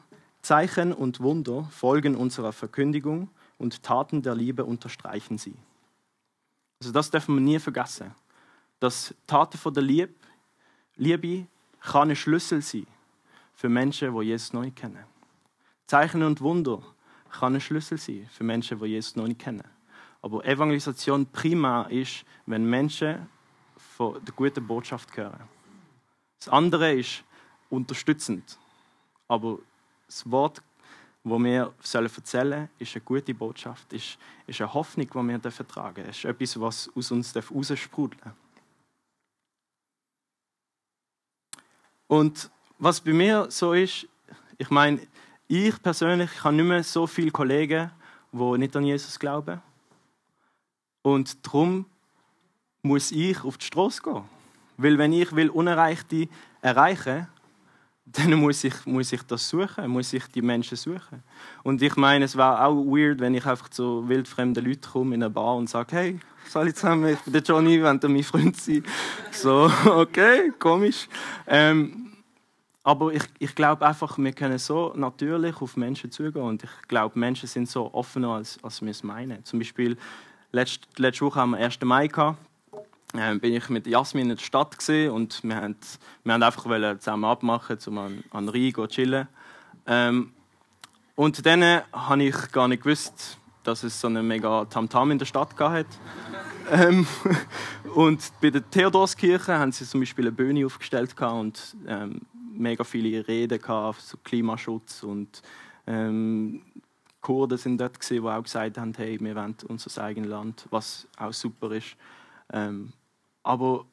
Zeichen 0.42 0.92
und 0.92 1.20
Wunder 1.20 1.68
folgen 1.70 2.16
unserer 2.16 2.52
Verkündigung 2.52 3.30
und 3.58 3.84
Taten 3.84 4.20
der 4.22 4.34
Liebe 4.34 4.64
unterstreichen 4.64 5.38
sie. 5.38 5.54
Also 6.80 6.92
das 6.92 7.12
dürfen 7.12 7.36
wir 7.36 7.42
nie 7.42 7.60
vergessen. 7.60 8.12
Dass 8.80 9.14
Taten 9.28 9.56
von 9.56 9.72
der 9.72 9.84
Liebe, 9.84 10.14
Liebe 10.96 11.46
kann 11.80 12.10
ein 12.10 12.16
Schlüssel 12.16 12.60
sein 12.60 12.88
für 13.54 13.68
Menschen, 13.68 14.12
die 14.12 14.24
Jesus 14.24 14.52
nicht 14.52 14.74
kennen. 14.74 15.15
Zeichen 15.86 16.22
und 16.22 16.40
Wunder 16.40 16.82
kann 17.30 17.54
ein 17.54 17.60
Schlüssel 17.60 17.98
sein 17.98 18.28
für 18.32 18.44
Menschen, 18.44 18.78
die 18.80 18.86
Jesus 18.86 19.16
noch 19.16 19.26
nicht 19.26 19.40
kennen. 19.40 19.64
Aber 20.22 20.44
Evangelisation 20.44 21.26
primär 21.26 21.86
ist, 21.90 22.24
wenn 22.46 22.64
Menschen 22.64 23.28
von 23.76 24.24
der 24.24 24.34
guten 24.34 24.66
Botschaft 24.66 25.16
hören. 25.16 25.48
Das 26.38 26.48
andere 26.48 26.92
ist 26.92 27.22
unterstützend. 27.70 28.58
Aber 29.28 29.58
das 30.06 30.28
Wort 30.30 30.62
wo 31.28 31.40
wir 31.40 31.74
erzählen 31.82 32.10
sollen, 32.22 32.68
ist 32.78 32.94
eine 32.94 33.04
gute 33.04 33.34
Botschaft, 33.34 33.92
ist, 33.92 34.16
ist 34.46 34.60
eine 34.60 34.72
Hoffnung, 34.72 35.08
die 35.08 35.14
wir 35.14 35.42
tragen 35.42 35.94
dürfen. 35.96 36.10
ist 36.10 36.24
etwas, 36.24 36.60
was 36.60 36.90
aus 36.94 37.10
uns 37.10 37.34
raussprudeln 37.34 38.20
darf. 38.22 38.34
Und 42.06 42.48
was 42.78 43.00
bei 43.00 43.12
mir 43.12 43.50
so 43.50 43.72
ist, 43.72 44.06
ich 44.56 44.70
meine, 44.70 45.04
ich 45.48 45.82
persönlich 45.82 46.42
habe 46.42 46.56
nicht 46.56 46.64
mehr 46.66 46.82
so 46.82 47.06
viele 47.06 47.30
Kollegen, 47.30 47.90
die 48.32 48.58
nicht 48.58 48.76
an 48.76 48.84
Jesus 48.84 49.18
glauben. 49.18 49.60
Und 51.02 51.46
darum 51.46 51.86
muss 52.82 53.12
ich 53.12 53.42
auf 53.44 53.58
die 53.58 53.66
Straße 53.66 54.02
gehen. 54.02 54.24
Weil 54.76 54.98
wenn 54.98 55.12
ich 55.12 55.34
will 55.34 55.50
Unerreichte 55.50 56.28
erreichen 56.60 57.28
dann 58.06 58.34
muss 58.34 58.62
ich, 58.62 58.86
muss 58.86 59.12
ich 59.12 59.22
das 59.24 59.48
suchen, 59.48 59.88
muss 59.88 60.12
ich 60.12 60.26
die 60.28 60.42
Menschen 60.42 60.76
suchen. 60.76 61.22
Und 61.64 61.82
ich 61.82 61.96
meine, 61.96 62.24
es 62.24 62.36
wäre 62.36 62.64
auch 62.64 62.84
weird, 62.84 63.18
wenn 63.18 63.34
ich 63.34 63.44
einfach 63.44 63.68
zu 63.68 64.08
wildfremden 64.08 64.64
Leuten 64.64 64.88
komme 64.92 65.14
in 65.16 65.24
eine 65.24 65.30
Bar 65.30 65.56
und 65.56 65.68
sage, 65.68 65.96
hey, 65.96 66.20
soll 66.48 66.68
ich 66.68 66.76
zusammen, 66.76 67.14
ich 67.14 67.20
bin 67.20 67.32
der 67.32 67.42
Johnny, 67.42 67.82
wenn 67.82 67.98
du 67.98 68.08
mein 68.08 68.22
Freund 68.22 68.56
sein 68.56 68.84
So, 69.32 69.70
okay, 69.86 70.52
komisch. 70.58 71.08
Ähm, 71.48 72.05
aber 72.86 73.12
ich, 73.12 73.24
ich 73.40 73.52
glaube 73.56 73.84
einfach, 73.84 74.16
wir 74.16 74.32
können 74.32 74.58
so 74.58 74.92
natürlich 74.94 75.60
auf 75.60 75.76
Menschen 75.76 76.12
zugehen 76.12 76.44
und 76.44 76.62
ich 76.62 76.70
glaube, 76.86 77.18
Menschen 77.18 77.48
sind 77.48 77.68
so 77.68 77.92
offener, 77.92 78.34
als, 78.34 78.62
als 78.62 78.80
wir 78.80 78.92
es 78.92 79.02
meinen. 79.02 79.44
Zum 79.44 79.58
Beispiel, 79.58 79.96
letzte, 80.52 80.86
letzte 80.96 81.24
Woche 81.24 81.40
haben 81.40 81.50
wir 81.50 81.58
1. 81.58 81.80
Mai 81.80 82.06
gehabt 82.06 82.38
äh, 83.14 83.34
bin 83.40 83.54
ich 83.54 83.68
mit 83.70 83.88
Jasmin 83.88 84.30
in 84.30 84.36
der 84.36 84.44
Stadt 84.44 84.78
gesehen 84.78 85.10
und 85.10 85.42
wir 85.42 85.56
haben, 85.56 85.74
wir 86.22 86.34
haben 86.34 86.42
einfach 86.44 86.98
zusammen 87.00 87.24
abmachen, 87.24 87.76
um 87.88 87.98
an, 87.98 88.24
an 88.30 88.48
Rhein 88.48 88.72
zu 88.72 88.86
chillen. 88.86 89.26
Ähm, 89.88 90.30
und 91.16 91.44
dann 91.44 91.82
habe 91.92 92.22
ich 92.22 92.52
gar 92.52 92.68
nicht 92.68 92.84
gewusst, 92.84 93.36
dass 93.64 93.82
es 93.82 94.00
so 94.00 94.06
eine 94.06 94.22
mega 94.22 94.64
Tamtam 94.66 95.10
in 95.10 95.18
der 95.18 95.26
Stadt 95.26 95.56
gab. 95.56 95.86
ähm, 96.70 97.04
und 97.96 98.20
bei 98.40 98.50
der 98.50 98.70
Theodorskirche 98.70 99.58
haben 99.58 99.72
sie 99.72 99.86
zum 99.86 99.98
Beispiel 99.98 100.26
eine 100.26 100.32
Bühne 100.32 100.64
aufgestellt 100.64 101.20
und 101.20 101.76
ähm, 101.88 102.20
mega 102.56 102.84
viele 102.84 103.26
Reden 103.26 103.60
gehabt, 103.60 104.00
so 104.00 104.16
Klimaschutz 104.22 105.02
und 105.02 105.42
ähm, 105.86 106.62
Kurden 107.20 107.58
sind 107.58 107.80
dort 107.80 107.98
gewesen, 107.98 108.22
die 108.22 108.28
auch 108.28 108.42
gesagt 108.42 108.78
haben, 108.78 108.92
hey, 108.96 109.18
wir 109.20 109.34
wollen 109.34 109.56
unser 109.68 110.02
eigenes 110.02 110.30
Land, 110.30 110.66
was 110.70 111.08
auch 111.18 111.32
super 111.32 111.72
ist. 111.72 111.96
Ähm, 112.52 112.92
aber 113.42 113.84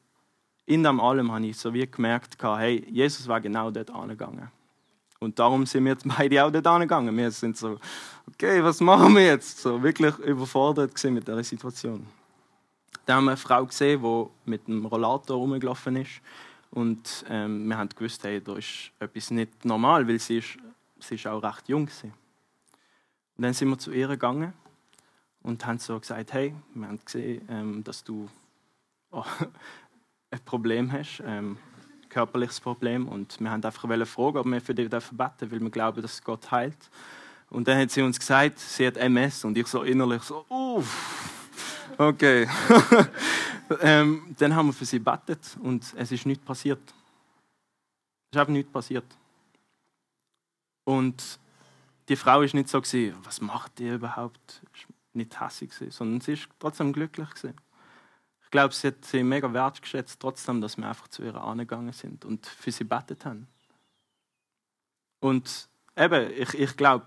in 0.66 0.82
dem 0.82 1.00
allem 1.00 1.32
habe 1.32 1.46
ich 1.46 1.56
so 1.56 1.74
wie 1.74 1.86
gemerkt, 1.86 2.36
hey, 2.40 2.86
Jesus 2.88 3.26
war 3.26 3.40
genau 3.40 3.70
dort 3.70 3.90
angegangen. 3.90 4.50
Und 5.20 5.38
darum 5.38 5.66
sind 5.66 5.84
wir 5.84 5.92
jetzt 5.92 6.06
beide 6.16 6.44
auch 6.44 6.50
dort 6.50 6.66
angegangen. 6.66 7.16
Wir 7.16 7.30
sind 7.30 7.56
so, 7.56 7.78
okay, 8.28 8.62
was 8.62 8.80
machen 8.80 9.14
wir 9.14 9.26
jetzt? 9.26 9.58
So 9.58 9.82
wirklich 9.82 10.16
überfordert 10.18 11.02
mit 11.04 11.26
der 11.26 11.42
Situation. 11.42 12.06
Dann 13.06 13.16
haben 13.16 13.24
wir 13.24 13.32
eine 13.32 13.36
Frau 13.36 13.66
gesehen, 13.66 14.02
die 14.02 14.50
mit 14.50 14.66
einem 14.66 14.86
Rollator 14.86 15.36
rumgelaufen 15.36 15.96
ist. 15.96 16.20
Und 16.74 17.24
ähm, 17.28 17.68
wir 17.68 17.78
haben 17.78 17.88
gewusst, 17.88 18.24
hey, 18.24 18.40
da 18.42 18.56
ist 18.56 18.90
etwas 18.98 19.30
nicht 19.30 19.64
normal, 19.64 20.08
weil 20.08 20.18
sie 20.18 20.38
ist, 20.38 20.58
sie 20.98 21.14
ist 21.14 21.26
auch 21.28 21.40
recht 21.40 21.68
jung 21.68 21.86
war. 21.86 22.10
Und 23.36 23.42
dann 23.42 23.52
sind 23.52 23.68
wir 23.68 23.78
zu 23.78 23.92
ihr 23.92 24.08
gegangen 24.08 24.52
und 25.44 25.64
haben 25.64 25.78
so 25.78 26.00
gesagt, 26.00 26.32
hey, 26.32 26.52
wir 26.74 26.88
haben 26.88 26.98
gesehen, 27.04 27.46
ähm, 27.48 27.84
dass 27.84 28.02
du 28.02 28.28
oh, 29.12 29.24
ein 30.32 30.40
Problem 30.44 30.90
hast, 30.90 31.22
ähm, 31.24 31.58
ein 32.02 32.08
körperliches 32.08 32.58
Problem. 32.58 33.06
Und 33.06 33.40
wir 33.40 33.52
haben 33.52 33.64
einfach 33.64 34.08
fragen, 34.08 34.38
ob 34.38 34.46
wir 34.46 34.60
für 34.60 34.74
dich 34.74 34.90
beten 34.90 35.06
dürfen, 35.10 35.52
weil 35.52 35.60
wir 35.60 35.70
glauben, 35.70 36.02
dass 36.02 36.24
Gott 36.24 36.50
heilt. 36.50 36.90
Und 37.50 37.68
dann 37.68 37.78
hat 37.78 37.92
sie 37.92 38.02
uns 38.02 38.18
gesagt, 38.18 38.58
sie 38.58 38.84
hat 38.84 38.96
MS. 38.96 39.44
Und 39.44 39.56
ich 39.56 39.68
so 39.68 39.84
innerlich 39.84 40.24
so, 40.24 40.44
uff, 40.48 41.30
okay. 41.98 42.48
ähm, 43.80 44.34
dann 44.38 44.54
haben 44.54 44.66
wir 44.66 44.72
für 44.72 44.84
sie 44.84 44.98
gebetet 44.98 45.56
und 45.62 45.94
es 45.96 46.12
ist 46.12 46.26
nichts 46.26 46.44
passiert. 46.44 46.82
Es 46.86 48.36
ist 48.36 48.38
einfach 48.38 48.52
nichts 48.52 48.72
passiert. 48.72 49.06
Und 50.84 51.38
die 52.08 52.16
Frau 52.16 52.42
ist 52.42 52.54
nicht 52.54 52.68
so 52.68 52.80
gewesen, 52.80 53.16
was 53.24 53.40
macht 53.40 53.78
die 53.78 53.88
überhaupt? 53.88 54.62
Nicht 55.12 55.40
hässlich 55.40 55.72
sondern 55.90 56.20
sie 56.20 56.32
ist 56.32 56.48
trotzdem 56.58 56.92
glücklich 56.92 57.30
gewesen 57.30 57.54
glaube, 58.54 58.72
sie 58.72 58.86
hat 58.86 59.04
sie 59.04 59.24
mega 59.24 59.52
wertgeschätzt, 59.52 60.20
trotzdem, 60.20 60.60
dass 60.60 60.76
wir 60.76 60.86
einfach 60.86 61.08
zu 61.08 61.24
ihr 61.24 61.34
angegangen 61.34 61.92
sind 61.92 62.24
und 62.24 62.46
für 62.46 62.70
sie 62.70 62.84
betet 62.84 63.24
haben. 63.24 63.48
Und 65.18 65.68
eben, 65.96 66.30
ich, 66.30 66.54
ich 66.54 66.76
glaube, 66.76 67.06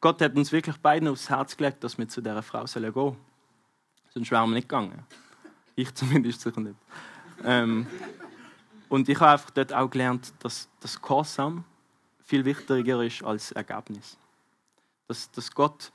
Gott 0.00 0.22
hat 0.22 0.36
uns 0.36 0.52
wirklich 0.52 0.76
beiden 0.76 1.08
aufs 1.08 1.28
Herz 1.28 1.56
gelegt, 1.56 1.82
dass 1.82 1.98
wir 1.98 2.06
zu 2.06 2.20
dieser 2.20 2.40
Frau 2.40 2.66
gehen 2.66 2.68
sollen. 2.68 3.16
Sonst 4.14 4.30
wären 4.30 4.48
wir 4.48 4.54
nicht 4.54 4.68
gegangen. 4.68 5.04
Ich 5.76 5.94
zumindest 5.94 6.40
sicher 6.40 6.60
nicht. 6.60 6.76
Ähm, 7.44 7.86
und 8.88 9.08
ich 9.08 9.20
habe 9.20 9.32
einfach 9.32 9.50
dort 9.50 9.72
auch 9.72 9.90
gelernt, 9.90 10.32
dass 10.40 10.68
das 10.80 11.00
Gehorsam 11.00 11.64
viel 12.24 12.44
wichtiger 12.44 13.04
ist 13.04 13.22
als 13.22 13.52
Ergebnis. 13.52 14.16
Dass, 15.06 15.30
dass 15.30 15.50
Gott 15.50 15.92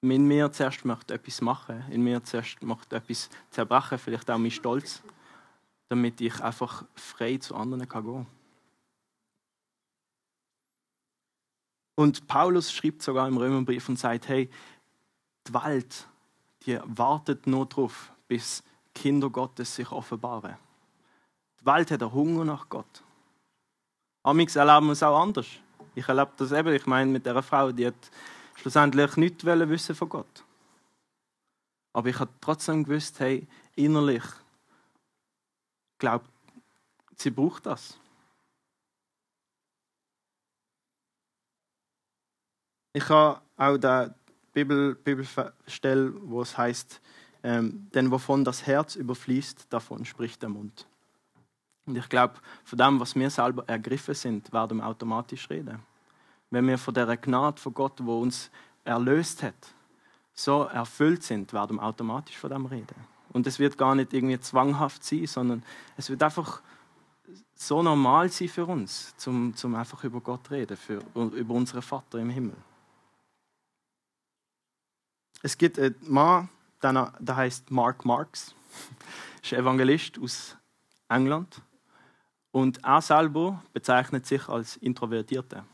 in 0.00 0.26
mir 0.26 0.50
zuerst 0.50 0.84
möchte 0.84 1.12
etwas 1.12 1.42
machen, 1.42 1.84
in 1.90 2.02
mir 2.02 2.24
zuerst 2.24 2.62
möchte 2.62 2.96
etwas 2.96 3.28
zerbrechen, 3.50 3.98
vielleicht 3.98 4.30
auch 4.30 4.38
mein 4.38 4.50
Stolz, 4.50 5.02
damit 5.90 6.20
ich 6.22 6.40
einfach 6.40 6.84
frei 6.94 7.36
zu 7.36 7.54
anderen 7.54 7.86
kann 7.86 8.04
gehen 8.04 8.26
Und 11.96 12.26
Paulus 12.26 12.72
schreibt 12.72 13.02
sogar 13.02 13.28
im 13.28 13.36
Römerbrief 13.36 13.90
und 13.90 13.98
sagt, 13.98 14.26
hey, 14.28 14.48
die 15.46 15.52
Welt, 15.52 16.08
die 16.64 16.78
wartet 16.84 17.46
nur 17.46 17.66
darauf, 17.66 18.10
bis 18.26 18.62
Kinder 19.00 19.30
Gottes 19.30 19.74
sich 19.74 19.90
offenbaren. 19.90 20.58
Die 21.58 21.64
Welt 21.64 21.90
hat 21.90 22.02
einen 22.02 22.12
Hunger 22.12 22.44
nach 22.44 22.68
Gott. 22.68 23.02
Amix 24.22 24.56
erleben 24.56 24.88
wir 24.88 24.92
es 24.92 25.02
auch 25.02 25.18
anders. 25.18 25.46
Ich 25.94 26.06
erlebe 26.06 26.32
das 26.36 26.52
eben, 26.52 26.74
ich 26.74 26.84
meine, 26.84 27.10
mit 27.10 27.24
der 27.24 27.42
Frau, 27.42 27.72
die 27.72 27.86
hat 27.86 28.10
schlussendlich 28.56 29.16
nichts 29.16 29.42
wissen 29.42 29.94
von 29.94 30.08
Gott. 30.10 30.44
Aber 31.94 32.08
ich 32.10 32.18
habe 32.18 32.30
trotzdem 32.42 32.84
gewusst, 32.84 33.18
hey, 33.20 33.48
innerlich 33.74 34.22
glaubt, 35.98 36.28
sie 37.16 37.30
braucht 37.30 37.64
das. 37.64 37.98
Ich 42.92 43.08
habe 43.08 43.40
auch 43.56 43.78
die 43.78 44.12
Bibel, 44.52 44.94
Bibelstelle, 44.94 46.12
wo 46.28 46.42
es 46.42 46.58
heißt, 46.58 47.00
ähm, 47.42 47.88
denn 47.94 48.10
wovon 48.10 48.44
das 48.44 48.66
Herz 48.66 48.96
überfließt, 48.96 49.66
davon 49.70 50.04
spricht 50.04 50.42
der 50.42 50.50
Mund. 50.50 50.86
Und 51.86 51.96
ich 51.96 52.08
glaube, 52.08 52.34
von 52.64 52.78
dem, 52.78 53.00
was 53.00 53.14
wir 53.14 53.30
selber 53.30 53.64
ergriffen 53.66 54.14
sind, 54.14 54.52
werden 54.52 54.78
wir 54.78 54.86
automatisch 54.86 55.48
reden. 55.50 55.82
wenn 56.50 56.66
wir 56.66 56.78
von 56.78 56.94
der 56.94 57.16
Gnade 57.16 57.60
von 57.60 57.74
Gott, 57.74 58.04
wo 58.04 58.20
uns 58.20 58.50
erlöst 58.84 59.42
hat, 59.42 59.74
so 60.32 60.64
erfüllt 60.64 61.22
sind, 61.22 61.52
werden 61.52 61.76
wir 61.76 61.82
automatisch 61.82 62.36
von 62.36 62.50
dem 62.50 62.66
reden. 62.66 63.06
Und 63.32 63.46
es 63.46 63.58
wird 63.58 63.78
gar 63.78 63.94
nicht 63.94 64.12
irgendwie 64.12 64.40
zwanghaft 64.40 65.04
sein, 65.04 65.26
sondern 65.26 65.62
es 65.96 66.10
wird 66.10 66.22
einfach 66.22 66.60
so 67.54 67.82
normal 67.82 68.28
sein 68.30 68.48
für 68.48 68.66
uns, 68.66 69.14
zum, 69.16 69.54
zum 69.54 69.74
einfach 69.74 70.02
über 70.02 70.20
Gott 70.20 70.50
reden, 70.50 70.76
für, 70.76 71.02
über 71.14 71.54
unseren 71.54 71.82
Vater 71.82 72.18
im 72.18 72.30
Himmel. 72.30 72.56
Es 75.42 75.56
gibt 75.56 75.78
einen 75.78 75.94
Mann, 76.02 76.48
der 76.82 77.36
heißt 77.36 77.70
Mark 77.70 78.04
Marks, 78.04 78.54
ist 79.42 79.52
Evangelist 79.52 80.18
aus 80.18 80.56
England 81.08 81.62
und 82.52 82.82
er 82.84 83.00
selber 83.00 83.62
bezeichnet 83.72 84.26
sich 84.26 84.48
als 84.48 84.76
Introvertierter. 84.76 85.64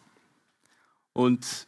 Und 1.12 1.66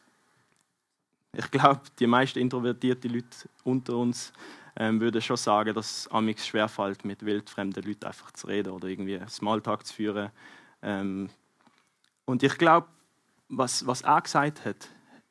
ich 1.33 1.51
glaube, 1.51 1.83
die 1.99 2.07
meisten 2.07 2.39
introvertierten 2.39 3.13
Leute 3.13 3.49
unter 3.65 3.97
uns 3.97 4.33
ähm, 4.77 5.01
würden 5.01 5.21
schon 5.21 5.37
sagen, 5.37 5.75
dass 5.75 6.01
es 6.01 6.09
amix 6.09 6.47
schwerfällt, 6.47 7.05
mit 7.05 7.25
wildfremden 7.25 7.83
Leuten 7.83 8.05
einfach 8.05 8.31
zu 8.33 8.47
reden 8.47 8.73
oder 8.73 8.89
irgendwie 8.89 9.21
Smalltalk 9.29 9.87
zu 9.87 9.95
führen. 9.95 10.31
Ähm, 10.83 11.31
und 12.25 12.43
ich 12.43 12.57
glaube, 12.59 12.89
was, 13.49 13.87
was 13.87 14.03
er 14.03 14.21
gesagt 14.21 14.65
hat, 14.65 14.89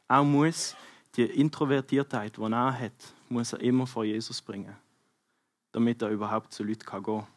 er 0.08 0.24
muss 0.24 0.76
die 1.16 1.24
Introvertiertheit, 1.24 2.38
die 2.38 2.42
er 2.42 2.80
hat, 2.80 3.14
muss 3.30 3.54
er 3.54 3.62
immer 3.62 3.88
vor 3.88 4.04
Jesus 4.04 4.42
bringen, 4.42 4.76
damit 5.72 6.02
er 6.02 6.10
überhaupt 6.10 6.54
zu 6.54 6.64
Leuten 6.64 6.86
gehen 6.86 7.04
kann. 7.04 7.28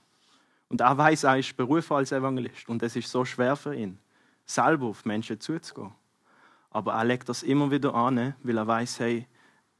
Und 0.69 0.81
er 0.81 0.97
weiß, 0.97 1.25
er 1.25 1.39
ist 1.39 1.57
berufen 1.57 1.95
als 1.95 2.13
Evangelist 2.13 2.69
und 2.69 2.83
es 2.83 2.95
ist 2.97 3.11
so 3.11 3.25
schwer 3.25 3.57
für 3.57 3.75
ihn, 3.75 3.99
selber 4.47 4.87
auf 4.87 5.05
Menschen 5.05 5.41
zuzugehen. 5.41 5.93
Aber 6.71 6.95
er 6.95 7.05
legt 7.05 7.29
das 7.29 7.43
immer 7.43 7.71
wieder 7.71 7.95
an, 7.95 8.35
weil 8.43 8.57
er 8.57 8.67
weiß, 8.67 9.01
hey, 9.01 9.27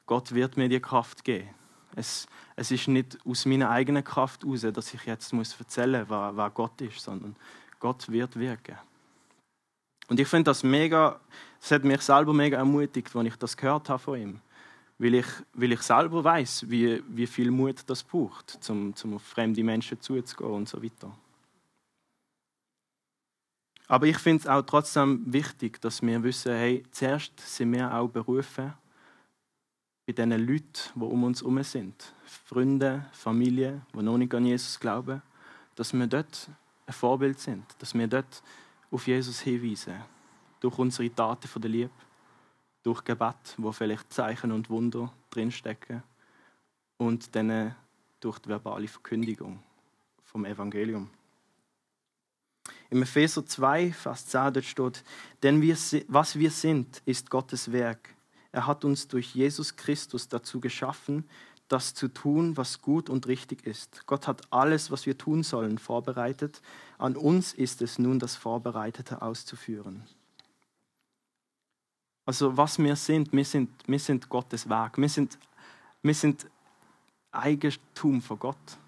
Gott 0.07 0.33
wird 0.33 0.57
mir 0.57 0.69
die 0.69 0.81
Kraft 0.81 1.25
geben. 1.25 1.49
Es, 1.95 2.27
es 2.57 2.71
ist 2.71 2.89
nicht 2.89 3.19
aus 3.25 3.47
meiner 3.47 3.71
eigenen 3.71 4.03
Kraft 4.03 4.43
heraus, 4.43 4.63
dass 4.73 4.95
ich 4.95 5.05
jetzt 5.05 5.33
muss 5.33 5.59
erzählen 5.59 6.07
muss, 6.09 6.37
wer, 6.37 6.51
Gott 6.51 6.81
ist, 6.81 7.01
sondern 7.01 7.37
Gott 7.79 8.11
wird 8.11 8.39
wirken. 8.39 8.77
Und 10.09 10.19
ich 10.19 10.27
finde 10.27 10.51
das 10.51 10.65
mega, 10.65 11.21
das 11.61 11.71
hat 11.71 11.85
mich 11.85 12.01
selber 12.01 12.33
mega 12.33 12.59
ermutigt, 12.59 13.15
als 13.15 13.27
ich 13.27 13.37
das 13.37 13.57
gehört 13.57 13.89
habe 13.89 13.99
von 14.01 14.21
ihm. 14.21 14.41
Weil 15.01 15.15
ich, 15.15 15.27
weil 15.55 15.73
ich 15.73 15.81
selber 15.81 16.23
weiß, 16.23 16.67
wie, 16.69 17.03
wie 17.09 17.27
viel 17.27 17.51
Mut 17.51 17.79
das 17.87 18.03
braucht, 18.03 18.59
um, 18.69 18.93
um 19.03 19.15
auf 19.15 19.23
fremde 19.23 19.65
Menschen 19.65 19.99
zuzugehen 19.99 20.51
und 20.51 20.69
so 20.69 20.83
weiter. 20.83 21.11
Aber 23.89 24.07
ich 24.07 24.19
finde 24.19 24.43
es 24.43 24.47
auch 24.47 24.61
trotzdem 24.61 25.23
wichtig, 25.33 25.81
dass 25.81 26.03
wir 26.03 26.23
wissen, 26.23 26.53
hey, 26.53 26.85
zuerst 26.91 27.33
sind 27.41 27.73
wir 27.73 27.93
auch 27.95 28.09
berufen, 28.09 28.75
bei 30.07 30.13
den 30.13 30.31
Leuten, 30.33 30.69
die 30.95 31.01
um 31.01 31.25
uns 31.25 31.41
herum 31.41 31.63
sind, 31.63 32.13
Freunde, 32.45 33.07
Familie, 33.13 33.81
die 33.95 34.03
noch 34.03 34.19
nicht 34.19 34.35
an 34.35 34.45
Jesus 34.45 34.79
glauben, 34.79 35.23
dass 35.77 35.95
wir 35.95 36.07
dort 36.07 36.51
ein 36.87 36.93
Vorbild 36.93 37.41
sind, 37.41 37.65
dass 37.79 37.95
wir 37.95 38.07
dort 38.07 38.43
auf 38.91 39.07
Jesus 39.07 39.41
hinweisen, 39.41 39.95
durch 40.61 40.79
unsere 40.79 41.09
Taten 41.15 41.49
von 41.49 41.63
der 41.63 41.71
Liebe, 41.71 41.91
durch 42.83 43.05
Gebet, 43.05 43.55
wo 43.57 43.73
vielleicht 43.73 44.13
Zeichen 44.13 44.53
und 44.53 44.71
Wunder 44.71 45.13
drinstecken 45.31 46.03
und 46.97 47.35
dann 47.35 47.75
durch 48.21 48.39
die 48.39 48.49
verbale 48.49 48.89
Verkündigung 48.89 49.63
vom 50.25 50.45
Evangelium. 50.45 51.11
Im 52.91 53.03
Epheser 53.03 53.47
2, 53.47 53.93
Vers 53.93 54.27
10 54.27 54.53
dort 54.53 54.65
steht, 54.65 55.05
denn 55.43 55.63
wir, 55.63 55.77
was 56.09 56.39
wir 56.39 56.51
sind, 56.51 57.03
ist 57.07 57.31
Gottes 57.31 57.73
Werk. 57.73 58.15
Er 58.53 58.67
hat 58.67 58.85
uns 58.85 59.07
durch 59.07 59.35
Jesus 59.35 59.77
Christus 59.77 60.29
dazu 60.29 60.61
geschaffen, 60.61 61.25
das 61.69 61.95
zu 61.95 62.09
tun, 62.09 62.57
was 62.57 62.83
gut 62.83 63.09
und 63.09 63.29
richtig 63.29 63.65
ist. 63.65 64.07
Gott 64.07 64.27
hat 64.27 64.53
alles, 64.53 64.91
was 64.91 65.07
wir 65.07 65.17
tun 65.17 65.45
sollen, 65.45 65.79
vorbereitet. 65.79 66.61
An 66.99 67.17
uns 67.17 67.53
ist 67.53 67.81
es 67.81 67.99
nun, 67.99 68.19
das 68.19 68.35
Vorbereitete 68.35 69.23
auszuführen. 69.23 70.03
Also 72.25 72.57
was 72.57 72.79
wir 72.79 72.97
sind, 72.97 73.33
wir 73.33 73.45
sind, 73.45 73.71
wir 73.87 73.99
sind 73.99 74.29
Gottes 74.29 74.69
Werk. 74.69 74.99
Wir 74.99 75.09
sind, 75.09 75.39
wir 76.03 76.15
sind 76.15 76.47
Eigentum 77.33 78.21
von 78.21 78.39
Gott. 78.39 78.79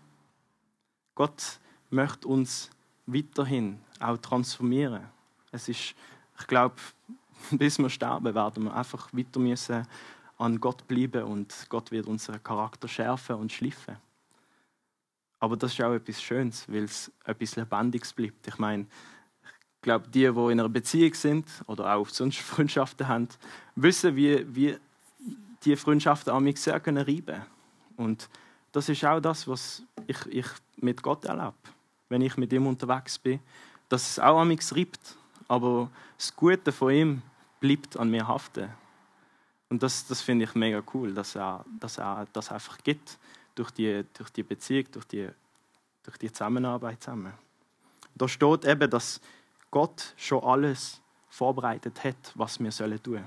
Gott 1.14 1.60
möchte 1.90 2.28
uns 2.28 2.70
weiterhin 3.06 3.78
auch 4.00 4.16
transformieren. 4.18 5.06
Es 5.50 5.68
ist, 5.68 5.94
ich 6.38 6.46
glaube, 6.46 6.76
bis 7.50 7.78
wir 7.78 7.90
sterben, 7.90 8.34
werden 8.34 8.64
wir 8.64 8.74
einfach 8.74 9.12
weiter 9.12 9.40
müssen 9.40 9.86
an 10.38 10.60
Gott 10.60 10.86
bleiben 10.88 11.24
und 11.24 11.66
Gott 11.68 11.92
wird 11.92 12.06
unseren 12.06 12.42
Charakter 12.42 12.88
schärfen 12.88 13.36
und 13.36 13.52
schliffen. 13.52 13.96
Aber 15.38 15.56
das 15.56 15.72
ist 15.72 15.80
auch 15.82 15.92
etwas 15.92 16.22
Schönes, 16.22 16.68
weil 16.68 16.84
es 16.84 17.10
etwas 17.24 17.56
Lebendiges 17.56 18.12
bleibt. 18.12 18.46
Ich 18.46 18.58
meine, 18.58 18.86
ich 19.82 19.84
glaube, 19.84 20.06
die, 20.08 20.20
die 20.20 20.26
in 20.26 20.60
einer 20.60 20.68
Beziehung 20.68 21.12
sind 21.14 21.46
oder 21.66 21.94
auch 21.94 22.08
sonst 22.08 22.38
Freundschaften 22.40 23.08
haben, 23.08 23.28
wissen, 23.74 24.14
wie, 24.14 24.46
wie 24.54 24.76
die 25.64 25.76
Freundschaften 25.76 26.32
an 26.32 26.44
mich 26.44 26.60
sehr 26.60 26.78
können 26.80 27.04
reiben 27.04 27.42
Und 27.96 28.28
das 28.70 28.88
ist 28.88 29.04
auch 29.04 29.20
das, 29.20 29.46
was 29.48 29.82
ich, 30.06 30.18
ich 30.26 30.46
mit 30.76 31.02
Gott 31.02 31.24
erlebe, 31.24 31.54
wenn 32.08 32.22
ich 32.22 32.36
mit 32.36 32.52
ihm 32.52 32.66
unterwegs 32.66 33.18
bin 33.18 33.40
dass 33.92 34.08
es 34.08 34.18
auch 34.18 34.40
an 34.40 34.48
mich 34.48 34.60
reibt, 34.72 35.18
aber 35.48 35.90
das 36.16 36.34
Gute 36.34 36.72
von 36.72 36.92
ihm 36.94 37.22
bleibt 37.60 37.98
an 37.98 38.08
mir 38.08 38.26
haften. 38.26 38.70
Und 39.68 39.82
das, 39.82 40.06
das 40.06 40.22
finde 40.22 40.46
ich 40.46 40.54
mega 40.54 40.82
cool, 40.94 41.12
dass 41.12 41.36
er, 41.36 41.62
dass 41.78 41.98
er 41.98 42.26
das 42.32 42.50
einfach 42.50 42.78
gibt, 42.82 43.18
durch 43.54 43.70
die, 43.70 44.02
durch 44.14 44.30
die 44.30 44.44
Beziehung, 44.44 44.86
durch 44.92 45.04
die, 45.04 45.28
durch 46.04 46.16
die 46.16 46.32
Zusammenarbeit 46.32 47.02
zusammen. 47.02 47.34
Da 48.14 48.26
steht 48.26 48.64
eben, 48.64 48.88
dass 48.88 49.20
Gott 49.72 50.14
schon 50.16 50.44
alles 50.44 51.00
vorbereitet 51.28 52.04
hat, 52.04 52.32
was 52.36 52.60
wir 52.60 52.70
sollen 52.70 53.02
tun. 53.02 53.26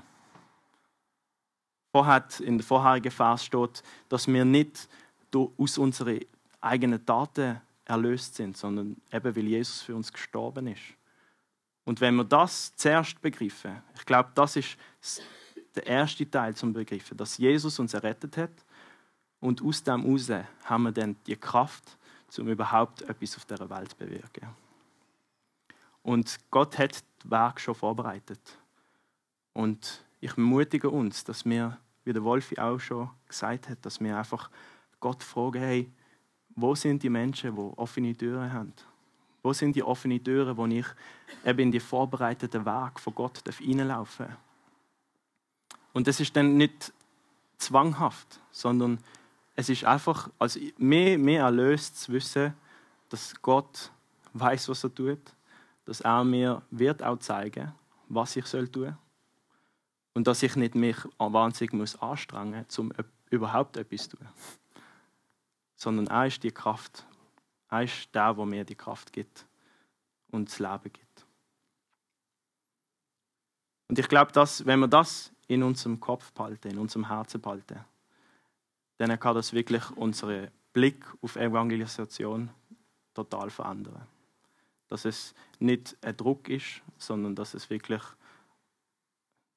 Vorher, 1.92 2.24
in 2.40 2.56
der 2.56 2.66
vorherigen 2.66 3.10
Vers 3.10 3.44
steht, 3.44 3.82
dass 4.08 4.26
wir 4.26 4.44
nicht 4.46 4.88
aus 5.34 5.76
unseren 5.76 6.20
eigenen 6.60 7.04
Taten 7.04 7.60
erlöst 7.84 8.36
sind, 8.36 8.56
sondern 8.56 8.96
eben 9.12 9.36
weil 9.36 9.44
Jesus 9.44 9.82
für 9.82 9.94
uns 9.94 10.10
gestorben 10.10 10.68
ist. 10.68 10.82
Und 11.84 12.00
wenn 12.00 12.16
wir 12.16 12.24
das 12.24 12.74
zuerst 12.76 13.20
begreifen, 13.20 13.82
ich 13.94 14.06
glaube, 14.06 14.30
das 14.34 14.56
ist 14.56 14.78
der 15.74 15.86
erste 15.86 16.28
Teil 16.30 16.54
zum 16.54 16.72
Begriffen, 16.72 17.16
dass 17.16 17.38
Jesus 17.38 17.78
uns 17.78 17.92
errettet 17.92 18.36
hat 18.36 18.50
und 19.40 19.62
aus 19.62 19.82
dem 19.82 20.02
heraus 20.04 20.30
haben 20.64 20.82
wir 20.84 20.92
dann 20.92 21.16
die 21.26 21.36
Kraft, 21.36 21.96
um 22.38 22.48
überhaupt 22.48 23.02
etwas 23.02 23.36
auf 23.36 23.44
dieser 23.44 23.68
Welt 23.68 23.90
zu 23.90 23.96
bewirken. 23.96 24.65
Und 26.06 26.38
Gott 26.52 26.78
hat 26.78 26.92
das 26.92 27.30
Werk 27.30 27.60
schon 27.60 27.74
vorbereitet. 27.74 28.38
Und 29.52 30.04
ich 30.20 30.30
ermutige 30.30 30.88
uns, 30.88 31.24
dass 31.24 31.44
wir, 31.44 31.78
wie 32.04 32.12
der 32.12 32.22
Wolfi 32.22 32.56
auch 32.60 32.78
schon 32.78 33.10
gesagt 33.26 33.68
hat, 33.68 33.84
dass 33.84 33.98
wir 33.98 34.16
einfach 34.16 34.48
Gott 35.00 35.24
fragen, 35.24 35.60
hey, 35.60 35.90
wo 36.54 36.76
sind 36.76 37.02
die 37.02 37.10
Menschen, 37.10 37.56
die 37.56 37.60
offene 37.76 38.16
Türen 38.16 38.52
haben? 38.52 38.72
Wo 39.42 39.52
sind 39.52 39.74
die 39.74 39.82
offenen 39.82 40.22
Türen, 40.22 40.56
wo 40.56 40.64
ich 40.66 40.86
eben 41.44 41.58
in 41.58 41.72
die 41.72 41.80
vorbereiteten 41.80 42.64
Weg 42.64 43.00
von 43.00 43.12
Gott 43.12 43.42
reinlaufen 43.44 44.26
darf? 44.28 44.38
Und 45.92 46.06
das 46.06 46.20
ist 46.20 46.36
dann 46.36 46.56
nicht 46.56 46.92
zwanghaft, 47.58 48.38
sondern 48.52 49.00
es 49.56 49.68
ist 49.68 49.82
einfach 49.82 50.30
als 50.38 50.56
mehr, 50.78 51.18
mehr 51.18 51.42
erlöst 51.42 52.00
zu 52.00 52.12
wissen, 52.12 52.54
dass 53.08 53.34
Gott 53.42 53.90
weiß, 54.34 54.68
was 54.68 54.84
er 54.84 54.94
tut, 54.94 55.32
dass 55.86 56.02
er 56.02 56.24
mir 56.24 56.62
wird 56.70 57.02
auch 57.02 57.18
zeigen, 57.18 57.74
was 58.08 58.36
ich 58.36 58.46
soll 58.46 58.68
tun 58.68 58.96
und 60.12 60.26
dass 60.26 60.42
ich 60.42 60.54
nicht 60.56 60.74
mich 60.74 60.96
wahnsinnig 61.18 61.72
muss 61.72 61.96
anstrengen 61.96 62.64
muss, 62.66 62.78
um 62.78 62.92
überhaupt 63.30 63.78
etwas 63.78 64.08
zu 64.08 64.18
tun 64.18 64.28
sondern 65.76 66.06
er 66.08 66.26
ist 66.26 66.42
die 66.42 66.50
Kraft. 66.50 67.06
Er 67.68 67.82
ist 67.82 68.14
der, 68.14 68.34
der 68.34 68.46
mir 68.46 68.64
die 68.64 68.74
Kraft 68.74 69.12
gibt 69.12 69.46
und 70.30 70.48
das 70.48 70.58
Leben 70.58 70.92
gibt. 70.92 71.26
Und 73.88 73.98
ich 73.98 74.08
glaube, 74.08 74.32
dass, 74.32 74.66
wenn 74.66 74.80
wir 74.80 74.88
das 74.88 75.32
in 75.46 75.62
unserem 75.62 76.00
Kopf 76.00 76.32
behalten, 76.32 76.68
in 76.68 76.78
unserem 76.78 77.06
Herzen 77.06 77.40
behalten, 77.40 77.84
dann 78.98 79.20
kann 79.20 79.34
das 79.34 79.52
wirklich 79.52 79.88
unseren 79.92 80.50
Blick 80.72 81.04
auf 81.22 81.36
Evangelisation 81.36 82.50
total 83.14 83.50
verändern. 83.50 84.06
Dass 84.88 85.04
es 85.04 85.34
nicht 85.58 85.96
ein 86.02 86.16
Druck 86.16 86.48
ist, 86.48 86.82
sondern 86.98 87.34
dass 87.34 87.54
es 87.54 87.68
wirklich 87.70 88.02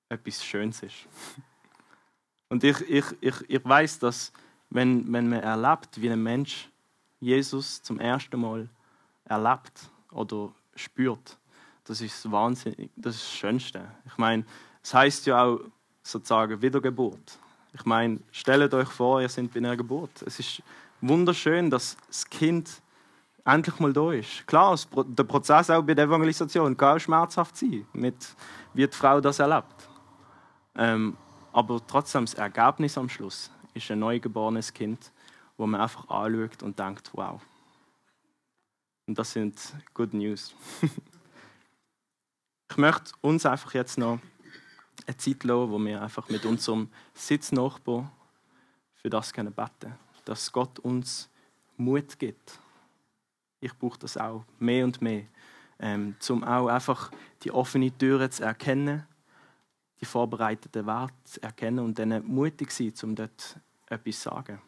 etwas 0.09 0.43
Schönes 0.43 0.81
ist. 0.83 1.07
Und 2.49 2.63
ich, 2.63 2.81
ich, 2.89 3.05
ich, 3.21 3.35
ich 3.47 3.63
weiß, 3.63 3.99
dass 3.99 4.33
wenn, 4.69 5.11
wenn 5.13 5.29
man 5.29 5.41
erlebt, 5.41 6.01
wie 6.01 6.09
ein 6.09 6.21
Mensch 6.21 6.69
Jesus 7.19 7.81
zum 7.83 7.99
ersten 7.99 8.39
Mal 8.39 8.69
erlebt 9.25 9.91
oder 10.11 10.51
spürt, 10.75 11.37
das 11.83 12.01
ist 12.01 12.31
wahnsinnig, 12.31 12.89
das 12.95 13.15
ist 13.15 13.23
das 13.23 13.33
Schönste. 13.33 13.91
Ich 14.05 14.17
meine, 14.17 14.45
Das 14.81 14.93
heißt 14.93 15.25
ja 15.27 15.43
auch 15.43 15.59
sozusagen 16.03 16.61
Wiedergeburt. 16.61 17.37
Ich 17.73 17.85
meine, 17.85 18.19
stellt 18.31 18.73
euch 18.73 18.89
vor, 18.89 19.21
ihr 19.21 19.29
seid 19.29 19.53
bei 19.53 19.59
einer 19.59 19.77
Geburt. 19.77 20.23
Es 20.25 20.39
ist 20.39 20.63
wunderschön, 21.01 21.69
dass 21.69 21.97
das 22.07 22.27
Kind 22.29 22.81
endlich 23.45 23.79
mal 23.79 23.93
da 23.93 24.11
ist. 24.11 24.45
Klar, 24.47 24.77
der 25.07 25.23
Prozess 25.23 25.69
auch 25.69 25.81
bei 25.81 25.93
der 25.93 26.05
Evangelisation 26.05 26.75
kann 26.75 26.97
auch 26.97 26.99
schmerzhaft 26.99 27.57
sein, 27.57 27.85
mit, 27.93 28.15
wie 28.73 28.87
die 28.87 28.95
Frau 28.95 29.19
das 29.21 29.39
erlebt. 29.39 29.89
Ähm, 30.75 31.17
aber 31.51 31.81
trotzdem, 31.85 32.25
das 32.25 32.35
Ergebnis 32.35 32.97
am 32.97 33.09
Schluss 33.09 33.51
ist 33.73 33.89
ein 33.91 33.99
neugeborenes 33.99 34.73
Kind, 34.73 35.11
wo 35.57 35.65
man 35.65 35.81
einfach 35.81 36.07
anschaut 36.09 36.63
und 36.63 36.77
denkt, 36.77 37.09
wow. 37.13 37.41
Und 39.07 39.17
das 39.17 39.31
sind 39.31 39.59
Good 39.93 40.13
News. 40.13 40.53
ich 42.69 42.77
möchte 42.77 43.11
uns 43.21 43.45
einfach 43.45 43.73
jetzt 43.73 43.97
noch 43.97 44.19
eine 45.07 45.17
Zeit 45.17 45.43
lassen, 45.43 45.71
wo 45.71 45.79
wir 45.79 46.01
einfach 46.01 46.29
mit 46.29 46.45
unserem 46.45 46.89
Sitznachbar 47.13 48.11
für 48.95 49.09
das 49.09 49.31
beten 49.31 49.55
können, 49.55 49.95
dass 50.25 50.51
Gott 50.51 50.77
uns 50.79 51.29
Mut 51.77 52.19
gibt 52.19 52.59
ich 53.59 53.77
brauche 53.77 53.99
das 53.99 54.17
auch 54.17 54.43
mehr 54.57 54.85
und 54.85 55.01
mehr, 55.01 55.23
ähm, 55.79 56.15
um 56.29 56.43
auch 56.43 56.67
einfach 56.67 57.11
die 57.43 57.51
offene 57.51 57.95
Türe 57.97 58.29
zu 58.29 58.43
erkennen, 58.43 59.05
die 59.99 60.05
vorbereiteten 60.05 60.85
Werte 60.85 61.13
zu 61.25 61.43
erkennen 61.43 61.79
und 61.79 61.99
dann 61.99 62.25
mutig 62.25 62.71
sein, 62.71 62.93
um 63.03 63.15
dort 63.15 63.59
etwas 63.87 64.21
zu 64.21 64.29
sagen. 64.29 64.61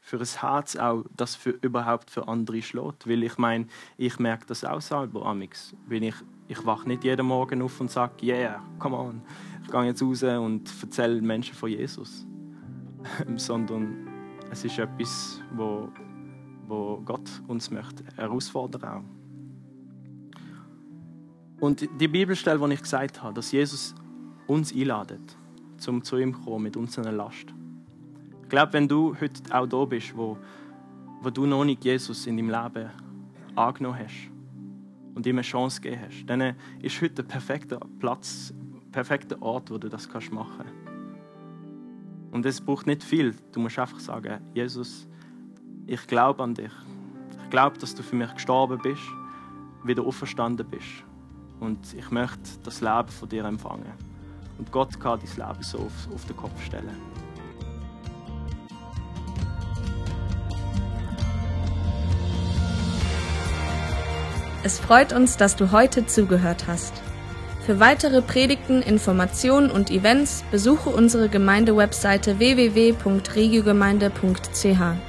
Für 0.00 0.18
ein 0.18 0.26
Herz 0.26 0.74
auch, 0.76 1.04
das 1.14 1.36
für, 1.36 1.50
überhaupt 1.50 2.10
für 2.10 2.26
andere 2.28 2.62
schlägt. 2.62 3.06
Weil 3.06 3.22
ich 3.24 3.36
meine, 3.36 3.66
ich 3.98 4.18
merke 4.18 4.46
das 4.46 4.64
auch 4.64 4.80
selber 4.80 5.26
amix. 5.26 5.74
Ich, 5.90 6.14
ich 6.48 6.64
wache 6.64 6.88
nicht 6.88 7.04
jeden 7.04 7.26
Morgen 7.26 7.60
auf 7.60 7.78
und 7.78 7.90
sage, 7.90 8.24
yeah, 8.24 8.62
come 8.78 8.96
on, 8.96 9.22
ich 9.62 9.70
gehe 9.70 9.84
jetzt 9.84 10.02
raus 10.02 10.22
und 10.22 10.70
erzähle 10.80 11.20
Menschen 11.20 11.54
von 11.54 11.68
Jesus. 11.68 12.26
Sondern 13.36 14.08
es 14.50 14.64
ist 14.64 14.78
etwas, 14.78 15.42
wo 15.52 15.92
wo 16.68 17.00
Gott 17.04 17.28
uns 17.48 17.70
möchte 17.70 18.04
herausfordern 18.16 18.84
auch. 18.84 19.04
Und 21.60 21.88
die 22.00 22.08
Bibelstelle, 22.08 22.58
die 22.66 22.74
ich 22.74 22.82
gesagt 22.82 23.22
habe, 23.22 23.34
dass 23.34 23.50
Jesus 23.50 23.94
uns 24.46 24.72
einladet, 24.72 25.36
zum 25.78 26.04
zu 26.04 26.16
ihm 26.18 26.34
zu 26.34 26.40
kommen 26.40 26.64
mit 26.64 26.76
unserer 26.76 27.10
Last. 27.10 27.46
Ich 28.42 28.48
glaube, 28.48 28.72
wenn 28.72 28.88
du 28.88 29.14
heute 29.20 29.42
auch 29.50 29.66
da 29.66 29.84
bist, 29.84 30.16
wo, 30.16 30.38
wo 31.20 31.30
du 31.30 31.46
noch 31.46 31.64
nicht 31.64 31.84
Jesus 31.84 32.26
in 32.26 32.36
deinem 32.36 32.50
Leben 32.50 32.90
angenommen 33.56 33.98
hast 33.98 34.30
und 35.14 35.26
ihm 35.26 35.36
eine 35.36 35.42
Chance 35.42 35.80
gegeben 35.80 36.02
hast, 36.06 36.26
dann 36.26 36.54
ist 36.80 37.02
heute 37.02 37.14
der 37.14 37.22
perfekte 37.24 37.78
Platz, 37.98 38.54
perfekter 38.92 39.40
Ort, 39.42 39.70
wo 39.70 39.78
du 39.78 39.88
das 39.88 40.08
machen 40.30 40.52
kannst. 40.56 40.72
Und 42.30 42.46
es 42.46 42.60
braucht 42.60 42.86
nicht 42.86 43.02
viel. 43.02 43.34
Du 43.52 43.60
musst 43.60 43.78
einfach 43.78 44.00
sagen, 44.00 44.40
Jesus, 44.54 45.08
ich 45.88 46.06
glaube 46.06 46.42
an 46.42 46.54
dich. 46.54 46.70
Ich 47.44 47.50
glaube, 47.50 47.78
dass 47.78 47.94
du 47.94 48.02
für 48.02 48.14
mich 48.14 48.34
gestorben 48.34 48.78
bist, 48.82 49.00
wieder 49.82 50.04
auferstanden 50.04 50.68
bist. 50.68 50.84
Und 51.60 51.94
ich 51.94 52.10
möchte 52.10 52.58
das 52.62 52.82
Leben 52.82 53.08
von 53.08 53.26
dir 53.28 53.44
empfangen. 53.44 53.92
Und 54.58 54.70
Gott 54.70 55.00
kann 55.00 55.18
dein 55.18 55.30
Leben 55.48 55.62
so 55.62 55.78
auf, 55.78 56.08
auf 56.14 56.26
den 56.26 56.36
Kopf 56.36 56.62
stellen. 56.62 56.94
Es 64.62 64.78
freut 64.78 65.14
uns, 65.14 65.38
dass 65.38 65.56
du 65.56 65.72
heute 65.72 66.04
zugehört 66.06 66.66
hast. 66.66 66.92
Für 67.64 67.80
weitere 67.80 68.20
Predigten, 68.20 68.82
Informationen 68.82 69.70
und 69.70 69.90
Events 69.90 70.44
besuche 70.50 70.90
unsere 70.90 71.30
Gemeindewebseite 71.30 72.38
www.regiogemeinde.ch. 72.38 75.07